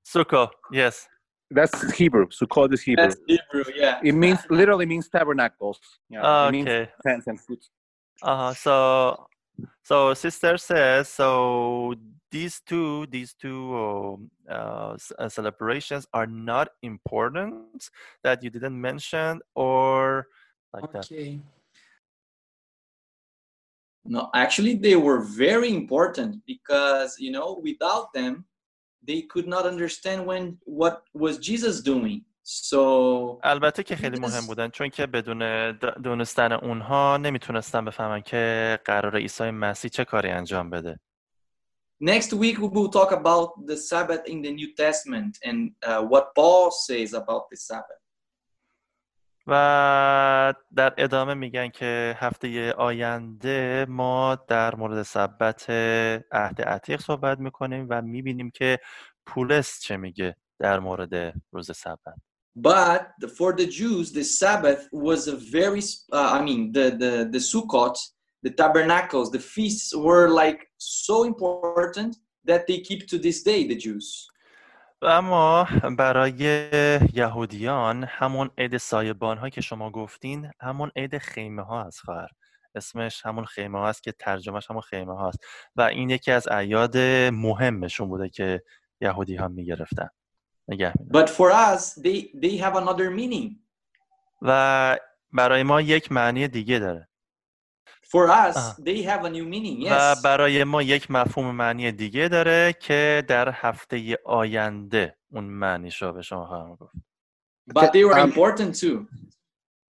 [0.06, 1.08] Sukkah, yes.
[1.50, 2.28] That's Hebrew.
[2.28, 3.08] Sukkot is Hebrew.
[3.08, 4.00] That's Hebrew, yeah.
[4.04, 5.80] It means literally means tabernacles.
[6.10, 6.92] Yeah, it means Okay.
[7.06, 7.70] tents and foods.
[8.22, 8.54] Uh-huh.
[8.54, 9.28] So,
[9.84, 11.96] so sister says, so
[12.32, 17.90] these two, these two um, uh, uh, celebrations are not important
[18.24, 20.28] that you didn't mention, or
[20.74, 21.08] like that.
[24.05, 24.15] Okay.
[24.15, 28.35] No, actually, they were very important because you know, without them,
[29.09, 32.25] they could not understand when what was Jesus doing.
[32.43, 38.21] So البته که خیلی مهم Jesus- بودن چون که بدون د- دونستن اونها نمیتونستن بفهمن
[38.21, 41.01] که قرار عیسی مسیح چه کاری انجام بده
[42.05, 46.25] next week we will talk about the Sabbath in the New Testament and uh, what
[46.35, 48.02] Paul says about the Sabbath.
[49.48, 55.70] و در ادامه میگن که هفته آینده ما در مورد سبت
[56.32, 58.80] عهد عتیق صحبت می‌کنیم و می‌بینیم که
[59.26, 62.16] پولس چه میگه در مورد روز سبت
[62.56, 63.08] But
[63.38, 67.98] for the Jews, the Sabbath was a very, uh, I mean, the, the, the Sukkot,
[68.44, 72.16] the tabernacles, the feasts were like so important
[72.46, 74.28] that they keep to this day, the Jews.
[75.04, 75.68] و اما
[75.98, 76.34] برای
[77.14, 82.30] یهودیان همون عید سایبان ها که شما گفتین همون عید خیمه ها هست خواهر
[82.76, 85.40] اسمش همون خیمه ها هست که ترجمهش همون خیمه هاست
[85.76, 86.98] و این یکی از اعیاد
[87.32, 88.64] مهمشون بوده که
[89.02, 90.10] یهودی ها می‌گرفتن
[90.68, 90.94] نگه.
[91.14, 93.56] But for us, they, they have another meaning.
[94.42, 94.98] و
[95.32, 97.08] برای ما یک معنی دیگه داره
[98.14, 98.76] For us, Ah.
[98.88, 100.22] they have a new meaning, و yes.
[100.24, 106.22] برای ما یک مفهوم معنی دیگه داره که در هفته آینده اون معنیش رو به
[106.22, 106.94] شما خواهم گفت
[107.80, 109.08] But they were Um, important too.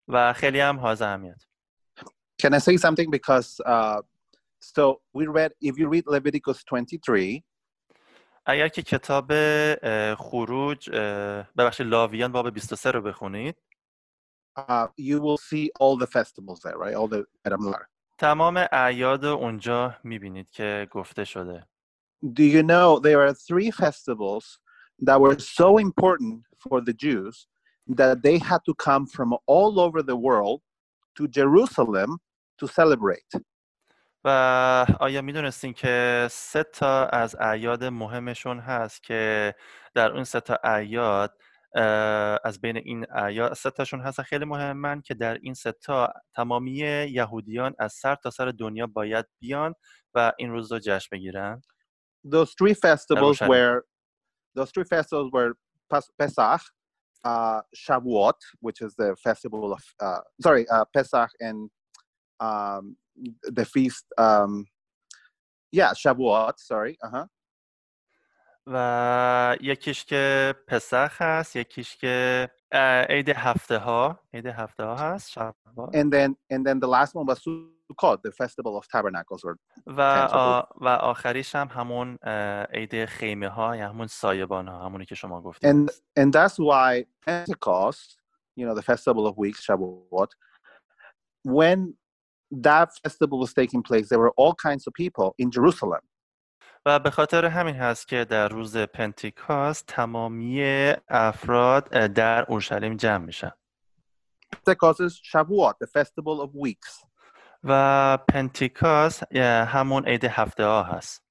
[0.08, 1.42] و خیلی هم حائز اهمیت
[2.44, 3.10] Can I say something?
[3.12, 4.00] Because uh,
[4.74, 4.84] so
[5.18, 7.44] we read, if you read Leviticus 23,
[8.46, 9.32] اگر که کتاب
[10.16, 10.90] خروج
[11.58, 13.56] ببخشید لاویان باب 23 رو بخونید
[14.60, 16.96] uh, you will see all the festivals there, right?
[16.96, 17.88] All the items are.
[18.20, 21.68] تمام اعیاد اونجا می‌بینید که گفته شده
[22.24, 24.46] Do you know there are three festivals
[25.08, 27.48] that were so important for the Jews
[28.00, 30.60] that they had to come from all over the world
[31.18, 32.18] to Jerusalem
[32.60, 33.42] to celebrate?
[34.24, 34.30] و
[35.00, 39.56] آیا می‌دونستین که سه تا از اعیاد مهمشون هست که
[39.94, 41.38] در اون سه تا اعیاد
[42.44, 46.78] از بین این اعیاد سه تاشون هستن خیلی مهمن که در این سه تا تمامی
[47.12, 49.74] یهودیان از سر تا سر دنیا باید بیان
[50.14, 51.62] و این روز رو جشن بگیرن
[52.26, 53.78] Those three festivals were
[54.58, 55.54] those three festivals were
[56.20, 56.62] Pesach,
[57.24, 61.70] uh, Shavuot, which is the festival of uh, sorry, uh, Pesach and
[62.40, 62.98] um,
[63.44, 64.06] the feast.
[64.18, 64.66] Um,
[65.72, 66.54] yeah, Shavuot.
[66.58, 66.98] Sorry.
[67.04, 67.26] Uh huh.
[68.72, 72.50] و یکیش که پسخ هست یکیش که
[73.10, 75.40] عید هفته ها عید هفته ها هست.
[75.40, 80.02] And then and then the last one was Sukkot, the festival of tabernacles, or و
[80.32, 82.18] آ- و آخریش هم همون
[82.74, 85.90] عید خیمه ها یا همون سایبان ها همونی که شما گفتید and
[86.20, 88.18] and that's why Pentecost,
[88.56, 90.30] you know, the festival of weeks, Shavuot,
[91.44, 91.94] when
[92.52, 96.02] that festival was taking place, there were all kinds of people in Jerusalem.
[96.86, 100.64] و به خاطر همین هست که در روز پنتیکاست تمامی
[101.10, 103.52] افراد در اورشلیم جمع میشن
[104.68, 107.06] is Shavuot, the festival of weeks.
[107.64, 111.24] و پنتیکاست همون عید هفته ها هست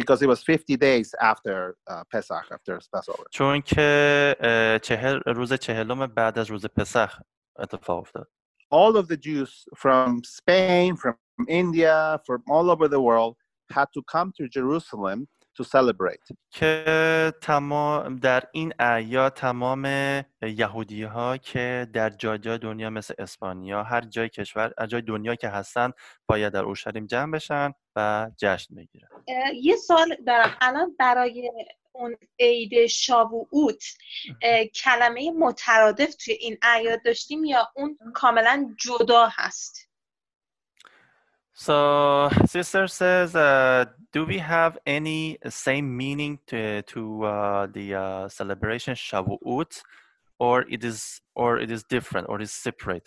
[0.00, 3.24] because it was 50 days after uh, Pesach, after Passover.
[3.30, 7.20] چون که چهل روز چهلم بعد از روز پسخ
[7.58, 8.28] اتفاق افتاد
[8.74, 13.36] All of the Jews from Spain, from India, from all over the world
[13.78, 15.18] had to come to Jerusalem
[15.56, 16.34] to celebrate.
[16.50, 19.84] که تمام در این اعیاد تمام
[20.42, 25.34] یهودی ها که در جای جای دنیا مثل اسپانیا هر جای کشور هر جای دنیا
[25.34, 25.92] که هستن
[26.26, 29.08] باید در اورشلیم جمع بشن و جشن بگیرن.
[29.62, 30.56] یه سال دارم.
[30.60, 31.50] الان برای
[31.92, 33.84] اون عید شاووعوت
[34.42, 39.91] اه، کلمه مترادف توی این اعیاد داشتیم یا اون کاملا جدا هست؟
[41.62, 48.28] So, sister says, uh, do we have any same meaning to to uh, the uh,
[48.28, 49.72] celebration Shavuot,
[50.40, 53.06] or it is or it is different or is separate?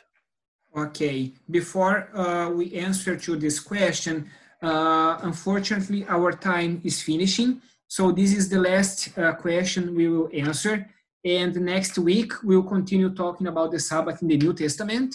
[0.73, 4.15] Okay, before uh, we answer to this question,
[4.61, 7.61] uh, unfortunately, our time is finishing.
[7.89, 10.89] So this is the last uh, question we will answer.
[11.25, 15.13] And next week, we'll continue talking about the Sabbath in the New Testament.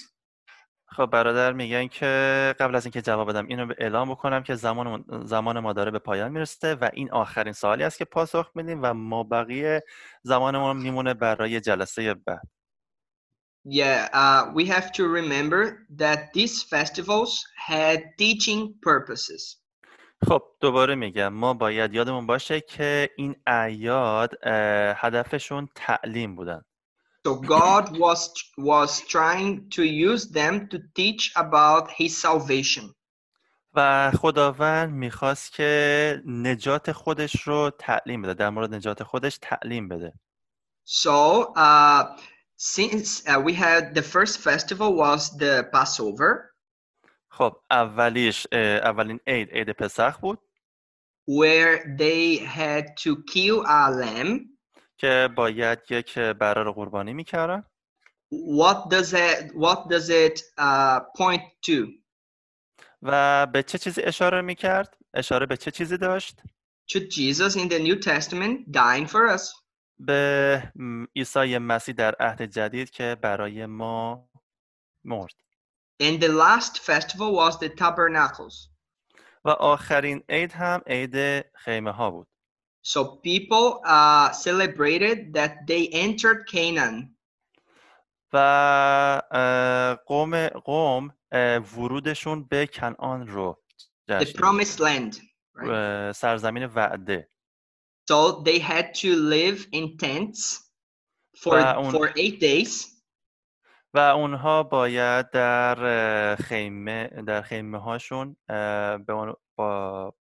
[0.92, 5.04] خب برادر میگن که قبل از اینکه جواب بدم اینو به اعلام بکنم که زمان
[5.24, 8.94] زمان ما داره به پایان می‌رسه و این آخرین سوالی است که پاسخ میدیم و
[8.94, 9.84] ما بقیه
[10.22, 12.48] زمانمون میمونه برای جلسه بعد
[13.64, 19.56] Yeah, uh, we have to remember that these festivals had teaching purposes.
[20.28, 24.46] خب دوباره میگم ما باید یادمون باشه که این اعیاد
[24.96, 26.64] هدفشون تعلیم بودن
[27.25, 28.21] So God was
[28.57, 32.95] was trying to use them to teach about his salvation.
[33.75, 40.13] و خداوند میخواست که نجات خودش رو تعلیم بده در مورد نجات خودش تعلیم بده
[40.85, 42.17] So uh,
[42.57, 46.53] since uh, we had the first festival was the Passover,
[47.29, 50.39] خب اولیش اه، اولین عید عید پسخ بود
[51.27, 54.48] where they had to kill a lamb.
[55.00, 57.64] که باید یک بره رو قربانی می‌کردن
[58.32, 61.88] What does it What does it uh, point to?
[63.02, 66.42] و به چه چیزی اشاره می‌کرد؟ اشاره به چه چیزی داشت؟
[66.92, 69.42] To Jesus in the New Testament dying for us.
[69.98, 70.72] به
[71.16, 74.28] عیسی مسیح در عهد جدید که برای ما
[75.04, 75.34] مرد
[76.02, 78.68] And the last festival was the Tabernacles.
[79.44, 82.29] و آخرین عید هم عید خیمه ها بود
[82.83, 87.11] So people uh, celebrated that they entered Canaan.
[88.33, 88.37] و
[89.31, 93.63] اه، قوم قوم اه، ورودشون به کنعان رو
[94.11, 94.37] the جشن گرفت.
[94.37, 95.15] promised land.
[95.55, 95.69] Right?
[95.69, 97.29] اه، سرزمین وعده
[98.11, 100.59] So they had to live in tents
[101.37, 102.95] for و اون- for eight days.
[103.93, 110.13] و اونها باید در اه، خیمه در خیمه هاشون اه، به اون با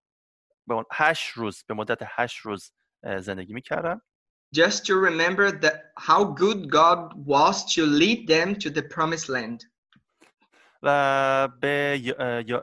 [0.70, 2.72] به اون هشت روز به مدت هشت روز
[3.04, 4.02] زندگی می‌کردن
[4.56, 9.60] just to remember that how good God was to lead them to the promised land.
[10.84, 12.02] و به,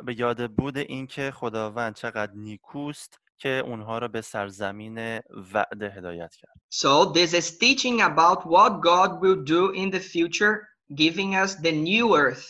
[0.04, 5.20] به یاد بود اینکه خداوند چقدر نیکوست که اونها را به سرزمین
[5.54, 10.54] وعده هدایت کرد So this is teaching about what God will do in the future,
[10.94, 12.46] giving us the new earth.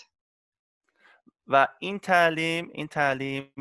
[1.46, 3.52] و این تعلیم این تعلیم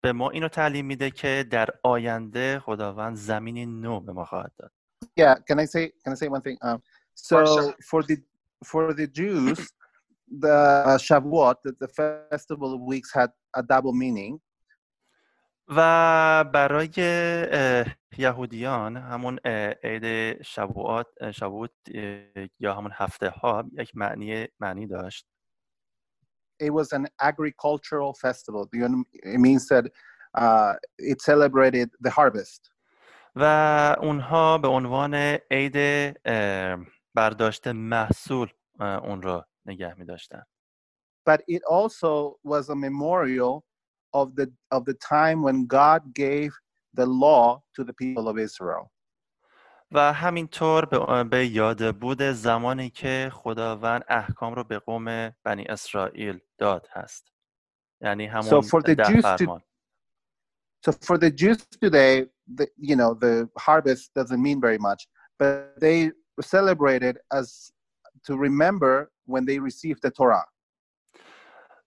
[0.00, 4.72] به ما اینو تعلیم میده که در آینده خداوند زمینی نو به ما خواهد داد
[5.20, 6.58] Yeah, can I say can I say one thing?
[6.68, 6.78] Um,
[7.14, 7.38] so
[7.90, 8.16] for the
[8.70, 9.60] for the Jews,
[10.44, 10.58] the
[10.90, 11.88] uh, Shavuot, the, the
[12.30, 14.40] festival of weeks, had a double meaning.
[15.68, 16.88] و برای
[18.18, 19.38] یهودیان همون
[19.82, 21.70] عید شبوات شبوت
[22.60, 25.26] یا همون هفته ها یک معنی معنی داشت
[26.59, 28.61] It was an agricultural festival.
[28.71, 29.05] Do you know-
[29.35, 29.85] It means that
[30.43, 32.69] uh, it celebrated the harvest.
[33.35, 33.43] و
[34.01, 35.13] اونها به عنوان
[35.51, 35.77] عید
[36.25, 36.77] اه،
[37.15, 38.47] برداشت محصول
[38.79, 40.43] اه، اون رو نگه می داشتن
[41.29, 43.63] But it also was a memorial
[44.13, 46.51] of the of the time when God gave
[46.99, 48.91] the law to the people of Israel.
[49.92, 56.40] و همینطور به, به یاد بود زمانی که خداوند احکام رو به قوم بنی اسرائیل
[56.58, 57.32] داد هست
[58.00, 59.62] یعنی همون for the ده Jews to- فرمان
[60.86, 62.26] So for the Jews today,
[62.58, 65.00] the, you know, the harvest doesn't mean very much,
[65.40, 67.72] but they celebrate it as
[68.26, 70.46] to remember when they received the Torah.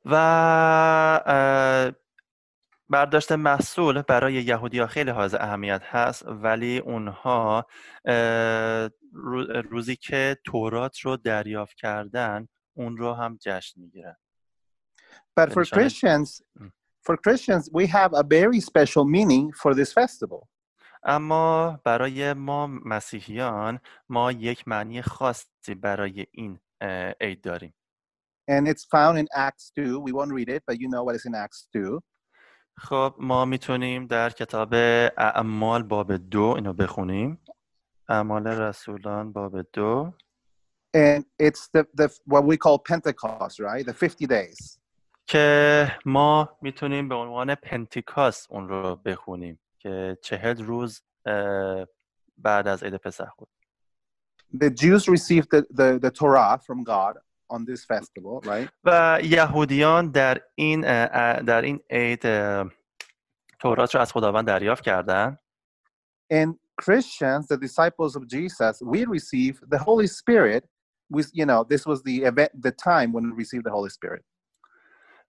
[0.06, 0.16] و
[2.92, 7.66] برداشت محصول برای یهودیا خیلی حائز اهمیت هست ولی اونها
[9.70, 12.48] روزی که تورات رو دریافت کردن
[12.78, 14.16] اون رو هم جشن می‌گیرن
[15.40, 16.42] But for Benishane- Christians,
[17.08, 20.48] for Christians, we have a very special meaning for this festival.
[21.04, 26.60] اما برای ما مسیحیان ما یک معنی خاصی برای این
[27.22, 27.74] عید داریم
[28.52, 30.00] And it's found in Acts 2.
[30.00, 32.02] We won't read it, but you know what is in Acts 2.
[32.82, 34.74] خب ما می‌تونیم در کتاب
[35.18, 37.40] اعمال باب دو اینو بخونیم
[38.10, 40.14] اعمال رسولان باب دو
[40.94, 43.86] And it's the, the what we call Pentecost, right?
[43.86, 44.80] The 50 days.
[45.28, 51.02] که ما می‌تونیم به عنوان پنتیکاست اون رو بخونیم که چهل روز
[52.38, 53.50] بعد از عید پسح بود
[54.56, 57.18] The Jews received the, the, the Torah from God
[57.52, 58.70] on this festival, right?
[58.84, 62.72] و یهودیان در این اه، اه، در این عید اه،
[63.60, 65.38] تورات رو از خداوند دریافت کردن
[66.34, 70.64] And Christians, the disciples of Jesus, we receive the Holy Spirit.
[71.10, 74.24] We, you know, this was the event, the time when we received the Holy Spirit.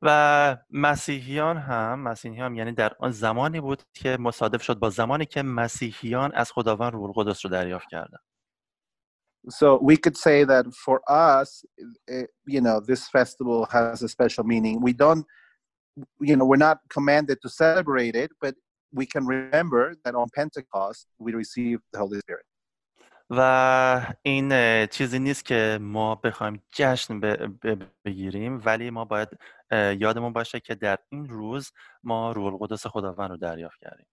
[0.03, 5.43] و مسیحیان هم مسیحیان یعنی در آن زمانی بود که مصادف شد با زمانی که
[5.43, 8.19] مسیحیان از خداوند روح القدس رو دریافت کردن
[9.50, 11.50] So we could say that for us,
[12.10, 14.76] eh, you know, this festival has a special meaning.
[14.82, 15.24] We don't,
[16.30, 18.54] you know, we're not commanded to celebrate it, but
[19.00, 22.46] we can remember that on Pentecost we received the Holy Spirit.
[23.30, 29.30] و این اه، چیزی نیست که ما بخوایم جشن ب- ب- بگیریم ولی ما باید
[29.72, 31.72] اه، یادمون باشه که در این روز
[32.04, 34.06] ما روح القدس خداوند رو دریافت کردیم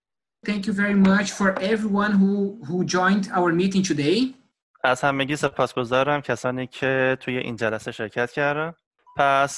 [0.46, 2.32] Thank you very much for everyone who,
[2.68, 4.34] who joined our meeting today.
[4.83, 8.73] از همگی سپاسگزارم کسانی که توی این جلسه شرکت کردن.
[9.17, 9.57] پس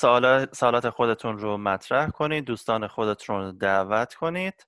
[0.54, 4.68] سوالات خودتون رو مطرح کنید دوستان خودتون رو دعوت کنید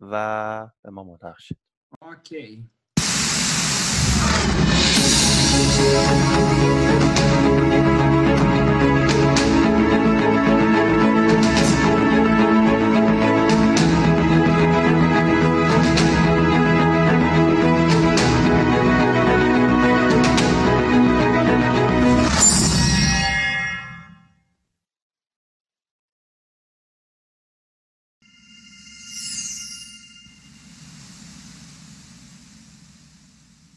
[0.00, 1.58] و به ما ملحق شید.
[2.02, 2.70] اوکی.